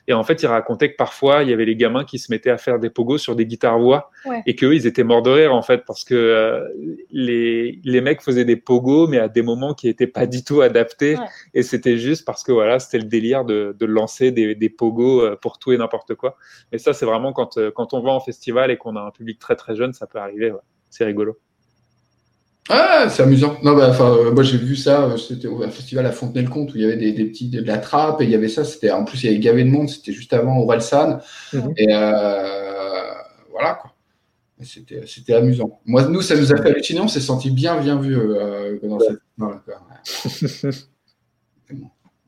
Et 0.06 0.12
en 0.12 0.22
fait, 0.22 0.42
il 0.42 0.46
racontait 0.46 0.92
que 0.92 0.96
parfois, 0.96 1.42
il 1.42 1.50
y 1.50 1.52
avait 1.52 1.64
les 1.64 1.74
gamins 1.74 2.04
qui 2.04 2.20
se 2.20 2.30
mettaient 2.32 2.50
à 2.50 2.56
faire 2.56 2.78
des 2.78 2.88
pogos 2.88 3.18
sur 3.18 3.34
des 3.34 3.46
guitares-voix. 3.46 4.10
Ouais. 4.24 4.42
Et 4.46 4.54
qu'eux, 4.54 4.74
ils 4.74 4.86
étaient 4.86 5.02
morts 5.02 5.22
de 5.22 5.30
rire, 5.30 5.52
en 5.54 5.62
fait, 5.62 5.82
parce 5.84 6.04
que 6.04 6.14
euh, 6.14 6.68
les, 7.10 7.80
les 7.82 8.00
mecs 8.00 8.22
faisaient 8.22 8.44
des 8.44 8.56
pogos, 8.56 9.08
mais 9.08 9.18
à 9.18 9.28
des 9.28 9.42
moments 9.42 9.74
qui 9.74 9.88
n'étaient 9.88 10.06
pas 10.06 10.26
du 10.26 10.44
tout 10.44 10.60
adaptés. 10.60 11.16
Ouais. 11.16 11.24
Et 11.52 11.62
c'était 11.64 11.98
juste 11.98 12.24
parce 12.24 12.44
que 12.44 12.52
voilà, 12.52 12.78
c'était 12.78 12.98
le 12.98 13.08
délire 13.08 13.44
de, 13.44 13.74
de 13.76 13.86
lancer 13.86 14.30
des, 14.30 14.54
des 14.54 14.68
pogos 14.68 15.20
euh, 15.22 15.36
pour 15.36 15.58
tout 15.58 15.72
et 15.72 15.76
n'importe 15.78 16.14
quoi. 16.14 16.36
Mais 16.70 16.78
ça, 16.78 16.92
c'est 16.92 17.06
vraiment 17.06 17.32
quand, 17.32 17.58
euh, 17.58 17.72
quand 17.74 17.92
on 17.92 18.00
va 18.00 18.12
en 18.12 18.20
festival 18.20 18.70
et 18.70 18.76
qu'on 18.76 18.94
a 18.94 19.00
un 19.00 19.10
public 19.10 19.40
très 19.40 19.56
très 19.56 19.74
jeune, 19.74 19.92
ça 19.92 20.06
peut 20.06 20.18
arriver. 20.18 20.52
ouais. 20.52 20.59
C'est 20.90 21.04
rigolo. 21.04 21.38
Ah, 22.68 23.08
c'est 23.08 23.22
amusant. 23.22 23.56
Non, 23.62 23.74
bah, 23.76 23.88
enfin, 23.90 24.10
euh, 24.10 24.32
moi 24.32 24.42
j'ai 24.42 24.58
vu 24.58 24.76
ça, 24.76 25.04
euh, 25.04 25.16
c'était 25.16 25.48
au 25.48 25.62
un 25.62 25.70
festival 25.70 26.06
à 26.06 26.12
Fontenay-le-Comte 26.12 26.72
où 26.72 26.76
il 26.76 26.82
y 26.82 26.84
avait 26.84 26.96
des, 26.96 27.12
des 27.12 27.24
petits, 27.24 27.48
de 27.48 27.62
la 27.62 27.78
trappe 27.78 28.20
et 28.20 28.24
il 28.24 28.30
y 28.30 28.34
avait 28.34 28.48
ça, 28.48 28.64
c'était, 28.64 28.92
en 28.92 29.04
plus 29.04 29.24
il 29.24 29.26
y 29.26 29.28
avait 29.30 29.40
gavé 29.40 29.64
de 29.64 29.70
monde, 29.70 29.88
c'était 29.88 30.12
juste 30.12 30.32
avant 30.32 30.58
Orelsan. 30.58 31.18
Mhm. 31.52 31.72
Et 31.76 31.88
euh, 31.90 33.12
voilà 33.50 33.74
quoi. 33.74 33.92
C'était, 34.62 35.06
c'était 35.06 35.34
amusant. 35.34 35.80
Moi, 35.86 36.06
nous, 36.06 36.20
ça 36.20 36.36
nous 36.36 36.52
a 36.52 36.56
fait 36.56 36.68
halluciner, 36.68 37.00
on 37.00 37.08
s'est 37.08 37.20
senti 37.20 37.50
bien, 37.50 37.80
bien 37.80 37.98
vu 37.98 38.16
euh, 38.16 38.78
dans 38.82 38.98
cette. 39.00 39.20
Ouais. 39.38 40.70
Bon. 41.72 41.86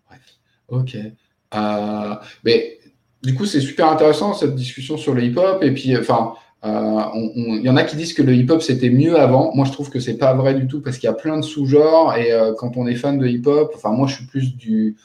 Bref. 0.08 0.20
Ok. 0.68 0.96
Euh, 0.96 2.14
mais 2.44 2.78
du 3.22 3.34
coup, 3.34 3.44
c'est 3.44 3.60
super 3.60 3.90
intéressant 3.90 4.34
cette 4.34 4.54
discussion 4.54 4.96
sur 4.96 5.14
le 5.14 5.24
hip-hop. 5.24 5.62
Et 5.64 5.72
puis, 5.72 5.96
enfin, 5.96 6.34
euh, 6.34 6.41
il 6.64 7.60
y 7.62 7.68
en 7.68 7.76
a 7.76 7.82
qui 7.84 7.96
disent 7.96 8.14
que 8.14 8.22
le 8.22 8.34
hip-hop 8.34 8.62
c'était 8.62 8.90
mieux 8.90 9.18
avant. 9.18 9.54
Moi, 9.54 9.66
je 9.66 9.72
trouve 9.72 9.90
que 9.90 10.00
c'est 10.00 10.16
pas 10.16 10.34
vrai 10.34 10.54
du 10.54 10.66
tout 10.66 10.80
parce 10.80 10.98
qu'il 10.98 11.08
y 11.08 11.10
a 11.10 11.14
plein 11.14 11.36
de 11.36 11.42
sous-genres. 11.42 12.14
Et 12.16 12.32
euh, 12.32 12.52
quand 12.54 12.76
on 12.76 12.86
est 12.86 12.94
fan 12.94 13.18
de 13.18 13.26
hip-hop, 13.26 13.72
enfin, 13.74 13.90
moi, 13.90 14.06
je 14.06 14.14
suis 14.16 14.26
plus 14.26 14.56
du. 14.56 14.96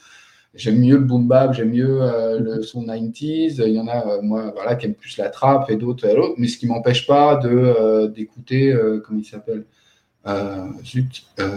J'aime 0.54 0.78
mieux 0.78 0.96
le 0.96 1.04
boom 1.04 1.28
bap, 1.28 1.52
j'aime 1.52 1.70
mieux 1.70 2.02
euh, 2.02 2.38
le 2.40 2.62
son 2.62 2.82
90s. 2.84 3.62
Il 3.66 3.74
y 3.74 3.80
en 3.80 3.86
a, 3.86 4.06
euh, 4.06 4.22
moi, 4.22 4.52
voilà, 4.54 4.76
qui 4.76 4.86
aiment 4.86 4.94
plus 4.94 5.16
la 5.18 5.28
trappe 5.28 5.70
et 5.70 5.76
d'autres 5.76 6.06
euh, 6.06 6.14
l'autre. 6.14 6.34
Mais 6.38 6.48
ce 6.48 6.58
qui 6.58 6.66
m'empêche 6.66 7.06
pas 7.06 7.36
de 7.36 7.48
euh, 7.48 8.08
d'écouter, 8.08 8.72
euh, 8.72 9.02
comment 9.04 9.20
il 9.20 9.24
s'appelle 9.24 9.64
euh, 10.26 10.66
zut, 10.84 11.24
euh, 11.40 11.48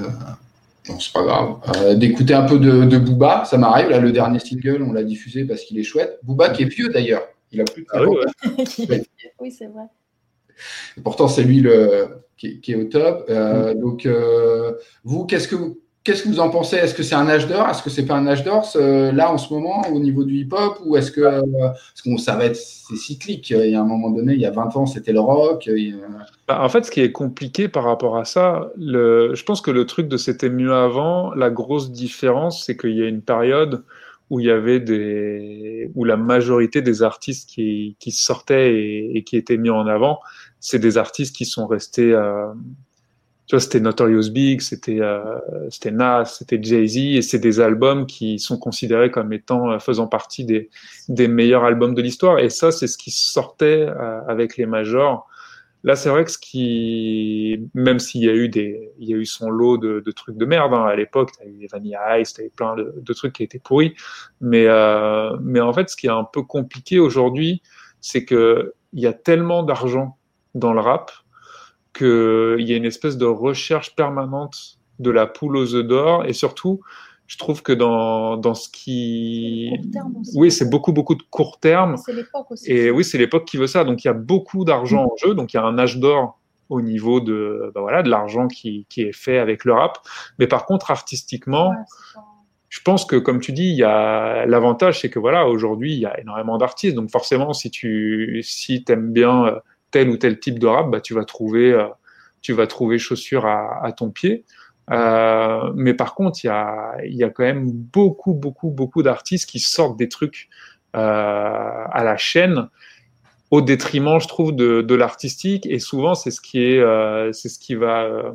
non, 0.89 0.99
c'est 0.99 1.14
pas 1.14 1.24
grave. 1.24 1.56
Euh, 1.78 1.95
d'écouter 1.95 2.34
un 2.34 2.43
peu 2.43 2.58
de, 2.58 2.86
de 2.86 2.97
Booba, 2.97 3.45
ça 3.45 3.58
m'arrive. 3.58 3.89
Là, 3.89 3.99
le 3.99 4.12
dernier 4.12 4.39
single, 4.39 4.82
on 4.82 4.93
l'a 4.93 5.04
diffusé 5.04 5.45
parce 5.45 5.62
qu'il 5.62 5.78
est 5.80 5.84
chouette. 5.84 6.20
Booba 6.24 6.49
qui 6.49 6.64
est 6.64 6.68
vieux 6.68 6.89
d'ailleurs. 6.89 7.24
Il 7.52 7.62
a 7.62 7.66
plus 7.66 7.84
de 7.84 7.88
Ah 7.91 8.04
oui, 8.04 8.18
50 8.43 8.89
ouais. 8.89 9.04
oui, 9.39 9.52
c'est 9.52 9.68
vrai. 9.68 9.84
et 10.97 11.02
pourtant, 11.02 11.28
c'est 11.28 11.43
lui 11.43 11.60
le, 11.62 12.08
qui, 12.38 12.60
qui 12.62 12.74
est 12.74 12.76
au 12.76 12.86
top. 12.86 13.26
Euh, 13.30 13.74
Donc, 13.74 14.06
euh, 14.06 14.74
vous, 15.04 15.26
qu'est-ce 15.26 15.47
que 15.47 15.56
vous, 15.56 15.80
qu'est-ce 16.04 16.24
que 16.24 16.30
vous 16.30 16.39
en 16.39 16.49
pensez? 16.49 16.76
Est-ce 16.78 16.93
que 16.95 17.04
c'est 17.04 17.16
un 17.16 17.28
âge 17.28 17.47
d'or? 17.47 17.68
Est-ce 17.70 17.84
que 17.84 17.89
c'est 17.89 18.06
pas 18.06 18.16
un 18.16 18.28
âge 18.28 18.43
d'or 18.43 18.66
ce- 18.66 19.12
là 19.14 19.32
en 19.32 19.38
ce 19.38 19.54
moment 19.54 19.82
au 19.91 19.99
niveau 19.99 20.24
du 20.24 20.36
hip-hop? 20.36 20.80
Ou 20.86 20.97
est-ce 20.97 21.12
que 21.12 21.22
parce 21.22 22.02
qu'on 22.04 22.18
ça 22.18 22.36
va 22.36 22.45
être 22.45 22.56
c'est 22.58 22.95
cyclique 22.95 23.49
Il 23.52 23.70
y 23.70 23.76
a 23.76 23.82
un 23.82 23.86
moment 23.86 24.10
donné, 24.10 24.34
il 24.34 24.39
y 24.41 24.45
a 24.45 24.52
20 24.52 24.76
ans, 24.76 24.86
c'était 24.86 25.14
le 25.14 25.20
rock. 25.20 25.70
Bah, 26.47 26.62
en 26.64 26.70
fait, 26.70 26.86
ce 26.86 26.91
qui 26.91 27.02
est 27.02 27.12
compliqué 27.12 27.68
par 27.68 27.84
rapport 27.84 28.18
à 28.18 28.26
ça, 28.26 28.72
le, 28.78 29.34
je 29.36 29.43
pense 29.43 29.62
que 29.62 29.72
le 29.72 29.86
truc 29.86 30.08
de 30.08 30.18
c'était 30.18 30.49
mieux 30.49 30.74
avant, 30.74 31.34
la 31.34 31.49
grosse 31.49 31.91
différence, 31.91 32.66
c'est 32.66 32.76
qu'il 32.78 32.95
y 32.97 33.04
a 33.04 33.08
une 33.08 33.22
période 33.22 33.84
où 34.32 34.39
il 34.39 34.45
y 34.45 34.49
avait 34.49 34.79
des, 34.79 35.91
où 35.93 36.05
la 36.05 36.15
majorité 36.15 36.82
des 36.82 37.03
artistes 37.03 37.49
qui, 37.49 37.97
qui 37.99 38.11
sortaient 38.11 38.73
et, 38.73 39.17
et 39.17 39.23
qui 39.23 39.36
étaient 39.36 39.57
mis 39.57 39.69
en 39.69 39.86
avant, 39.88 40.19
c'est 40.61 40.79
des 40.79 40.97
artistes 40.97 41.36
qui 41.36 41.43
sont 41.45 41.67
restés, 41.67 42.13
euh, 42.13 42.47
tu 43.45 43.55
vois, 43.55 43.59
c'était 43.59 43.82
Notorious 43.82 44.29
Big, 44.32 44.61
c'était, 44.61 45.01
euh, 45.01 45.38
c'était 45.69 45.91
Nas, 45.91 46.23
c'était 46.23 46.63
Jay-Z, 46.63 46.97
et 47.17 47.21
c'est 47.21 47.39
des 47.39 47.59
albums 47.59 48.05
qui 48.05 48.39
sont 48.39 48.57
considérés 48.57 49.11
comme 49.11 49.34
étant, 49.34 49.69
euh, 49.69 49.79
faisant 49.79 50.07
partie 50.07 50.45
des, 50.45 50.69
des 51.09 51.27
meilleurs 51.27 51.65
albums 51.65 51.93
de 51.93 52.01
l'histoire. 52.01 52.39
Et 52.39 52.49
ça, 52.49 52.71
c'est 52.71 52.88
ce 52.88 52.97
qui 52.97 53.11
sortait 53.11 53.86
euh, 53.89 54.21
avec 54.29 54.55
les 54.55 54.65
majors. 54.65 55.27
Là, 55.84 55.95
c'est 55.95 56.09
vrai 56.09 56.23
que 56.23 56.32
ce 56.32 56.38
qui, 56.38 57.69
même 57.73 57.99
s'il 57.99 58.23
y 58.23 58.29
a 58.29 58.34
eu 58.34 58.49
des, 58.49 58.91
il 58.99 59.09
y 59.09 59.13
a 59.13 59.17
eu 59.17 59.25
son 59.25 59.49
lot 59.49 59.77
de, 59.77 59.99
de 59.99 60.11
trucs 60.11 60.38
de 60.38 60.45
merde 60.45 60.73
hein, 60.73 60.84
à 60.84 60.95
l'époque, 60.95 61.32
t'as 61.38 61.45
eu 61.45 61.57
les 61.59 61.67
Vanilla 61.67 62.19
Ice, 62.19 62.34
t'as 62.34 62.43
eu 62.43 62.51
plein 62.51 62.75
de, 62.75 63.13
trucs 63.13 63.34
qui 63.34 63.43
étaient 63.43 63.59
pourris, 63.59 63.95
mais 64.41 64.65
euh, 64.67 65.36
mais 65.41 65.59
en 65.59 65.73
fait, 65.73 65.89
ce 65.89 65.95
qui 65.95 66.07
est 66.07 66.11
un 66.11 66.23
peu 66.23 66.43
compliqué 66.43 66.99
aujourd'hui, 66.99 67.63
c'est 67.99 68.25
que 68.25 68.73
il 68.93 68.99
y 69.01 69.07
a 69.07 69.13
tellement 69.13 69.63
d'argent 69.63 70.17
dans 70.53 70.73
le 70.73 70.82
rap 70.82 71.11
que 71.93 72.57
il 72.59 72.69
y 72.69 72.73
a 72.73 72.77
une 72.77 72.86
espèce 72.86 73.17
de 73.17 73.25
recherche 73.25 73.95
permanente 73.95 74.77
de 74.99 75.09
la 75.09 75.25
poule 75.25 75.57
aux 75.57 75.73
œufs 75.73 75.86
d'or, 75.86 76.25
et 76.25 76.34
surtout, 76.34 76.82
je 77.32 77.38
trouve 77.38 77.61
que 77.63 77.71
dans 77.71 78.36
dans 78.36 78.53
ce 78.55 78.67
qui, 78.69 79.71
oui, 80.36 80.51
c'est 80.51 80.69
beaucoup 80.69 80.91
beaucoup 80.91 81.15
de 81.15 81.23
court 81.29 81.59
terme. 81.61 81.95
C'est 81.95 82.11
l'époque 82.11 82.51
aussi. 82.51 82.69
Et 82.69 82.91
oui, 82.91 83.05
c'est 83.05 83.17
l'époque 83.17 83.45
qui 83.45 83.55
veut 83.55 83.67
ça. 83.67 83.86
Donc 83.86 84.03
il 84.03 84.07
y 84.07 84.09
a 84.09 84.13
beaucoup 84.13 84.65
d'argent 84.65 85.05
en 85.05 85.15
jeu. 85.15 85.34
Donc 85.34 85.53
il 85.53 85.55
y 85.55 85.59
a 85.61 85.63
un 85.63 85.77
âge 85.79 85.97
d'or 85.97 86.41
au 86.67 86.82
niveau 86.82 87.21
de, 87.21 87.71
ben 87.73 87.79
voilà, 87.79 88.03
de 88.03 88.09
l'argent 88.09 88.49
qui, 88.49 88.86
qui 88.89 89.03
est 89.03 89.13
fait 89.15 89.38
avec 89.38 89.63
le 89.63 89.71
rap. 89.71 89.99
Mais 90.39 90.47
par 90.47 90.65
contre, 90.65 90.91
artistiquement, 90.91 91.69
Ouais, 91.69 91.75
c'est 91.88 92.15
pas- 92.15 92.25
je 92.67 92.82
pense 92.82 93.05
que 93.05 93.15
comme 93.15 93.39
tu 93.39 93.53
dis, 93.53 93.69
il 93.69 93.77
y 93.77 93.84
a 93.86 94.45
l'avantage, 94.45 94.99
c'est 94.99 95.09
que 95.09 95.19
voilà, 95.19 95.47
aujourd'hui, 95.47 95.93
il 95.93 95.99
y 95.99 96.05
a 96.05 96.19
énormément 96.19 96.57
d'artistes. 96.57 96.95
Donc 96.95 97.11
forcément, 97.11 97.53
si 97.53 97.71
tu 97.71 98.41
si 98.43 98.84
aimes 98.89 99.13
bien 99.13 99.45
euh, 99.45 99.59
tel 99.91 100.09
ou 100.09 100.17
tel 100.17 100.38
type 100.38 100.59
de 100.59 100.67
rap, 100.67 100.89
bah, 100.91 100.99
tu 100.99 101.13
vas 101.13 101.23
trouver 101.23 101.71
euh, 101.71 101.88
tu 102.41 102.51
vas 102.51 102.67
trouver 102.67 102.97
chaussure 102.99 103.45
à, 103.45 103.86
à 103.86 103.93
ton 103.93 104.09
pied. 104.09 104.43
Euh, 104.89 105.71
mais 105.75 105.93
par 105.93 106.15
contre, 106.15 106.43
il 106.43 106.47
y 106.47 106.49
a, 106.49 106.95
y 107.03 107.23
a 107.23 107.29
quand 107.29 107.43
même 107.43 107.71
beaucoup, 107.71 108.34
beaucoup, 108.34 108.69
beaucoup 108.71 109.03
d'artistes 109.03 109.49
qui 109.49 109.59
sortent 109.59 109.97
des 109.97 110.09
trucs 110.09 110.49
euh, 110.95 110.99
à 110.99 112.03
la 112.03 112.17
chaîne 112.17 112.67
au 113.51 113.61
détriment, 113.61 114.19
je 114.19 114.27
trouve, 114.27 114.55
de, 114.55 114.82
de 114.82 114.95
l'artistique. 114.95 115.65
Et 115.65 115.79
souvent, 115.79 116.15
c'est 116.15 116.32
ce 116.32 116.41
qui 116.41 116.63
est, 116.63 116.79
euh, 116.79 117.32
ce 117.34 117.47
qui 117.59 117.75
va, 117.75 118.03
euh, 118.03 118.32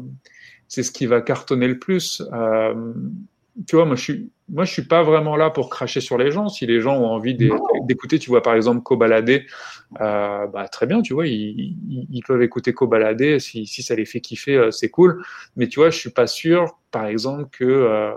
ce 0.69 0.81
qui 0.91 1.07
va 1.07 1.21
cartonner 1.21 1.69
le 1.69 1.79
plus. 1.79 2.23
Euh, 2.33 2.93
tu 3.67 3.77
vois, 3.77 3.87
moi, 3.87 3.97
je 3.97 4.03
suis, 4.03 4.31
moi, 4.49 4.65
je 4.65 4.73
suis 4.73 4.83
pas 4.87 5.03
vraiment 5.03 5.37
là 5.37 5.51
pour 5.51 5.71
cracher 5.71 6.01
sur 6.01 6.19
les 6.19 6.31
gens. 6.31 6.49
Si 6.49 6.67
les 6.67 6.81
gens 6.81 6.97
ont 6.97 7.07
envie 7.07 7.35
d'é- 7.35 7.51
d'écouter, 7.83 8.19
tu 8.19 8.31
vois, 8.31 8.43
par 8.43 8.55
exemple, 8.55 8.83
Cobaladé, 8.83 9.47
euh, 10.01 10.47
bah, 10.47 10.69
très 10.69 10.87
bien, 10.87 11.03
tu 11.03 11.15
vois, 11.15 11.27
ils, 11.27 11.77
ils- 11.89 12.07
ils 12.13 12.23
peuvent 12.23 12.43
écouter 12.43 12.73
Cobaladé. 12.73 13.41
Si, 13.41 13.67
si 13.67 13.83
ça 13.83 13.95
les 13.97 14.05
fait 14.05 14.21
kiffer, 14.21 14.57
euh, 14.57 14.71
c'est 14.71 14.89
cool. 14.91 15.23
Mais 15.57 15.69
tu 15.69 15.81
vois, 15.81 15.91
je 15.91 15.99
suis 15.99 16.11
pas 16.11 16.27
sûr, 16.29 16.79
par 16.93 17.07
exemple, 17.07 17.47
que, 17.51 17.65
euh, 17.65 18.13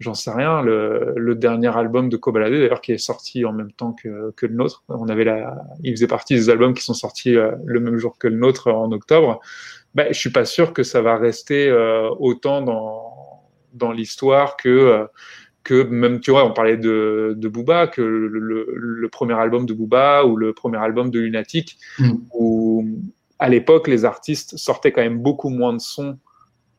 j'en 0.00 0.14
sais 0.14 0.30
rien, 0.30 0.62
le, 0.62 1.14
le 1.16 1.34
dernier 1.34 1.74
album 1.76 2.08
de 2.08 2.16
Cobaladé, 2.16 2.58
d'ailleurs, 2.58 2.80
qui 2.80 2.92
est 2.92 2.98
sorti 2.98 3.44
en 3.44 3.52
même 3.52 3.72
temps 3.72 3.92
que, 3.92 4.32
que 4.36 4.46
le 4.46 4.54
nôtre. 4.54 4.84
On 4.88 5.08
avait 5.08 5.24
la, 5.24 5.56
il 5.82 5.92
faisait 5.92 6.06
partie 6.08 6.34
des 6.34 6.50
albums 6.50 6.74
qui 6.74 6.82
sont 6.84 6.94
sortis 6.94 7.36
euh, 7.36 7.52
le 7.64 7.80
même 7.80 7.96
jour 7.98 8.18
que 8.18 8.28
le 8.28 8.36
nôtre 8.36 8.70
en 8.72 8.90
octobre. 8.92 9.40
Ben, 9.94 10.08
je 10.12 10.18
suis 10.18 10.30
pas 10.30 10.44
sûr 10.44 10.72
que 10.72 10.82
ça 10.84 11.02
va 11.02 11.16
rester 11.18 11.68
euh, 11.68 12.08
autant 12.18 12.62
dans 12.62 13.12
dans 13.74 13.92
l'histoire 13.92 14.56
que 14.56 14.68
euh, 14.68 15.06
que 15.64 15.82
même 15.82 16.20
tu 16.20 16.30
vois 16.30 16.44
on 16.44 16.52
parlait 16.52 16.76
de 16.76 17.34
de 17.36 17.48
Booba 17.48 17.86
que 17.88 18.02
le, 18.02 18.28
le, 18.28 18.66
le 18.76 19.08
premier 19.08 19.34
album 19.34 19.66
de 19.66 19.72
Booba 19.72 20.24
ou 20.24 20.36
le 20.36 20.52
premier 20.52 20.78
album 20.78 21.10
de 21.10 21.18
Lunatic 21.18 21.78
Mm. 21.98 22.12
où 22.34 22.84
à 23.38 23.48
l'époque 23.48 23.88
les 23.88 24.04
artistes 24.04 24.56
sortaient 24.56 24.92
quand 24.92 25.02
même 25.02 25.18
beaucoup 25.18 25.48
moins 25.48 25.72
de 25.72 25.80
sons 25.80 26.18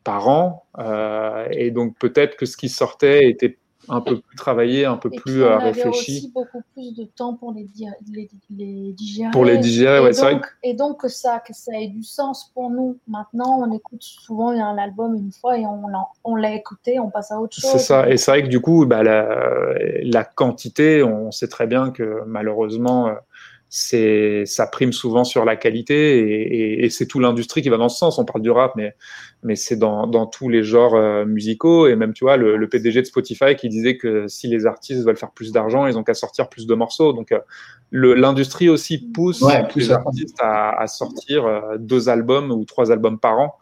par 0.04 0.28
an 0.28 0.66
euh, 0.78 1.46
et 1.50 1.70
donc 1.70 1.98
peut-être 1.98 2.36
que 2.36 2.46
ce 2.46 2.56
qui 2.56 2.68
sortait 2.68 3.28
était 3.28 3.58
un 3.88 4.00
peu 4.00 4.20
plus 4.20 4.36
travaillé 4.36 4.84
un 4.84 4.96
peu 4.96 5.10
Et 5.12 5.16
plus 5.16 5.42
on 5.42 5.46
euh, 5.46 5.56
avait 5.56 5.66
réfléchi 5.72 6.12
aussi 6.18 6.32
beaucoup 6.32 6.62
plus 6.74 6.94
de 6.94 7.04
temps 7.04 7.34
pour 7.34 7.52
les, 7.52 7.64
di- 7.64 7.86
les, 8.12 8.28
les 8.50 8.92
digérer. 8.92 9.30
pour 9.30 9.44
les 9.44 9.58
digérer 9.58 9.98
Et 9.98 10.02
ouais 10.02 10.12
c'est 10.12 10.22
vrai 10.22 10.34
donc, 10.34 10.46
et 10.62 10.74
donc 10.74 11.00
que 11.00 11.08
ça, 11.08 11.40
que 11.46 11.52
ça 11.54 11.72
ait 11.78 11.88
du 11.88 12.02
sens 12.02 12.50
pour 12.54 12.70
nous. 12.70 12.98
Maintenant, 13.08 13.60
on 13.60 13.72
écoute 13.72 14.02
souvent 14.02 14.50
un 14.50 14.78
album 14.78 15.14
une 15.14 15.32
fois 15.32 15.58
et 15.58 15.66
on 15.66 15.88
l'a, 15.88 16.06
on 16.24 16.34
l'a 16.36 16.54
écouté, 16.54 16.98
on 17.00 17.10
passe 17.10 17.30
à 17.32 17.40
autre 17.40 17.56
chose. 17.58 17.70
C'est 17.70 17.78
ça. 17.78 18.08
Et 18.08 18.16
c'est 18.16 18.30
vrai 18.30 18.42
que 18.42 18.48
du 18.48 18.60
coup, 18.60 18.86
bah, 18.86 19.02
la, 19.02 19.74
la 20.02 20.24
quantité, 20.24 21.02
on 21.02 21.30
sait 21.30 21.48
très 21.48 21.66
bien 21.66 21.90
que 21.90 22.22
malheureusement, 22.26 23.08
euh, 23.08 23.14
c'est, 23.78 24.44
ça 24.46 24.66
prime 24.66 24.92
souvent 24.94 25.22
sur 25.24 25.44
la 25.44 25.54
qualité 25.54 26.18
et, 26.18 26.56
et- 26.80 26.84
et 26.86 26.88
c'est 26.90 27.06
tout 27.06 27.20
l'industrie 27.20 27.60
qui 27.60 27.68
va 27.68 27.76
dans 27.76 27.90
ce 27.90 27.98
sens. 27.98 28.18
On 28.18 28.24
parle 28.24 28.40
du 28.40 28.50
rap, 28.50 28.72
mais, 28.74 28.94
mais 29.42 29.54
c'est 29.54 29.76
dans, 29.76 30.06
dans 30.06 30.24
tous 30.26 30.48
les 30.48 30.62
genres 30.62 30.94
euh, 30.94 31.26
musicaux 31.26 31.86
et 31.86 31.94
même, 31.94 32.14
tu 32.14 32.24
vois, 32.24 32.38
le, 32.38 32.56
le 32.56 32.68
PDG 32.70 33.02
de 33.02 33.06
Spotify 33.06 33.54
qui 33.54 33.68
disait 33.68 33.98
que 33.98 34.28
si 34.28 34.48
les 34.48 34.64
artistes 34.64 35.04
veulent 35.04 35.18
faire 35.18 35.32
plus 35.32 35.52
d'argent, 35.52 35.86
ils 35.86 35.98
ont 35.98 36.04
qu'à 36.04 36.14
sortir 36.14 36.48
plus 36.48 36.66
de 36.66 36.74
morceaux. 36.74 37.12
Donc, 37.12 37.32
euh, 37.32 37.40
l'industrie 37.92 38.68
aussi 38.70 38.98
pousse 38.98 39.42
Ouais, 39.42 39.60
les 39.62 39.68
pousse 39.68 39.90
artistes 39.90 40.38
à, 40.40 40.80
à 40.80 40.86
sortir 40.86 41.44
euh, 41.44 41.76
deux 41.78 42.08
albums 42.08 42.50
ou 42.50 42.64
trois 42.64 42.90
albums 42.90 43.18
par 43.18 43.38
an. 43.38 43.54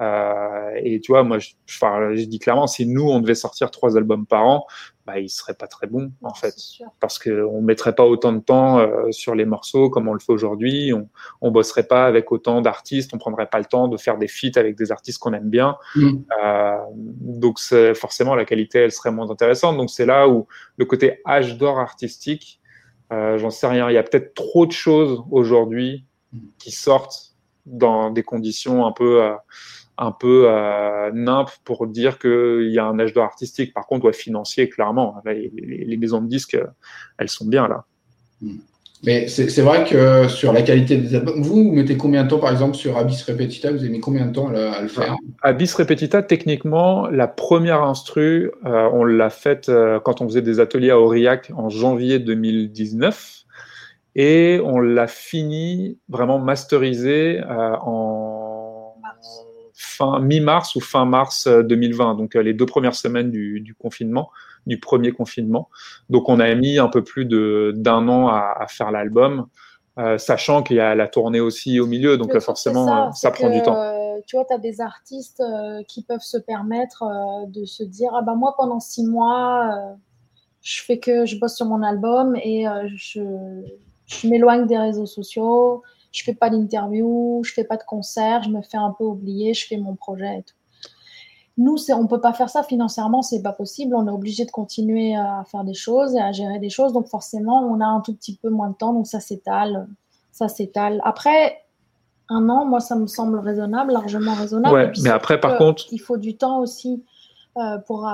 Euh, 0.00 0.70
et 0.82 1.00
tu 1.00 1.12
vois, 1.12 1.22
moi, 1.22 1.38
je, 1.38 1.50
je, 1.66 1.78
je 2.14 2.24
dis 2.24 2.38
clairement, 2.38 2.66
si 2.66 2.86
nous, 2.86 3.08
on 3.08 3.20
devait 3.20 3.34
sortir 3.34 3.70
trois 3.70 3.96
albums 3.98 4.26
par 4.26 4.46
an, 4.46 4.66
bah, 5.10 5.18
ils 5.18 5.28
seraient 5.28 5.54
pas 5.54 5.66
très 5.66 5.86
bons, 5.86 6.12
en 6.22 6.34
fait. 6.34 6.54
Parce 7.00 7.18
qu'on 7.18 7.62
mettrait 7.62 7.94
pas 7.94 8.04
autant 8.04 8.32
de 8.32 8.38
temps 8.38 8.78
euh, 8.78 9.10
sur 9.10 9.34
les 9.34 9.44
morceaux 9.44 9.90
comme 9.90 10.06
on 10.08 10.12
le 10.12 10.20
fait 10.20 10.32
aujourd'hui. 10.32 10.92
On, 10.92 11.08
on 11.40 11.50
bosserait 11.50 11.86
pas 11.86 12.06
avec 12.06 12.30
autant 12.30 12.60
d'artistes. 12.60 13.10
On 13.12 13.18
prendrait 13.18 13.46
pas 13.46 13.58
le 13.58 13.64
temps 13.64 13.88
de 13.88 13.96
faire 13.96 14.18
des 14.18 14.28
feats 14.28 14.56
avec 14.56 14.76
des 14.76 14.92
artistes 14.92 15.18
qu'on 15.18 15.32
aime 15.32 15.50
bien. 15.50 15.76
Mm. 15.96 16.18
Euh, 16.44 16.76
donc, 16.94 17.58
forcément, 17.94 18.34
la 18.34 18.44
qualité, 18.44 18.78
elle 18.78 18.92
serait 18.92 19.10
moins 19.10 19.30
intéressante. 19.30 19.76
Donc, 19.76 19.90
c'est 19.90 20.06
là 20.06 20.28
où 20.28 20.46
le 20.76 20.84
côté 20.84 21.20
âge 21.26 21.58
d'or 21.58 21.80
artistique, 21.80 22.60
euh, 23.12 23.36
j'en 23.38 23.50
sais 23.50 23.66
rien. 23.66 23.90
Il 23.90 23.94
y 23.94 23.98
a 23.98 24.02
peut-être 24.02 24.34
trop 24.34 24.66
de 24.66 24.72
choses 24.72 25.22
aujourd'hui 25.30 26.04
qui 26.58 26.70
sortent 26.70 27.34
dans 27.66 28.10
des 28.10 28.22
conditions 28.22 28.86
un 28.86 28.92
peu, 28.92 29.22
euh, 29.22 29.34
un 30.00 30.10
peu 30.12 30.46
euh, 30.48 31.10
nymphes 31.12 31.60
pour 31.64 31.86
dire 31.86 32.18
qu'il 32.18 32.70
y 32.72 32.78
a 32.78 32.84
un 32.86 32.98
âge 32.98 33.12
d'or 33.12 33.24
artistique. 33.24 33.72
Par 33.74 33.86
contre, 33.86 34.06
ouais, 34.06 34.12
financier, 34.12 34.68
clairement, 34.68 35.16
les, 35.26 35.52
les- 35.54 35.84
les 35.84 35.96
maisons 35.96 36.20
de 36.22 36.26
disques, 36.28 36.54
euh, 36.54 36.66
elles 37.18 37.28
sont 37.28 37.46
bien 37.46 37.68
là. 37.68 37.84
Mais 39.02 39.28
c'est 39.28 39.62
vrai 39.62 39.84
que 39.84 40.28
sur 40.28 40.52
la 40.52 40.60
qualité 40.60 40.96
des 40.98 41.14
albums, 41.14 41.40
vous, 41.42 41.64
vous 41.64 41.72
mettez 41.72 41.96
combien 41.96 42.24
de 42.24 42.28
temps, 42.28 42.38
par 42.38 42.50
exemple, 42.52 42.74
sur 42.76 42.98
Abyss 42.98 43.22
Repetita? 43.22 43.70
Vous 43.72 43.78
avez 43.78 43.88
mis 43.88 44.00
combien 44.00 44.26
de 44.26 44.32
temps 44.32 44.48
à, 44.48 44.52
le- 44.52 44.66
à 44.68 44.82
le 44.82 44.88
faire? 44.88 45.16
Abyss 45.42 45.74
Repetita, 45.74 46.22
techniquement, 46.22 47.06
la 47.08 47.26
première 47.26 47.82
instru, 47.82 48.50
euh, 48.66 48.88
on 48.92 49.04
l'a 49.04 49.30
faite 49.30 49.70
euh, 49.70 50.00
quand 50.00 50.20
on 50.20 50.26
faisait 50.28 50.42
des 50.42 50.60
ateliers 50.60 50.90
à 50.90 50.98
Aurillac 51.00 51.50
en 51.56 51.70
janvier 51.70 52.18
2019. 52.18 53.36
Et 54.16 54.60
on 54.64 54.80
l'a 54.80 55.06
fini 55.06 55.96
vraiment 56.08 56.38
masterisé 56.38 57.40
euh, 57.40 57.76
en. 57.80 58.39
Fin 60.00 60.18
mi-mars 60.20 60.74
ou 60.76 60.80
fin 60.80 61.04
mars 61.04 61.46
euh, 61.46 61.62
2020, 61.62 62.14
donc 62.16 62.34
euh, 62.34 62.42
les 62.42 62.54
deux 62.54 62.66
premières 62.66 62.94
semaines 62.94 63.30
du, 63.30 63.60
du 63.60 63.74
confinement, 63.74 64.30
du 64.66 64.78
premier 64.80 65.12
confinement. 65.12 65.68
Donc 66.08 66.28
on 66.28 66.40
a 66.40 66.54
mis 66.54 66.78
un 66.78 66.88
peu 66.88 67.02
plus 67.04 67.24
de 67.26 67.72
d'un 67.76 68.08
an 68.08 68.28
à, 68.28 68.42
à 68.64 68.66
faire 68.66 68.90
l'album, 68.90 69.46
euh, 69.98 70.18
sachant 70.18 70.62
qu'il 70.62 70.76
y 70.76 70.80
a 70.80 70.94
la 70.94 71.08
tournée 71.08 71.40
aussi 71.40 71.80
au 71.80 71.86
milieu, 71.86 72.16
donc 72.16 72.30
Le 72.30 72.36
euh, 72.36 72.40
forcément 72.40 72.86
euh, 73.08 73.10
ça 73.12 73.30
prend 73.30 73.50
du 73.50 73.60
temps. 73.62 73.76
euh, 73.76 73.96
tu 74.26 74.36
vois, 74.36 74.44
tu 74.46 74.54
as 74.54 74.58
des 74.58 74.80
artistes 74.80 75.40
euh, 75.40 75.82
qui 75.88 76.02
peuvent 76.02 76.20
se 76.34 76.38
permettre 76.38 77.02
euh, 77.02 77.46
de 77.48 77.64
se 77.64 77.82
dire 77.82 78.10
Ah 78.14 78.22
bah 78.22 78.34
moi, 78.34 78.54
pendant 78.56 78.80
six 78.80 79.04
mois, 79.06 79.70
euh, 79.74 79.94
je 80.62 80.82
fais 80.86 80.98
que 80.98 81.26
je 81.26 81.38
bosse 81.40 81.56
sur 81.56 81.66
mon 81.66 81.82
album 81.82 82.36
et 82.36 82.68
euh, 82.68 82.86
je, 82.96 83.22
je 84.06 84.28
m'éloigne 84.28 84.66
des 84.66 84.78
réseaux 84.78 85.06
sociaux, 85.06 85.82
je 86.12 86.24
fais 86.24 86.34
pas 86.34 86.50
d'interview, 86.50 87.42
je 87.44 87.52
fais 87.52 87.64
pas 87.64 87.76
de 87.76 87.84
concert, 87.84 88.42
je 88.42 88.50
me 88.50 88.62
fais 88.62 88.76
un 88.76 88.94
peu 88.96 89.04
oublier, 89.04 89.54
je 89.54 89.66
fais 89.66 89.76
mon 89.76 89.94
projet 89.94 90.38
et 90.38 90.42
tout. 90.42 90.54
Nous, 91.58 91.76
on 91.90 92.06
peut 92.06 92.20
pas 92.20 92.32
faire 92.32 92.48
ça 92.48 92.62
financièrement, 92.62 93.20
c'est 93.20 93.42
pas 93.42 93.52
possible. 93.52 93.94
On 93.94 94.06
est 94.06 94.10
obligé 94.10 94.46
de 94.46 94.50
continuer 94.50 95.14
à 95.14 95.44
faire 95.50 95.62
des 95.62 95.74
choses 95.74 96.14
et 96.14 96.20
à 96.20 96.32
gérer 96.32 96.58
des 96.58 96.70
choses. 96.70 96.92
Donc 96.94 97.08
forcément, 97.08 97.60
on 97.70 97.80
a 97.80 97.84
un 97.84 98.00
tout 98.00 98.14
petit 98.14 98.36
peu 98.36 98.48
moins 98.48 98.70
de 98.70 98.74
temps, 98.74 98.94
donc 98.94 99.06
ça 99.06 99.20
s'étale, 99.20 99.86
ça 100.32 100.48
s'étale. 100.48 101.02
Après, 101.04 101.58
un 102.30 102.48
an, 102.48 102.64
moi, 102.64 102.80
ça 102.80 102.96
me 102.96 103.06
semble 103.06 103.38
raisonnable, 103.38 103.92
largement 103.92 104.34
raisonnable. 104.34 104.74
Ouais, 104.74 104.92
mais 105.02 105.10
après, 105.10 105.38
par 105.38 105.58
contre- 105.58 105.84
il 105.92 105.98
faut 105.98 106.16
du 106.16 106.36
temps 106.36 106.60
aussi. 106.60 107.04
Euh, 107.56 107.78
pour, 107.78 108.08
euh, 108.08 108.12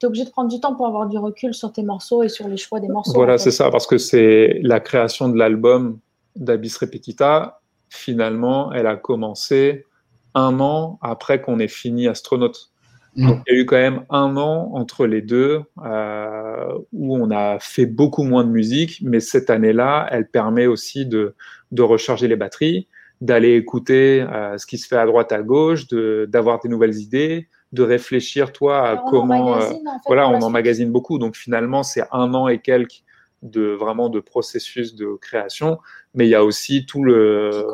tu 0.00 0.06
es 0.06 0.08
obligé 0.08 0.24
de 0.24 0.30
prendre 0.30 0.48
du 0.48 0.58
temps 0.58 0.74
pour 0.74 0.86
avoir 0.86 1.06
du 1.06 1.18
recul 1.18 1.52
sur 1.52 1.70
tes 1.70 1.82
morceaux 1.82 2.22
et 2.22 2.30
sur 2.30 2.48
les 2.48 2.56
choix 2.56 2.80
des 2.80 2.88
morceaux. 2.88 3.12
Voilà, 3.12 3.34
en 3.34 3.36
fait. 3.36 3.44
c'est 3.44 3.50
ça, 3.50 3.70
parce 3.70 3.86
que 3.86 3.98
c'est 3.98 4.58
la 4.62 4.80
création 4.80 5.28
de 5.28 5.36
l'album 5.36 5.98
d'Abyss 6.36 6.76
Repetita, 6.78 7.60
finalement, 7.88 8.72
elle 8.72 8.86
a 8.86 8.96
commencé 8.96 9.86
un 10.34 10.58
an 10.60 10.98
après 11.00 11.40
qu'on 11.40 11.60
ait 11.60 11.68
fini 11.68 12.08
Astronaute. 12.08 12.70
Mm. 13.16 13.28
Donc, 13.28 13.42
il 13.46 13.54
y 13.54 13.56
a 13.56 13.60
eu 13.60 13.66
quand 13.66 13.76
même 13.76 14.04
un 14.10 14.36
an 14.36 14.70
entre 14.74 15.06
les 15.06 15.22
deux 15.22 15.62
euh, 15.84 16.78
où 16.92 17.16
on 17.16 17.30
a 17.30 17.58
fait 17.60 17.86
beaucoup 17.86 18.24
moins 18.24 18.44
de 18.44 18.50
musique, 18.50 19.00
mais 19.02 19.20
cette 19.20 19.50
année-là, 19.50 20.08
elle 20.10 20.28
permet 20.28 20.66
aussi 20.66 21.06
de, 21.06 21.34
de 21.70 21.82
recharger 21.82 22.26
les 22.26 22.36
batteries, 22.36 22.88
d'aller 23.20 23.54
écouter 23.54 24.22
euh, 24.22 24.58
ce 24.58 24.66
qui 24.66 24.76
se 24.78 24.88
fait 24.88 24.96
à 24.96 25.06
droite, 25.06 25.30
à 25.30 25.42
gauche, 25.42 25.86
de- 25.86 26.26
d'avoir 26.28 26.58
des 26.60 26.68
nouvelles 26.68 26.96
idées, 26.96 27.48
de 27.72 27.82
réfléchir, 27.84 28.52
toi, 28.52 28.88
à 28.88 28.96
comment... 29.08 29.54
euh, 29.54 29.56
emmagasine, 29.56 29.88
en 29.88 29.92
fait, 29.92 30.00
voilà, 30.06 30.28
on 30.28 30.42
emmagasine 30.42 30.90
beaucoup. 30.90 31.18
Donc 31.18 31.36
finalement, 31.36 31.84
c'est 31.84 32.04
un 32.10 32.34
an 32.34 32.48
et 32.48 32.58
quelques 32.58 33.02
de 33.44 33.66
vraiment 33.72 34.08
de 34.08 34.18
processus 34.20 34.94
de 34.96 35.16
création, 35.20 35.78
mais 36.14 36.26
il 36.26 36.30
y 36.30 36.34
a 36.34 36.44
aussi 36.44 36.84
tout 36.86 37.04
le 37.04 37.64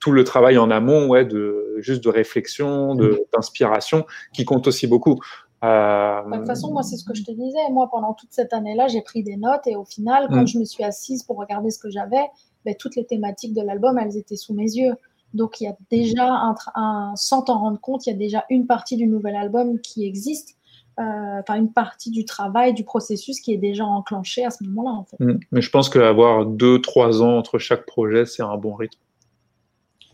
tout 0.00 0.10
le 0.10 0.24
travail 0.24 0.58
en 0.58 0.70
amont, 0.70 1.06
ouais, 1.08 1.24
de 1.24 1.76
juste 1.78 2.02
de 2.02 2.08
réflexion, 2.08 2.94
de 2.96 3.24
d'inspiration, 3.32 4.04
qui 4.32 4.44
compte 4.44 4.66
aussi 4.66 4.86
beaucoup. 4.88 5.20
Euh, 5.62 6.22
De 6.28 6.36
toute 6.38 6.46
façon, 6.46 6.72
moi, 6.72 6.82
c'est 6.82 6.96
ce 6.96 7.04
que 7.04 7.14
je 7.14 7.22
te 7.22 7.30
disais. 7.30 7.70
Moi, 7.70 7.88
pendant 7.88 8.14
toute 8.14 8.32
cette 8.32 8.52
année-là, 8.52 8.88
j'ai 8.88 9.00
pris 9.02 9.22
des 9.22 9.36
notes 9.36 9.64
et 9.66 9.76
au 9.76 9.84
final, 9.84 10.26
quand 10.28 10.42
Mm. 10.42 10.46
je 10.48 10.58
me 10.58 10.64
suis 10.64 10.82
assise 10.82 11.22
pour 11.22 11.36
regarder 11.38 11.70
ce 11.70 11.78
que 11.78 11.88
j'avais, 11.88 12.24
ben, 12.64 12.74
toutes 12.76 12.96
les 12.96 13.04
thématiques 13.06 13.54
de 13.54 13.62
l'album, 13.62 13.96
elles 13.98 14.16
étaient 14.16 14.34
sous 14.36 14.54
mes 14.54 14.64
yeux. 14.72 14.94
Donc, 15.34 15.60
il 15.60 15.64
y 15.64 15.66
a 15.68 15.76
déjà, 15.90 16.26
un, 16.28 16.54
un- 16.74 17.12
sans 17.14 17.42
t'en 17.42 17.58
rendre 17.60 17.80
compte, 17.80 18.06
il 18.06 18.10
y 18.10 18.12
a 18.12 18.16
déjà 18.16 18.44
une 18.50 18.66
partie 18.66 18.96
du 18.96 19.06
nouvel 19.06 19.36
album 19.36 19.78
qui 19.80 20.04
existe, 20.04 20.56
euh, 21.00 21.02
enfin, 21.40 21.54
une 21.56 21.72
partie 21.72 22.10
du 22.10 22.24
travail, 22.24 22.74
du 22.74 22.84
processus 22.84 23.40
qui 23.40 23.52
est 23.54 23.58
déjà 23.58 23.84
enclenché 23.84 24.44
à 24.44 24.50
ce 24.50 24.62
moment-là, 24.64 24.90
en 24.90 25.04
fait. 25.04 25.16
mm. 25.24 25.38
mais 25.52 25.60
je 25.62 25.70
pense 25.70 25.88
qu'avoir 25.88 26.44
deux, 26.46 26.80
trois 26.80 27.22
ans 27.22 27.36
entre 27.38 27.58
chaque 27.58 27.86
projet, 27.86 28.26
c'est 28.26 28.42
un 28.42 28.56
bon 28.56 28.74
rythme. 28.74 28.98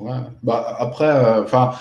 Ouais. 0.01 0.13
Bah, 0.43 0.77
après, 0.79 1.07
euh, 1.09 1.43
enfin, 1.43 1.73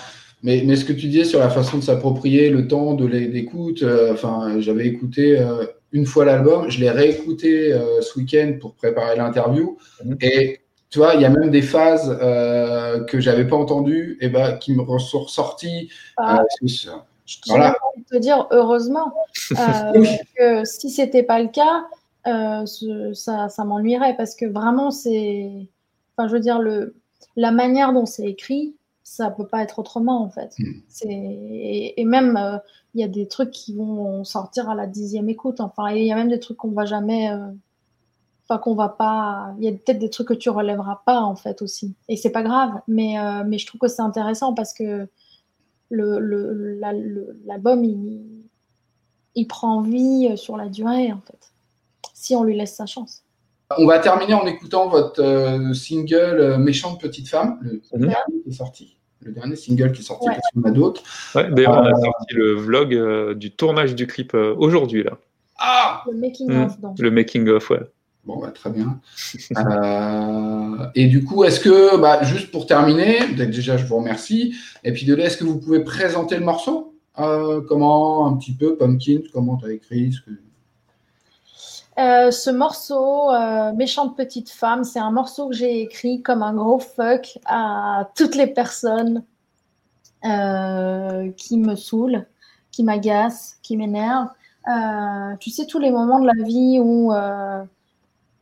mais, 0.42 0.62
mais 0.66 0.74
ce 0.76 0.84
que 0.84 0.92
tu 0.92 1.06
disais 1.08 1.24
sur 1.24 1.38
la 1.38 1.50
façon 1.50 1.78
de 1.78 1.82
s'approprier 1.82 2.50
le 2.50 2.66
temps 2.66 2.94
de 2.94 3.06
l'é- 3.06 3.28
d'écoute, 3.28 3.82
euh, 3.82 4.12
enfin, 4.12 4.60
j'avais 4.60 4.86
écouté 4.86 5.38
euh, 5.38 5.64
une 5.92 6.04
fois 6.04 6.24
l'album, 6.24 6.68
je 6.68 6.80
l'ai 6.80 6.90
réécouté 6.90 7.72
euh, 7.72 8.00
ce 8.02 8.18
week-end 8.18 8.54
pour 8.60 8.74
préparer 8.74 9.16
l'interview, 9.16 9.78
Mhm. 10.04 10.16
et 10.20 10.60
tu 10.90 10.98
vois, 10.98 11.14
il 11.14 11.20
y 11.20 11.24
a 11.26 11.28
même 11.30 11.50
des 11.50 11.60
phases 11.62 12.18
euh, 12.22 13.04
que 13.04 13.20
j'avais 13.20 13.46
pas 13.46 13.56
entendues, 13.56 14.16
et 14.20 14.28
ben, 14.30 14.56
qui 14.56 14.72
me 14.74 14.82
sont 14.98 15.20
ressorties. 15.20 15.90
Ah, 16.16 16.40
euh, 16.40 16.44
Je 17.28 17.36
j'ai 17.46 17.52
Voilà. 17.52 17.76
te 18.10 18.16
dire 18.16 18.46
heureusement, 18.52 19.12
euh, 19.52 19.92
que 20.36 20.64
si 20.64 20.88
c'était 20.90 21.22
pas 21.22 21.40
le 21.42 21.48
cas, 21.48 21.84
euh, 22.26 22.64
ce- 22.64 23.12
ça, 23.12 23.48
ça 23.50 23.64
m'ennuierait 23.64 24.16
parce 24.16 24.34
que 24.34 24.46
vraiment 24.46 24.90
c'est 24.90 25.68
enfin, 26.16 26.26
je 26.26 26.32
veux 26.32 26.40
dire, 26.40 26.58
le, 26.58 26.96
la 27.36 27.50
manière 27.50 27.92
dont 27.92 28.06
c'est 28.06 28.24
écrit, 28.26 28.74
ça 29.02 29.30
peut 29.30 29.46
pas 29.46 29.62
être 29.62 29.78
autrement 29.78 30.22
en 30.22 30.30
fait. 30.30 30.54
Mm. 30.58 30.72
C'est 30.88 31.08
et, 31.10 32.00
et 32.00 32.04
même 32.06 32.36
euh, 32.38 32.56
il 32.94 33.02
y 33.02 33.04
a 33.04 33.08
des 33.08 33.28
trucs 33.28 33.50
qui 33.50 33.74
vont 33.76 34.24
sortir 34.24 34.70
à 34.70 34.74
la 34.74 34.86
dixième 34.86 35.28
écoute. 35.28 35.60
Enfin, 35.60 35.90
il 35.90 36.04
y 36.06 36.12
a 36.12 36.16
même 36.16 36.30
des 36.30 36.40
trucs 36.40 36.56
qu'on 36.56 36.70
va 36.72 36.86
jamais, 36.86 37.30
euh, 37.30 37.46
enfin 38.48 38.58
qu'on 38.58 38.74
va 38.74 38.88
pas. 38.88 39.54
Il 39.58 39.64
y 39.64 39.68
a 39.68 39.72
peut-être 39.72 39.98
des 39.98 40.08
trucs 40.10 40.28
que 40.28 40.34
tu 40.34 40.48
relèveras 40.48 41.02
pas 41.04 41.20
en 41.20 41.36
fait 41.36 41.60
aussi. 41.60 41.94
Et 42.08 42.16
c'est 42.16 42.30
pas 42.32 42.42
grave. 42.42 42.72
Mais 42.88 43.18
euh, 43.20 43.44
mais 43.46 43.58
je 43.58 43.66
trouve 43.66 43.80
que 43.82 43.88
c'est 43.88 44.00
intéressant 44.02 44.54
parce 44.54 44.72
que 44.72 45.06
le 45.90 46.18
le- 46.18 46.78
la- 46.78 46.92
le- 46.92 47.36
l'album 47.46 47.84
il, 47.84 48.20
il 49.34 49.46
prend 49.46 49.80
vie 49.82 50.28
euh, 50.30 50.36
sur 50.36 50.56
la 50.56 50.68
durée 50.68 51.12
en 51.12 51.20
fait. 51.20 51.38
Si 52.14 52.34
on 52.34 52.44
lui 52.44 52.56
laisse 52.56 52.74
sa 52.74 52.86
chance. 52.86 53.22
On 53.76 53.86
va 53.86 53.98
terminer 53.98 54.34
en 54.34 54.46
écoutant 54.46 54.88
votre 54.88 55.22
euh, 55.22 55.74
single 55.74 56.14
euh, 56.40 56.58
Méchante 56.58 57.00
Petite 57.00 57.28
Femme, 57.28 57.58
le 57.62 57.80
Mhm. 57.92 58.08
dernier 58.08 58.42
qui 58.42 58.48
est 58.48 58.52
sorti. 58.52 58.96
Le 59.20 59.32
dernier 59.32 59.56
single 59.56 59.92
qui 59.92 60.00
est 60.00 60.04
sorti, 60.04 60.28
Ouais. 60.28 60.34
parce 60.34 60.64
en 60.64 60.68
a 60.68 60.70
d'autres. 60.70 61.02
Ouais, 61.34 61.50
D'ailleurs, 61.50 61.72
on 61.76 61.84
a 61.86 61.90
sorti 61.94 62.34
le 62.34 62.52
vlog 62.54 62.94
euh, 62.94 63.34
du 63.34 63.50
tournage 63.50 63.94
du 63.94 64.06
clip 64.06 64.32
euh, 64.34 64.54
aujourd'hui, 64.56 65.02
là. 65.02 65.18
Ah 65.58 66.02
Le 66.10 66.16
making 66.16 66.50
Mm. 66.52 66.62
of 66.64 66.80
donc. 66.80 66.98
Le 66.98 67.10
making-of, 67.10 67.70
ouais. 67.70 67.80
Bon, 68.28 68.36
bah, 68.36 68.50
très 68.50 68.68
bien. 68.68 69.00
Euh, 69.56 70.86
et 70.94 71.06
du 71.06 71.24
coup, 71.24 71.44
est-ce 71.44 71.60
que, 71.60 71.96
bah, 71.96 72.22
juste 72.24 72.50
pour 72.50 72.66
terminer, 72.66 73.26
déjà, 73.32 73.78
je 73.78 73.86
vous 73.86 73.96
remercie. 73.96 74.54
Et 74.84 74.92
puis 74.92 75.06
de 75.06 75.16
est-ce 75.16 75.38
que 75.38 75.44
vous 75.44 75.58
pouvez 75.58 75.82
présenter 75.82 76.36
le 76.36 76.44
morceau? 76.44 76.94
Euh, 77.18 77.62
Comment, 77.66 78.26
un 78.26 78.36
petit 78.36 78.52
peu, 78.52 78.76
Pumpkin, 78.76 79.20
comment 79.32 79.56
tu 79.56 79.64
as 79.64 79.72
écrit 79.72 80.12
ce. 80.12 80.30
Euh, 81.98 82.30
ce 82.30 82.50
morceau, 82.50 83.30
Méchante 83.74 84.14
petite 84.14 84.50
femme, 84.50 84.84
c'est 84.84 85.00
un 85.00 85.10
morceau 85.10 85.48
que 85.48 85.54
j'ai 85.54 85.80
écrit 85.80 86.20
comme 86.20 86.42
un 86.42 86.52
gros 86.52 86.80
fuck 86.80 87.38
à 87.46 88.10
toutes 88.14 88.34
les 88.34 88.48
personnes 88.48 89.24
qui 90.22 91.56
me 91.56 91.76
saoulent, 91.76 92.26
qui 92.70 92.84
m'agacent, 92.84 93.56
qui 93.62 93.78
m'énervent. 93.78 94.28
Tu 95.40 95.48
sais, 95.48 95.64
tous 95.64 95.78
les 95.78 95.90
moments 95.90 96.20
de 96.20 96.26
la 96.26 96.44
vie 96.44 96.78
où 96.78 97.10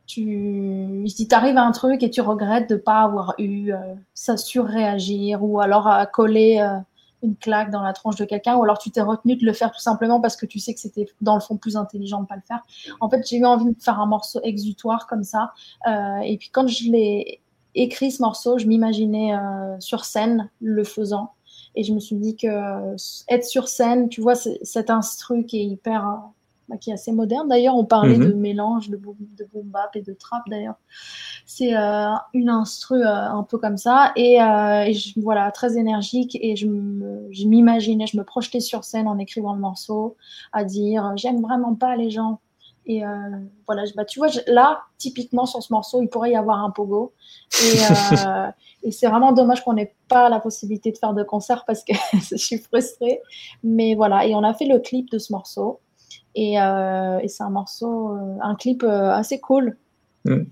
tu, 0.07 1.03
si 1.07 1.27
t'arrives 1.27 1.57
à 1.57 1.63
un 1.63 1.71
truc 1.71 2.01
et 2.01 2.09
tu 2.09 2.21
regrettes 2.21 2.69
de 2.69 2.75
pas 2.75 3.01
avoir 3.01 3.35
eu 3.37 3.71
euh, 3.73 3.77
ça 4.13 4.37
surréagir 4.37 5.43
ou 5.43 5.59
alors 5.59 5.87
à 5.87 6.05
coller 6.05 6.59
euh, 6.59 6.79
une 7.23 7.35
claque 7.35 7.71
dans 7.71 7.81
la 7.81 7.93
tronche 7.93 8.15
de 8.15 8.25
quelqu'un 8.25 8.55
ou 8.55 8.63
alors 8.63 8.77
tu 8.77 8.89
t'es 8.89 9.01
retenu 9.01 9.35
de 9.35 9.45
le 9.45 9.53
faire 9.53 9.71
tout 9.71 9.79
simplement 9.79 10.21
parce 10.21 10.35
que 10.35 10.45
tu 10.45 10.59
sais 10.59 10.73
que 10.73 10.79
c'était 10.79 11.07
dans 11.21 11.35
le 11.35 11.41
fond 11.41 11.57
plus 11.57 11.75
intelligent 11.75 12.21
de 12.21 12.27
pas 12.27 12.35
le 12.35 12.41
faire. 12.41 12.61
En 13.01 13.09
fait, 13.09 13.27
j'ai 13.27 13.37
eu 13.37 13.45
envie 13.45 13.65
de 13.65 13.81
faire 13.81 13.99
un 13.99 14.05
morceau 14.05 14.39
exutoire 14.43 15.07
comme 15.07 15.23
ça. 15.23 15.51
Euh, 15.87 16.19
et 16.23 16.37
puis 16.37 16.49
quand 16.49 16.67
je 16.67 16.89
l'ai 16.91 17.41
écrit 17.75 18.11
ce 18.11 18.21
morceau, 18.21 18.57
je 18.57 18.65
m'imaginais 18.65 19.35
euh, 19.35 19.79
sur 19.79 20.05
scène 20.05 20.49
le 20.61 20.83
faisant. 20.83 21.31
Et 21.75 21.83
je 21.83 21.93
me 21.93 21.99
suis 21.99 22.15
dit 22.15 22.35
que 22.35 22.47
euh, 22.47 22.95
être 23.29 23.45
sur 23.45 23.67
scène, 23.67 24.09
tu 24.09 24.21
vois, 24.21 24.35
cet 24.35 24.89
instru 24.89 25.45
qui 25.45 25.59
est 25.59 25.65
hyper, 25.65 26.07
euh, 26.07 26.13
qui 26.81 26.89
est 26.89 26.93
assez 26.93 27.11
moderne. 27.11 27.47
D'ailleurs, 27.47 27.75
on 27.75 27.85
parlait 27.85 28.17
Mhm. 28.17 28.27
de 28.27 28.33
mélange 28.33 28.89
de 28.89 28.97
boom, 28.97 29.15
de 29.37 29.45
boom 29.45 29.63
bap 29.67 29.95
et 29.95 30.01
de 30.01 30.13
trap 30.13 30.43
d'ailleurs. 30.49 30.75
C'est 31.45 31.75
euh, 31.77 32.09
une 32.33 32.49
instru 32.49 33.01
euh, 33.01 33.07
un 33.29 33.43
peu 33.43 33.57
comme 33.57 33.77
ça 33.77 34.11
et, 34.17 34.41
euh, 34.41 34.81
et 34.83 34.93
je- 34.93 35.13
voilà 35.21 35.49
très 35.51 35.77
énergique 35.77 36.37
et 36.41 36.55
je 36.57 36.67
m'imaginais, 37.47 38.05
je 38.07 38.17
me 38.17 38.23
projetais 38.23 38.59
sur 38.59 38.83
scène 38.83 39.07
en 39.07 39.17
écrivant 39.17 39.53
le 39.53 39.59
morceau 39.61 40.17
à 40.51 40.63
dire 40.65 41.13
j'aime 41.15 41.41
vraiment 41.41 41.73
pas 41.75 41.95
les 41.95 42.09
gens 42.09 42.39
et 42.89 43.01
voilà 43.65 43.83
bah, 43.97 44.05
tu 44.05 44.19
vois 44.19 44.29
là 44.47 44.79
typiquement 44.97 45.45
sur 45.45 45.61
ce 45.61 45.73
morceau 45.73 46.01
il 46.01 46.07
pourrait 46.07 46.31
y 46.31 46.35
avoir 46.37 46.63
un 46.63 46.69
pogo 46.71 47.11
et, 47.61 47.75
et 48.83 48.91
c'est 48.91 49.07
vraiment 49.07 49.33
dommage 49.33 49.61
qu'on 49.63 49.73
n'ait 49.73 49.93
pas 50.07 50.29
la 50.29 50.39
possibilité 50.39 50.91
de 50.93 50.97
faire 50.97 51.13
de 51.13 51.23
concert 51.23 51.65
parce 51.65 51.83
que 51.83 51.93
je 52.13 52.35
suis 52.37 52.57
frustrée 52.57 53.21
mais 53.63 53.93
voilà 53.95 54.25
et 54.25 54.35
on 54.35 54.43
a 54.43 54.53
fait 54.53 54.65
le 54.67 54.79
clip 54.79 55.09
de 55.11 55.17
ce 55.17 55.33
morceau 55.33 55.79
et, 56.39 56.61
euh, 56.61 57.17
et 57.19 57.27
c'est 57.27 57.43
un 57.43 57.49
morceau 57.49 58.15
euh, 58.15 58.37
un 58.41 58.55
clip 58.55 58.83
euh, 58.83 59.11
assez 59.11 59.39
cool 59.39 59.75
Mm. 60.25 60.43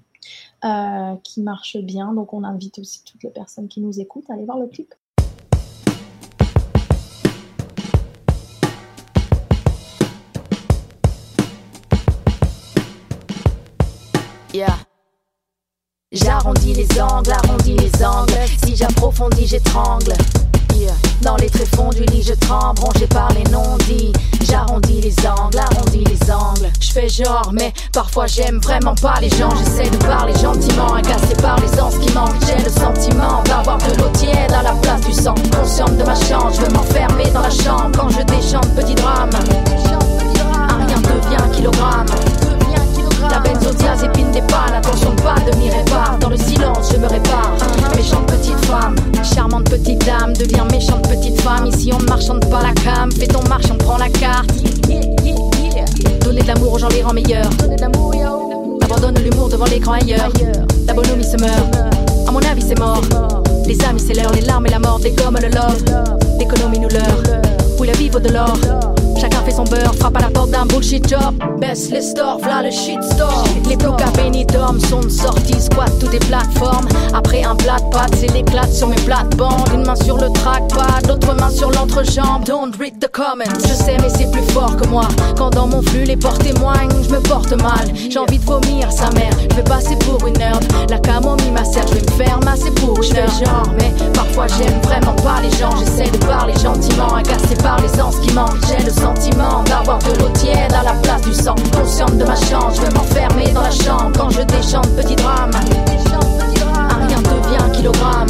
euh, 0.63 1.15
qui 1.23 1.41
marche 1.41 1.75
bien. 1.77 2.13
Donc, 2.13 2.33
on 2.33 2.43
invite 2.43 2.79
aussi 2.79 3.03
toutes 3.03 3.21
les 3.23 3.29
personnes 3.29 3.67
qui 3.67 3.81
nous 3.81 3.99
écoutent 3.99 4.29
à 4.29 4.33
aller 4.33 4.45
voir 4.45 4.57
le 4.57 4.67
clip. 4.67 4.93
Yeah. 14.53 14.77
J'arrondis 16.11 16.73
les 16.73 17.01
angles, 17.01 17.31
arrondis 17.31 17.75
les 17.75 18.03
angles. 18.05 18.31
Si 18.63 18.75
j'approfondis, 18.75 19.47
j'étrangle. 19.47 20.13
Dans 21.21 21.35
les 21.37 21.49
tréfonds 21.49 21.89
du 21.89 22.03
lit, 22.03 22.23
je 22.23 22.33
tremble, 22.33 22.79
rongé 22.81 23.07
par 23.07 23.29
les 23.33 23.43
non-dits. 23.51 24.13
J'arrondis 24.47 25.01
les 25.01 25.15
angles, 25.27 25.57
arrondis 25.57 26.03
les 26.03 26.31
angles. 26.31 26.69
Je 26.79 26.91
fais 26.91 27.09
genre, 27.09 27.51
mais 27.53 27.73
parfois 27.93 28.27
j'aime 28.27 28.59
vraiment 28.59 28.95
pas 28.95 29.15
les 29.21 29.29
gens. 29.29 29.49
J'essaie 29.57 29.89
de 29.89 29.97
parler 29.97 30.33
gentiment, 30.41 30.93
agacé 30.93 31.35
par 31.41 31.59
les 31.59 31.79
anses 31.79 31.97
qui 31.97 32.13
manquent. 32.13 32.35
J'ai 32.45 32.63
le 32.63 32.69
sentiment 32.69 33.41
d'avoir 33.43 33.77
de 33.77 33.97
l'eau 33.97 34.09
tiède 34.13 34.51
à 34.51 34.61
la 34.61 34.73
place 34.73 35.01
du 35.01 35.13
sang. 35.13 35.35
Consciente 35.57 35.97
de 35.97 36.03
ma 36.03 36.15
chance, 36.15 36.57
je 36.57 36.61
veux 36.61 36.73
m'enfermer 36.73 37.29
dans 37.31 37.41
la 37.41 37.49
chambre 37.49 37.91
quand 37.97 38.09
je 38.09 38.21
déchante 38.21 38.69
petit 38.75 38.95
drame. 38.95 39.29
Un 40.69 40.85
rien 40.85 40.99
devient 41.01 41.55
kilogramme. 41.55 42.05
La 43.29 43.39
benzodiazépine 43.39 44.31
dépanne, 44.31 44.73
attention 44.75 45.15
pas 45.15 45.35
de 45.49 45.55
m'y 45.57 45.69
répare. 45.69 46.17
Dans 46.19 46.29
le 46.29 46.37
silence, 46.37 46.91
je 46.93 46.97
me 46.97 47.07
répare. 47.07 47.24
Marchande 52.25 52.49
pas 52.49 52.63
la 52.63 52.73
cam. 52.73 53.11
Fais 53.11 53.27
ton 53.27 53.41
marche, 53.47 53.65
on 53.71 53.77
prend 53.77 53.97
la 53.97 54.09
carte. 54.09 54.49
Donner 56.21 56.41
de 56.41 56.47
l'amour 56.47 56.73
aux 56.73 56.79
gens 56.79 56.89
les 56.89 57.03
rend 57.03 57.13
meilleurs. 57.13 57.49
Abandonne 58.83 59.19
l'humour 59.19 59.49
devant 59.49 59.65
l'écran 59.65 59.93
ailleurs. 59.93 60.31
La 60.87 60.93
bonhomie 60.93 61.23
se 61.23 61.37
meurt. 61.37 61.75
À 62.27 62.31
mon 62.31 62.39
avis, 62.39 62.63
c'est 62.63 62.79
mort. 62.79 63.01
Les 63.67 63.83
amis, 63.83 63.99
c'est 63.99 64.13
l'heure, 64.13 64.31
les 64.33 64.41
larmes 64.41 64.65
et 64.65 64.71
la 64.71 64.79
mort 64.79 64.99
dégomment 64.99 65.39
le 65.39 65.49
love. 65.49 65.83
L'économie 66.39 66.79
nous 66.79 66.89
leurre. 66.89 67.41
Oui, 67.79 67.87
la 67.87 67.93
vie 67.93 68.09
vaut 68.09 68.19
de 68.19 68.29
l'or? 68.29 68.94
Chacun 69.25 69.43
fait 69.43 69.51
son 69.51 69.63
beurre, 69.63 69.95
frappe 69.95 70.17
à 70.17 70.21
la 70.21 70.29
porte 70.29 70.51
d'un 70.51 70.67
bullshit 70.67 71.09
job. 71.09 71.33
Baisse 71.59 71.89
les 71.89 72.03
stores, 72.03 72.37
v'là 72.43 72.61
le 72.61 72.69
shitstorm. 72.69 73.43
Les 73.67 73.75
blocs 73.75 73.99
à 73.99 74.11
Benidorm 74.11 74.79
sont 74.79 74.99
de 74.99 75.09
sortie, 75.09 75.59
squat 75.59 75.91
toutes 75.99 76.13
les 76.13 76.19
plateformes. 76.19 76.87
Après 77.11 77.43
un 77.43 77.55
plat 77.55 77.77
de 77.77 77.89
pâtes, 77.89 78.13
c'est 78.19 78.31
l'éclate 78.31 78.71
sur 78.71 78.87
mes 78.87 78.95
plates-bandes. 78.97 79.67
Une 79.73 79.83
main 79.83 79.95
sur 79.95 80.17
le 80.17 80.29
trackpad, 80.29 81.07
l'autre 81.07 81.33
main 81.33 81.49
sur 81.49 81.71
l'entrejambe. 81.71 82.43
Don't 82.45 82.75
read 82.79 82.99
the 82.99 83.09
comments. 83.11 83.65
Je 83.67 83.73
sais, 83.73 83.97
mais 83.99 84.09
c'est 84.09 84.29
plus 84.29 84.43
fort 84.53 84.77
que 84.77 84.87
moi. 84.89 85.07
Quand 85.35 85.49
dans 85.49 85.65
mon 85.65 85.81
flux, 85.81 86.03
les 86.03 86.17
portes 86.17 86.43
témoignent, 86.43 86.91
je 87.01 87.09
me 87.09 87.19
porte 87.21 87.59
mal. 87.59 87.87
J'ai 87.95 88.19
envie 88.19 88.37
de 88.37 88.45
vomir 88.45 88.91
sa 88.91 89.09
mère. 89.09 89.31
Je 89.49 89.55
vais 89.55 89.63
passer 89.63 89.95
pour 90.01 90.27
une 90.27 90.37
nerd. 90.37 90.63
La 90.91 90.99
camomille 90.99 91.49
ma 91.49 91.65
sert, 91.65 91.87
je 91.87 91.95
vais 91.95 92.01
me 92.01 92.23
faire 92.23 92.39
masser 92.45 92.69
pour 92.75 93.01
une 93.01 93.17
heure. 93.17 93.29
genre, 93.43 93.73
mais 93.79 93.91
parfois 94.13 94.45
j'aime 94.45 94.79
vraiment 94.83 95.15
pas 95.23 95.41
les 95.41 95.49
gens. 95.57 95.75
J'essaie 95.77 96.11
de 96.11 96.17
parler 96.27 96.53
gentiment, 96.61 97.15
agacé 97.15 97.55
par 97.63 97.79
les 97.81 97.99
anses 97.99 98.19
qui 98.19 98.31
manquent. 98.31 98.63
J'ai 98.67 98.85
le 98.85 98.91
sentiment 99.15 99.63
d'avoir 99.63 99.99
de 99.99 100.19
l'eau 100.19 100.29
tiède 100.29 100.73
à 100.73 100.83
la 100.83 100.93
place 100.93 101.21
du 101.21 101.33
sang. 101.33 101.55
Consciente 101.73 102.17
de 102.17 102.25
ma 102.25 102.35
chance, 102.35 102.75
je 102.77 102.81
veux 102.81 102.93
m'enfermer 102.93 103.51
dans 103.51 103.61
la 103.61 103.71
chambre 103.71 104.11
quand 104.17 104.29
je 104.29 104.41
déchante 104.41 104.89
petit 104.95 105.15
drame. 105.15 105.51
Un 106.73 107.07
rien 107.07 107.21
devient 107.21 107.77
kilogramme. 107.77 108.27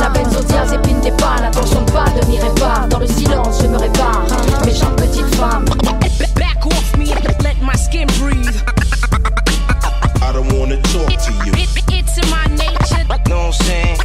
La 0.00 0.08
benzodiazépine 0.10 1.00
dépanne, 1.00 1.44
attention 1.46 1.82
de 1.82 1.90
pas 1.92 2.04
de 2.10 2.26
m'y 2.26 2.38
répare. 2.38 2.88
Dans 2.88 2.98
le 2.98 3.06
silence, 3.06 3.62
je 3.62 3.68
me 3.68 3.78
répare. 3.78 4.24
Méchante 4.64 4.96
petite 4.96 5.34
femme. 5.34 5.64
Back 6.36 6.66
off 6.66 6.96
me, 6.98 7.06
let 7.42 7.56
my 7.62 7.76
skin 7.76 8.06
breathe. 8.20 8.56
I 10.20 10.32
don't 10.32 10.52
wanna 10.58 10.76
talk 10.82 11.08
to 11.08 11.32
you. 11.46 11.52
It, 11.54 11.70
it's 11.90 12.18
in 12.18 12.28
my 12.30 12.44
nature. 12.56 13.04
Know 13.28 13.36
what 13.36 13.46
I'm 13.46 13.52
saying? 13.52 13.98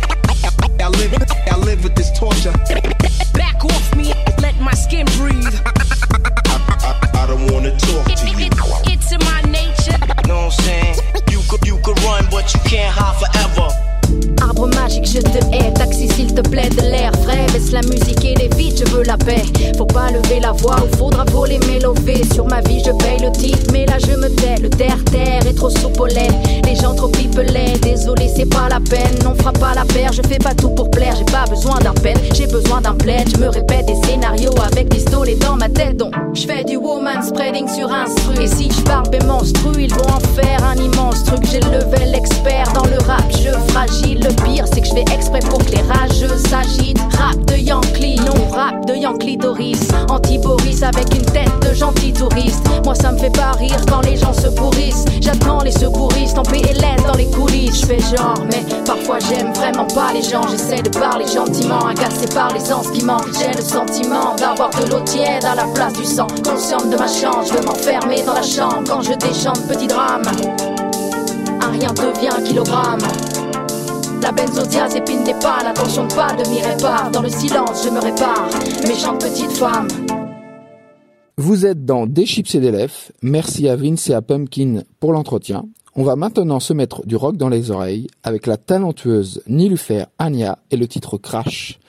I 0.82 0.88
live, 0.88 1.14
I 1.52 1.58
live 1.58 1.84
with 1.84 1.96
this 1.96 2.12
torture. 2.18 2.54
My 4.70 4.76
skin 4.76 5.06
breathe. 5.18 5.56
I, 5.66 6.94
I 7.14 7.26
don't 7.26 7.52
wanna 7.52 7.72
talk 7.78 8.06
to 8.06 8.30
you. 8.30 8.46
it, 8.46 8.54
it's 8.94 9.12
in 9.12 9.20
my 9.26 9.42
nature. 9.50 9.98
Know 10.28 10.46
what 10.46 10.54
I'm 10.54 10.64
saying? 10.64 10.96
You 11.32 11.42
could, 11.50 11.66
you 11.66 11.78
could 11.84 12.00
run, 12.04 12.28
but 12.30 12.54
you 12.54 12.60
can't 12.70 12.94
hide 12.94 13.18
forever. 13.22 13.68
Arbre 14.42 14.68
magique, 14.76 15.08
je 15.08 15.22
te 15.22 15.40
hais. 15.56 15.74
Taxi, 15.74 16.08
s'il 16.10 16.34
te 16.36 16.42
plaît, 16.42 16.70
de 16.70 16.82
l'air 16.82 17.12
la 17.72 17.82
musique 17.82 18.26
et 18.26 18.36
les 18.36 18.50
vides, 18.56 18.84
je 18.86 18.92
veux 18.92 19.04
la 19.04 19.18
paix. 19.18 19.44
Faut 19.78 19.86
pas 19.86 20.10
lever 20.12 20.40
la 20.40 20.52
voix 20.52 20.78
ou 20.84 20.98
faudra 20.98 21.24
voler 21.26 21.60
mes 21.68 21.80
lovés. 21.80 22.24
Sur 22.34 22.46
ma 22.48 22.62
vie, 22.62 22.82
je 22.84 22.92
paye 22.92 23.20
le 23.22 23.32
titre, 23.32 23.72
mais 23.72 23.86
là 23.86 23.98
je 24.00 24.16
me 24.16 24.30
tais. 24.30 24.62
Le 24.62 24.70
terre-terre 24.70 25.46
est 25.48 25.56
trop 25.56 25.70
soupolé, 25.70 26.28
les 26.66 26.76
gens 26.76 26.96
trop 26.96 27.08
pipelés. 27.10 27.78
Désolé, 27.82 28.30
c'est 28.36 28.50
pas 28.50 28.70
la 28.70 28.80
peine, 28.80 29.18
non 29.24 29.36
fera 29.36 29.54
pas 29.54 29.74
la 29.76 29.86
paire. 29.86 30.12
Je 30.14 30.22
fais 30.28 30.40
pas 30.40 30.54
tout 30.54 30.70
pour 30.70 30.90
plaire, 30.90 31.16
j'ai 31.18 31.32
pas 31.32 31.46
besoin 31.50 31.80
d'un 31.80 31.94
peine, 31.94 32.18
j'ai 32.34 32.48
besoin 32.48 32.82
d'un 32.82 32.96
plaid. 32.96 33.30
Je 33.34 33.40
me 33.40 33.50
répète 33.50 33.86
des 33.86 33.96
scénarios 34.08 34.56
avec 34.72 34.90
pistolet 34.90 35.36
dans 35.36 35.56
ma 35.56 35.70
tête, 35.70 35.98
donc 35.98 36.14
je 36.34 36.46
fais 36.46 36.64
du 36.64 36.78
woman 36.78 37.22
spreading 37.22 37.68
sur 37.68 37.92
instru. 37.92 38.42
Et 38.42 38.48
si 38.48 38.70
je 38.72 38.82
barbe 38.84 39.14
et 39.14 39.24
monstru, 39.26 39.84
ils 39.84 39.94
vont 39.94 40.10
en 40.10 40.20
faire 40.36 40.64
un 40.64 40.76
immense 40.76 41.24
truc. 41.24 41.40
J'ai 41.52 41.62
levé 41.62 42.06
l'expert 42.12 42.72
dans 42.74 42.86
le 42.86 42.98
rap, 43.06 43.24
je 43.32 43.52
fragile. 43.72 44.20
Le 44.20 44.34
pire, 44.44 44.66
c'est 44.72 44.82
que 44.82 44.88
je 44.88 44.94
fais 44.94 45.06
exprès 45.14 45.40
pour 45.40 45.60
que 45.60 45.72
les 45.72 45.82
rageux 45.82 46.38
s'agitent. 46.38 47.00
Rap 47.18 47.38
de 47.46 47.59
Yankee, 47.62 48.16
non 48.18 48.48
rap 48.52 48.86
de 48.86 48.96
Yankee 48.96 49.38
Doris. 49.38 49.88
Anti-Boris 50.10 50.84
avec 50.84 51.14
une 51.16 51.26
tête 51.26 51.52
de 51.68 51.74
gentil 51.74 52.14
touriste. 52.14 52.66
Moi 52.86 52.96
ça 52.96 53.12
me 53.12 53.18
fait 53.18 53.30
pas 53.30 53.52
rire 53.52 53.80
quand 53.88 54.02
les 54.02 54.16
gens 54.16 54.34
se 54.34 54.48
pourrissent. 54.48 55.06
J'attends 55.22 55.62
les 55.64 55.72
secouristes 55.72 56.38
en 56.38 56.44
PLS 56.44 57.04
dans 57.08 57.18
les 57.18 57.26
coulisses. 57.26 57.82
Je 57.82 57.86
fais 57.86 58.00
genre, 58.00 58.44
mais 58.52 58.64
parfois 58.86 59.20
j'aime 59.20 59.54
vraiment 59.54 59.86
pas 59.86 60.14
les 60.14 60.22
gens. 60.22 60.48
J'essaie 60.50 60.82
de 60.82 60.90
parler 60.90 61.26
gentiment, 61.28 61.86
agacé 61.88 62.28
par 62.34 62.54
les 62.54 62.60
sens 62.60 62.90
qui 62.92 63.04
manquent. 63.04 63.34
J'ai 63.38 63.56
le 63.56 63.64
sentiment 63.64 64.36
d'avoir 64.38 64.70
de 64.72 64.90
l'eau 64.90 65.02
tiède 65.02 65.46
à 65.46 65.56
la 65.56 65.66
place 65.74 65.94
du 65.94 66.06
sang. 66.06 66.28
Consciente 66.44 66.90
de 66.90 66.98
ma 66.98 67.08
chance, 67.08 67.50
je 67.50 67.54
veux 67.54 67.66
m'enfermer 67.66 68.24
dans 68.24 68.34
la 68.34 68.44
chambre 68.44 68.84
quand 68.88 69.02
je 69.02 69.14
déchante 69.14 69.68
petit 69.68 69.88
drame. 69.88 70.24
Un 71.62 71.72
rien 71.72 71.94
devient 71.94 72.44
kilogramme. 72.44 73.00
La 74.22 74.32
benzodiazépine 74.32 75.24
n'est 75.24 75.40
pas 75.40 75.64
l'attention 75.64 76.06
de 76.06 76.14
pas 76.14 76.34
de 76.34 76.48
m'y 76.50 76.62
répare. 76.62 77.10
Dans 77.12 77.22
le 77.22 77.30
silence, 77.30 77.84
je 77.84 77.90
me 77.90 78.00
répare. 78.00 78.50
Méchante 78.88 79.22
petite 79.22 79.52
femme. 79.52 79.88
Vous 81.38 81.66
êtes 81.66 81.86
dans 81.86 82.06
Des 82.06 82.26
chips 82.26 82.54
et 82.56 82.60
des 82.60 82.72
lèvres. 82.72 82.94
Merci 83.22 83.70
à 83.70 83.76
Vince 83.76 84.10
et 84.10 84.14
à 84.14 84.22
Pumpkin 84.22 84.84
pour 85.00 85.14
l'entretien. 85.14 85.66
On 85.96 86.04
va 86.04 86.16
maintenant 86.16 86.60
se 86.60 86.74
mettre 86.74 87.06
du 87.06 87.16
rock 87.16 87.38
dans 87.38 87.50
les 87.50 87.72
oreilles 87.72 88.08
avec 88.24 88.46
la 88.46 88.58
talentueuse 88.58 89.42
Nilufer 89.48 90.06
Anya 90.18 90.60
et 90.70 90.78
le 90.78 90.88
titre 90.88 91.18
Crash 91.18 91.80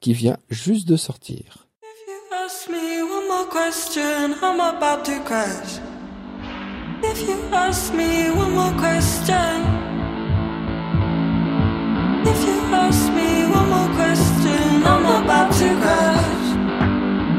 qui 0.00 0.12
vient 0.12 0.36
juste 0.50 0.88
de 0.88 0.96
sortir. 0.96 1.66
ask 2.44 2.68
me 2.68 3.02
one 3.02 3.28
more 3.28 3.46
question, 3.46 4.34
I'm 4.42 4.60
about 4.60 5.04
to 5.04 5.20
crash. 5.24 5.78
If 7.02 7.28
you 7.28 7.36
ask 7.52 7.92
me 7.94 8.30
one 8.30 8.54
more 8.54 8.72
question, 8.78 9.81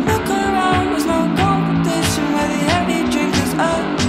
Look 0.07 0.29
around, 0.29 0.91
there's 0.91 1.05
no 1.05 1.19
competition 1.35 2.33
where 2.33 2.47
the 2.47 2.59
heavy 2.71 3.11
drinkers 3.11 3.53
are 3.55 4.02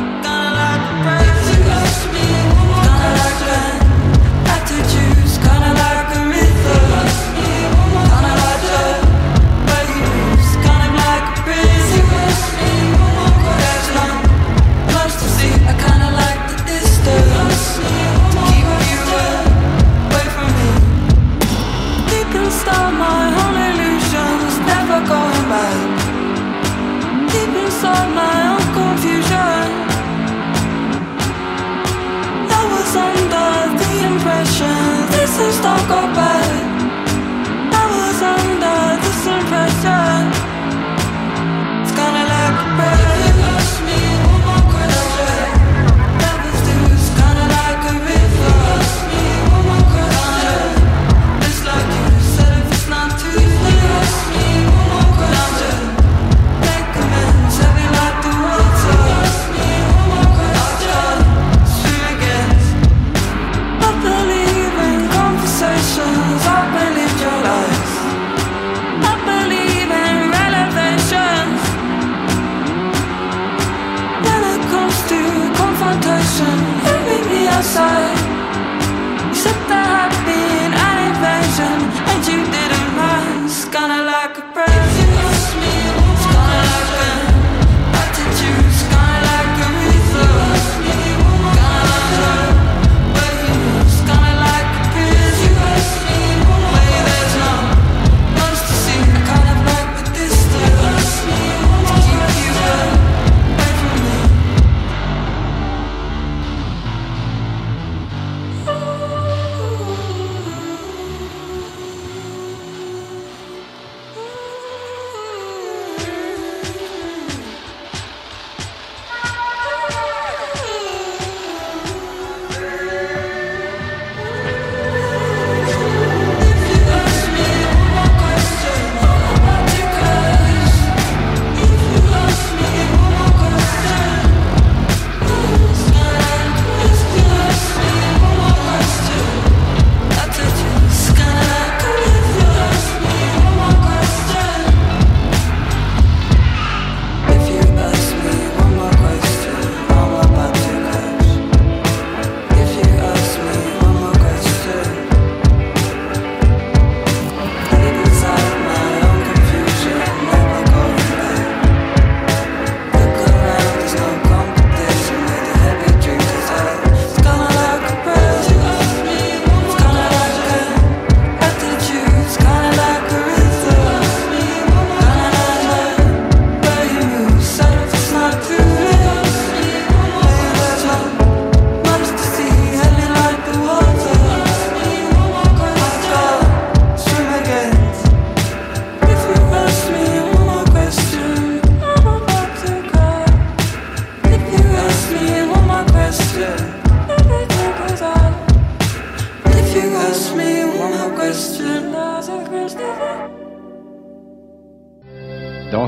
this 35.87 36.34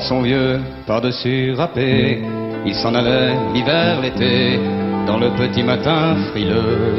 son 0.08 0.22
vieux 0.22 0.60
par-dessus 0.86 1.52
râpé, 1.54 2.22
il 2.64 2.74
s'en 2.74 2.94
allait 2.94 3.34
l'hiver, 3.52 4.00
l'été, 4.00 4.58
dans 5.06 5.18
le 5.18 5.30
petit 5.30 5.62
matin 5.62 6.16
frileux. 6.30 6.94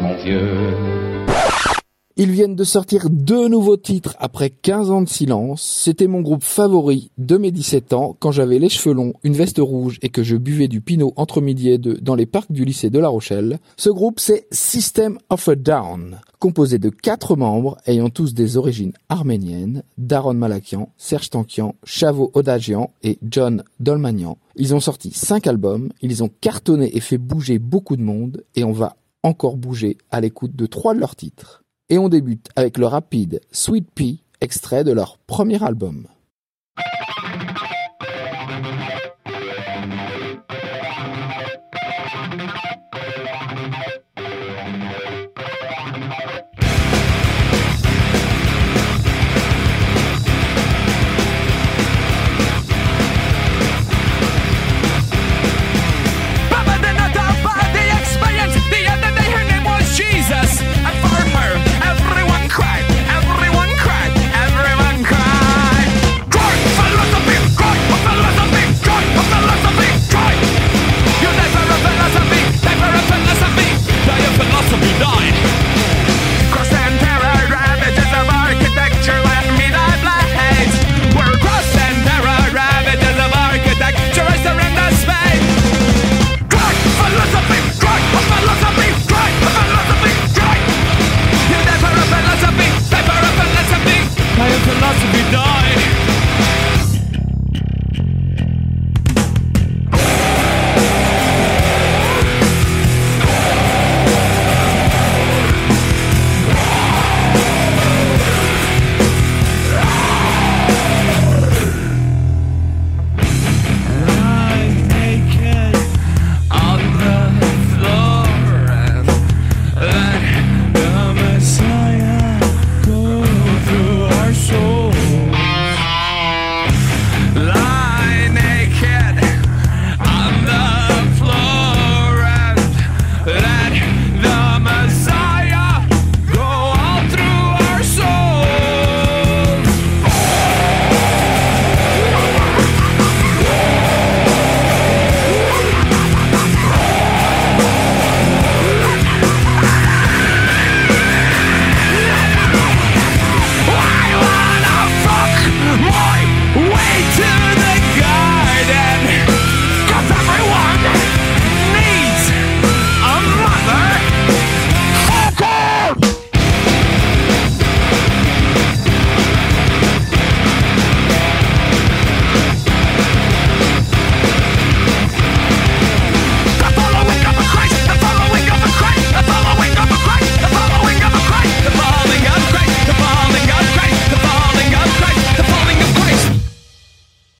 Mon 0.00 0.14
vieux. 0.14 1.11
Ils 2.24 2.30
viennent 2.30 2.54
de 2.54 2.62
sortir 2.62 3.10
deux 3.10 3.48
nouveaux 3.48 3.76
titres 3.76 4.14
après 4.20 4.48
15 4.48 4.92
ans 4.92 5.02
de 5.02 5.08
silence. 5.08 5.60
C'était 5.60 6.06
mon 6.06 6.20
groupe 6.20 6.44
favori 6.44 7.10
de 7.18 7.36
mes 7.36 7.50
17 7.50 7.94
ans 7.94 8.16
quand 8.16 8.30
j'avais 8.30 8.60
les 8.60 8.68
cheveux 8.68 8.94
longs, 8.94 9.14
une 9.24 9.32
veste 9.32 9.58
rouge 9.58 9.98
et 10.02 10.08
que 10.08 10.22
je 10.22 10.36
buvais 10.36 10.68
du 10.68 10.80
pinot 10.80 11.12
entre 11.16 11.40
midi 11.40 11.70
et 11.70 11.78
deux 11.78 11.94
dans 11.94 12.14
les 12.14 12.26
parcs 12.26 12.52
du 12.52 12.64
lycée 12.64 12.90
de 12.90 13.00
La 13.00 13.08
Rochelle. 13.08 13.58
Ce 13.76 13.90
groupe 13.90 14.20
c'est 14.20 14.46
System 14.52 15.18
of 15.30 15.48
a 15.48 15.56
Down, 15.56 16.20
composé 16.38 16.78
de 16.78 16.90
quatre 16.90 17.34
membres 17.34 17.76
ayant 17.86 18.08
tous 18.08 18.34
des 18.34 18.56
origines 18.56 18.92
arméniennes, 19.08 19.82
Daron 19.98 20.34
Malakian, 20.34 20.90
Serge 20.98 21.28
Tankian, 21.28 21.74
Chavo 21.82 22.30
Odagian 22.34 22.90
et 23.02 23.18
John 23.28 23.64
Dolmanian. 23.80 24.38
Ils 24.54 24.76
ont 24.76 24.80
sorti 24.80 25.10
cinq 25.10 25.48
albums, 25.48 25.88
ils 26.02 26.22
ont 26.22 26.30
cartonné 26.40 26.96
et 26.96 27.00
fait 27.00 27.18
bouger 27.18 27.58
beaucoup 27.58 27.96
de 27.96 28.02
monde 28.02 28.44
et 28.54 28.62
on 28.62 28.70
va 28.70 28.94
encore 29.24 29.56
bouger 29.56 29.98
à 30.12 30.20
l'écoute 30.20 30.54
de 30.54 30.66
trois 30.66 30.94
de 30.94 31.00
leurs 31.00 31.16
titres. 31.16 31.61
Et 31.92 31.98
on 31.98 32.08
débute 32.08 32.48
avec 32.56 32.78
le 32.78 32.86
rapide 32.86 33.42
Sweet 33.50 33.86
Pea, 33.94 34.22
extrait 34.40 34.82
de 34.82 34.92
leur 34.92 35.18
premier 35.18 35.62
album. 35.62 36.06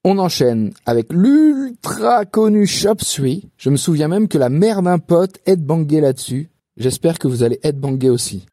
On 0.04 0.18
enchaîne 0.18 0.72
avec 0.84 1.12
l'ultra 1.12 2.24
connu 2.24 2.66
Chop 2.66 3.02
Suey. 3.02 3.42
Je 3.56 3.70
me 3.70 3.76
souviens 3.76 4.08
même 4.08 4.26
que 4.26 4.36
la 4.36 4.48
mère 4.48 4.82
d'un 4.82 4.98
pote 4.98 5.38
headbangait 5.46 6.00
là-dessus. 6.00 6.50
J'espère 6.76 7.20
que 7.20 7.28
vous 7.28 7.44
allez 7.44 7.60
être 7.62 7.66
headbanger 7.66 8.10
aussi. 8.10 8.46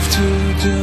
To 0.00 0.54
die. 0.62 0.77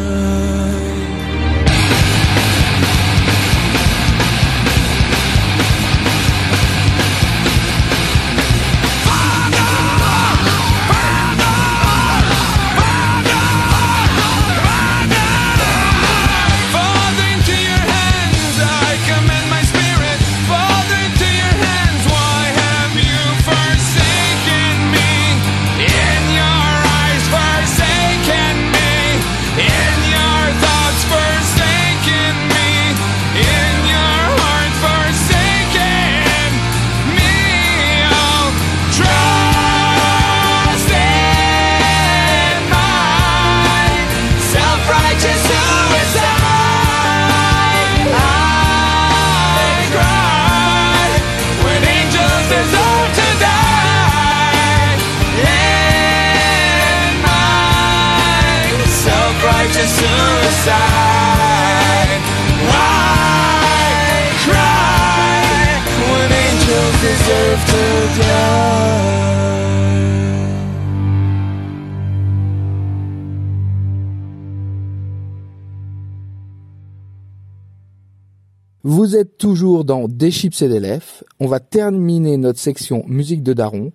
Dans 79.85 80.07
Des 80.07 80.31
chips 80.31 80.61
et 80.61 80.67
des 80.67 80.79
lèvres. 80.79 81.23
On 81.39 81.47
va 81.47 81.59
terminer 81.59 82.37
notre 82.37 82.59
section 82.59 83.03
musique 83.07 83.43
de 83.43 83.53
Daron 83.53 83.93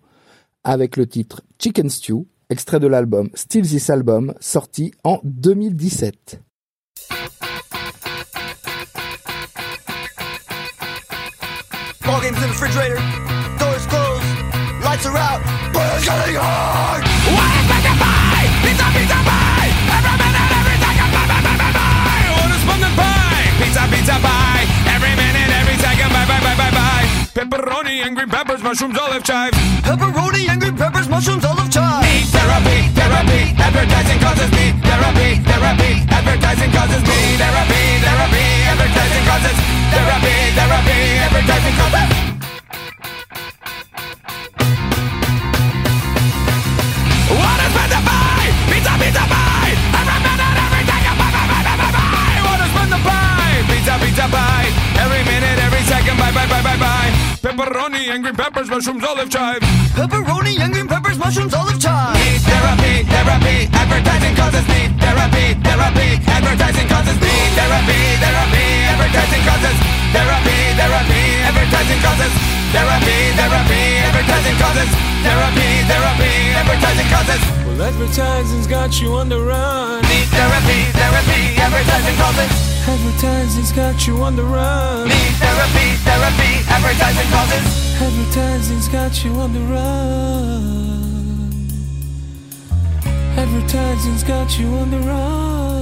avec 0.64 0.96
le 0.96 1.06
titre 1.06 1.42
Chicken 1.58 1.90
Stew, 1.90 2.26
extrait 2.48 2.80
de 2.80 2.86
l'album 2.86 3.28
Still 3.34 3.66
This 3.66 3.90
Album, 3.90 4.34
sorti 4.40 4.92
en 5.04 5.20
2017. 5.24 6.40
Ball 12.04 12.20
games 12.22 12.36
in 12.36 12.42
the 12.42 12.48
refrigerator, 12.48 12.96
doors 13.58 13.86
closed, 13.86 14.24
lights 14.84 15.06
are 15.06 15.16
out, 15.16 15.40
but 15.72 15.82
it's 15.96 16.04
getting 16.04 16.36
hard. 16.36 17.02
What 17.34 17.50
is 17.58 17.66
meant 17.70 17.84
to 17.86 17.94
buy? 17.98 18.42
Pizza, 18.62 18.86
pizza, 18.94 19.18
pie. 19.26 19.70
Every 19.94 20.16
minute, 20.18 20.50
every 20.58 20.76
second, 20.82 21.10
buy, 21.14 21.24
buy, 21.30 21.40
buy, 21.46 21.54
buy, 21.60 21.70
buy. 21.72 22.22
What 22.36 22.50
is 22.50 22.62
fun 22.66 22.80
to 22.80 22.90
buy? 22.96 23.38
Pizza, 23.62 23.82
pizza, 23.90 24.16
pie. 24.18 24.89
Every 25.82 25.96
minute, 25.96 26.10
every 26.10 26.10
second, 26.10 26.12
buy, 26.12 26.26
buy, 26.26 26.40
buy, 26.40 26.56
buy, 26.56 26.70
buy. 26.70 27.02
Pepperoni 27.32 28.04
and 28.04 28.16
green 28.16 28.28
peppers, 28.28 28.62
mushrooms, 28.62 28.98
olive 28.98 29.24
chive. 29.24 29.52
Pepperoni 29.82 30.48
and 30.48 30.60
green 30.60 30.76
peppers, 30.76 31.08
mushrooms, 31.08 31.44
olive 31.44 31.70
chive. 31.70 32.04
Need 32.04 32.26
therapy, 32.28 32.88
therapy. 32.92 33.54
Advertising 33.56 34.20
causes 34.20 34.50
me 34.52 34.72
therapy, 34.84 35.40
therapy. 35.40 35.92
Advertising 36.10 36.70
causes 36.70 37.02
me 37.02 37.18
therapy, 37.40 37.82
therapy. 38.04 38.44
Advertising 38.68 39.24
causes 39.24 39.56
therapy, 39.94 40.34
therapy. 40.52 40.98
Advertising 41.24 41.76
causes. 41.80 42.08
What 47.40 47.58
is 47.64 47.72
meant 47.72 47.92
to 47.94 48.00
buy? 48.04 48.44
Pizza, 53.70 53.96
pizza, 54.02 54.26
pie. 54.28 54.68
Every 55.00 55.22
minute, 55.24 55.58
every 55.58 55.69
and 56.08 56.18
bye, 56.18 56.32
bye, 56.32 56.46
bye, 56.48 56.62
bye, 56.62 56.76
bye. 56.76 57.10
Pepperoni 57.42 58.08
and 58.10 58.22
green 58.22 58.34
peppers, 58.36 58.68
mushrooms, 58.68 59.04
olive 59.04 59.30
chives. 59.30 59.64
Pepperoni 59.94 60.58
and 60.60 60.72
green 60.72 60.88
peppers. 60.88 60.99
Causes 74.60 74.90
therapy, 75.24 75.70
therapy. 75.88 76.32
Advertising 76.60 77.08
causes. 77.08 77.42
Well, 77.66 77.82
advertising's 77.82 78.66
got 78.66 79.00
you 79.00 79.14
on 79.14 79.28
the 79.28 79.40
run. 79.40 80.02
Need 80.02 80.28
therapy, 80.36 80.80
therapy. 81.00 81.42
Advertising 81.56 82.16
causes. 82.20 82.50
Advertising's 82.86 83.72
got 83.72 84.06
you 84.06 84.22
on 84.22 84.36
the 84.36 84.44
run. 84.44 85.08
Need 85.08 85.34
therapy, 85.42 85.88
therapy. 86.04 86.52
Advertising 86.76 87.30
causes. 87.34 87.64
Advertising's 88.06 88.88
got 88.88 89.24
you 89.24 89.32
on 89.44 89.52
the 89.52 89.64
run. 89.72 91.10
Advertising's 93.36 94.24
got 94.24 94.58
you 94.58 94.66
on 94.80 94.90
the 94.90 94.98
run. 94.98 95.80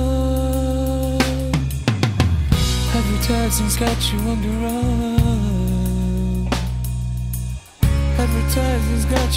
Advertising's 2.99 3.77
got 3.77 4.13
you 4.13 4.19
on 4.31 4.43
the 4.43 4.49
run. 4.63 5.18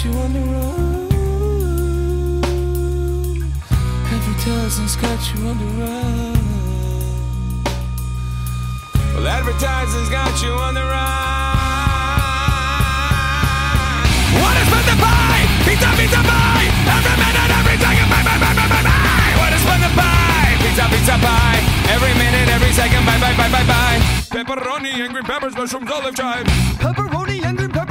You 0.04 0.10
on 0.18 0.32
the 0.32 0.40
run. 0.40 1.08
Advertising's 4.10 4.96
got 4.96 5.20
you 5.30 5.46
on 5.46 5.58
the 5.58 5.64
run. 5.78 6.38
Well, 9.14 9.28
advertising's 9.28 10.08
got 10.08 10.42
you 10.42 10.50
on 10.50 10.74
the 10.74 10.82
run. 10.82 11.12
What 14.42 14.56
is 14.58 14.68
fun 14.74 14.84
to 14.90 14.96
buy? 14.98 15.46
Pizza, 15.66 15.90
pizza, 15.94 16.22
buy. 16.26 16.66
Every 16.90 17.14
minute, 17.14 17.50
every 17.54 17.78
second, 17.78 18.08
buy, 18.10 18.22
buy, 18.26 18.38
buy, 18.42 18.54
buy, 18.58 18.66
buy, 18.66 18.82
buy. 18.82 19.30
What 19.38 19.52
is 19.54 19.62
fun 19.62 19.80
to 19.86 19.90
buy? 19.94 20.56
Pizza, 20.66 20.88
pizza, 20.90 21.16
buy. 21.22 21.62
Every 21.94 22.14
minute, 22.18 22.48
every 22.48 22.72
second, 22.72 23.06
buy, 23.06 23.18
buy, 23.20 23.36
buy, 23.36 23.48
buy, 23.52 23.64
buy. 23.66 24.00
Pepperoni 24.32 25.04
and 25.04 25.12
green 25.12 25.24
peppers, 25.24 25.54
mushrooms, 25.54 25.90
olive 25.90 26.16
chive. 26.16 26.46
Pepperoni 26.80 27.44
and 27.44 27.56
green 27.56 27.70
peppers, 27.70 27.81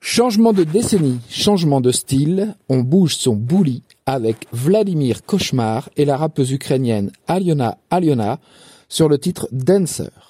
Changement 0.00 0.52
de 0.52 0.64
décennie, 0.64 1.20
changement 1.30 1.80
de 1.80 1.92
style, 1.92 2.54
on 2.68 2.80
bouge 2.80 3.14
son 3.14 3.34
bouli 3.34 3.82
avec 4.06 4.46
Vladimir 4.52 5.22
Cauchemar 5.24 5.88
et 5.96 6.04
la 6.04 6.16
rappeuse 6.16 6.50
ukrainienne 6.50 7.10
Aliona 7.28 7.78
Aliona 7.90 8.38
sur 8.88 9.08
le 9.08 9.18
titre 9.18 9.48
Dancer. 9.52 10.29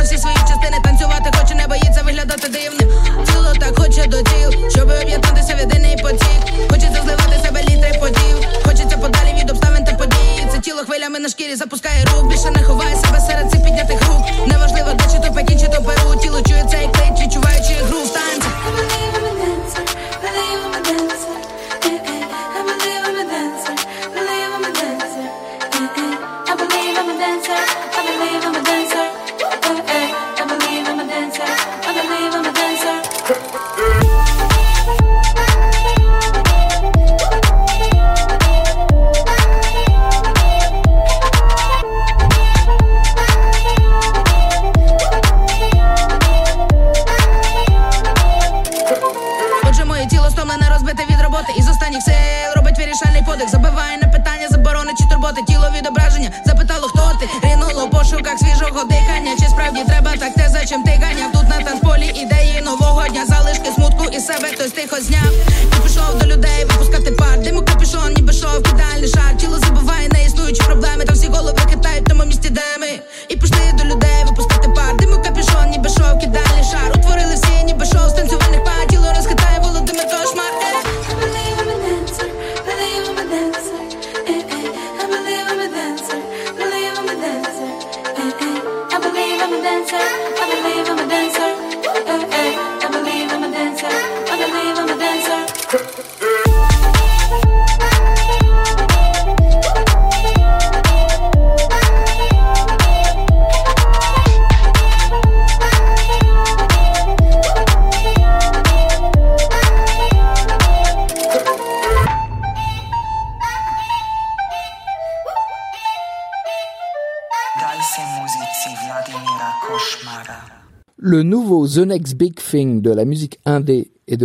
Cause 0.00 0.08
she's 0.08 0.22
sweet, 0.22 0.34
just 0.48 0.62
been 0.62 0.72
a 0.72 0.80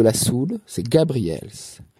la 0.05 0.13
soul, 0.13 0.59
c'est 0.67 0.87
Gabriels. 0.87 1.49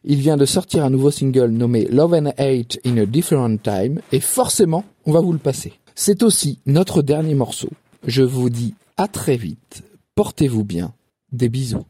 Il 0.03 0.19
vient 0.19 0.37
de 0.37 0.45
sortir 0.45 0.85
un 0.85 0.91
nouveau 0.91 1.09
single 1.09 1.49
nommé 1.49 1.85
Love 1.85 2.13
and 2.13 2.31
Hate 2.37 2.77
in 2.85 2.97
a 2.97 3.07
Different 3.07 3.57
Time 3.63 3.99
et 4.11 4.19
forcément, 4.19 4.85
on 5.05 5.11
va 5.11 5.21
vous 5.21 5.33
le 5.33 5.39
passer. 5.39 5.73
C'est 5.95 6.21
aussi 6.21 6.59
notre 6.67 7.01
dernier 7.01 7.33
morceau. 7.33 7.69
Je 8.05 8.21
vous 8.21 8.51
dis 8.51 8.75
à 8.95 9.07
très 9.07 9.37
vite. 9.37 9.81
Portez-vous 10.13 10.63
bien. 10.63 10.93
Des 11.31 11.49
bisous. 11.49 11.85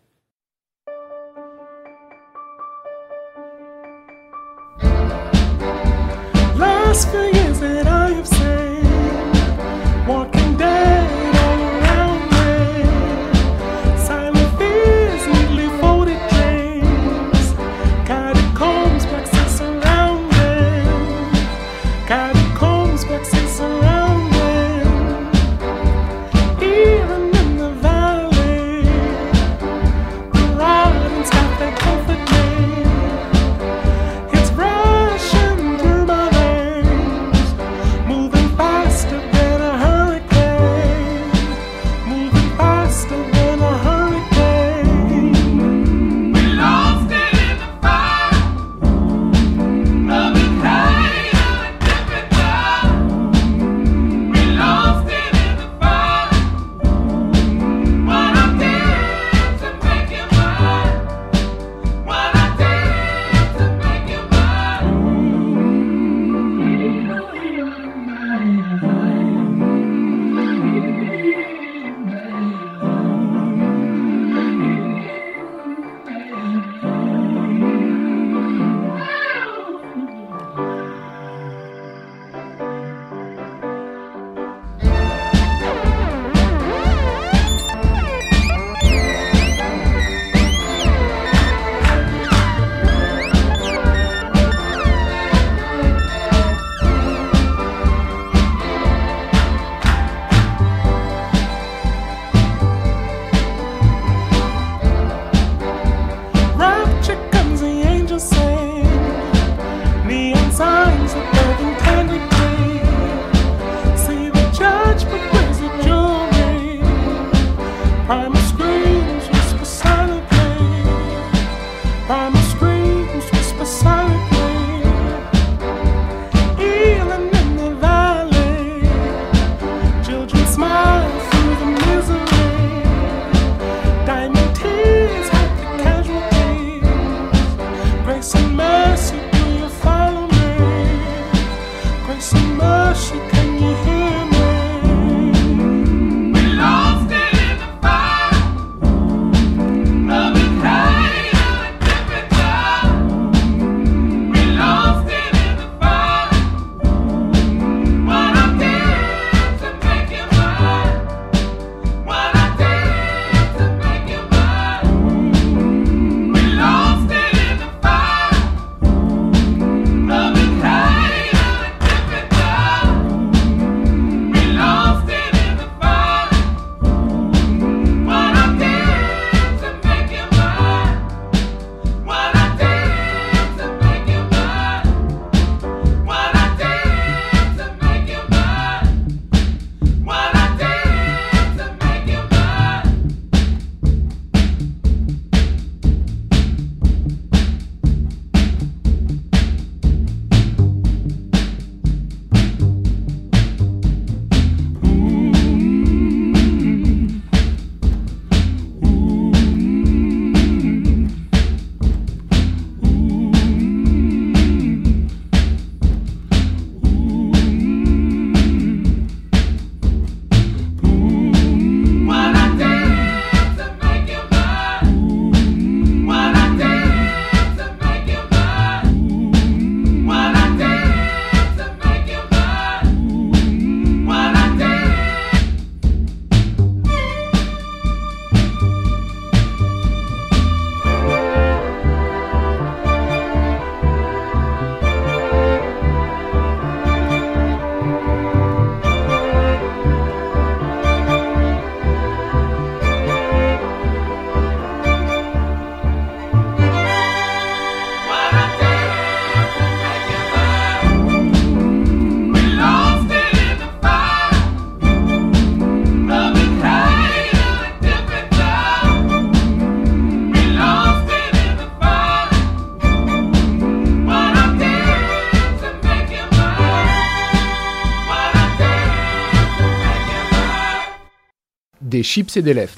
Des 281.96 282.04
chips 282.04 282.36
et 282.36 282.42
des 282.42 282.54
lèvres. 282.54 282.74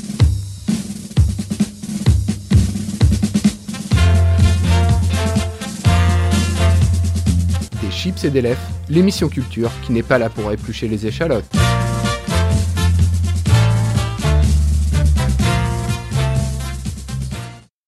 Des 7.81 7.89
chips 7.89 8.23
et 8.25 8.29
des 8.29 8.41
lèvres, 8.43 8.59
l'émission 8.89 9.27
culture 9.27 9.71
qui 9.81 9.91
n'est 9.91 10.03
pas 10.03 10.19
là 10.19 10.29
pour 10.29 10.51
éplucher 10.51 10.87
les 10.87 11.07
échalotes. 11.07 11.56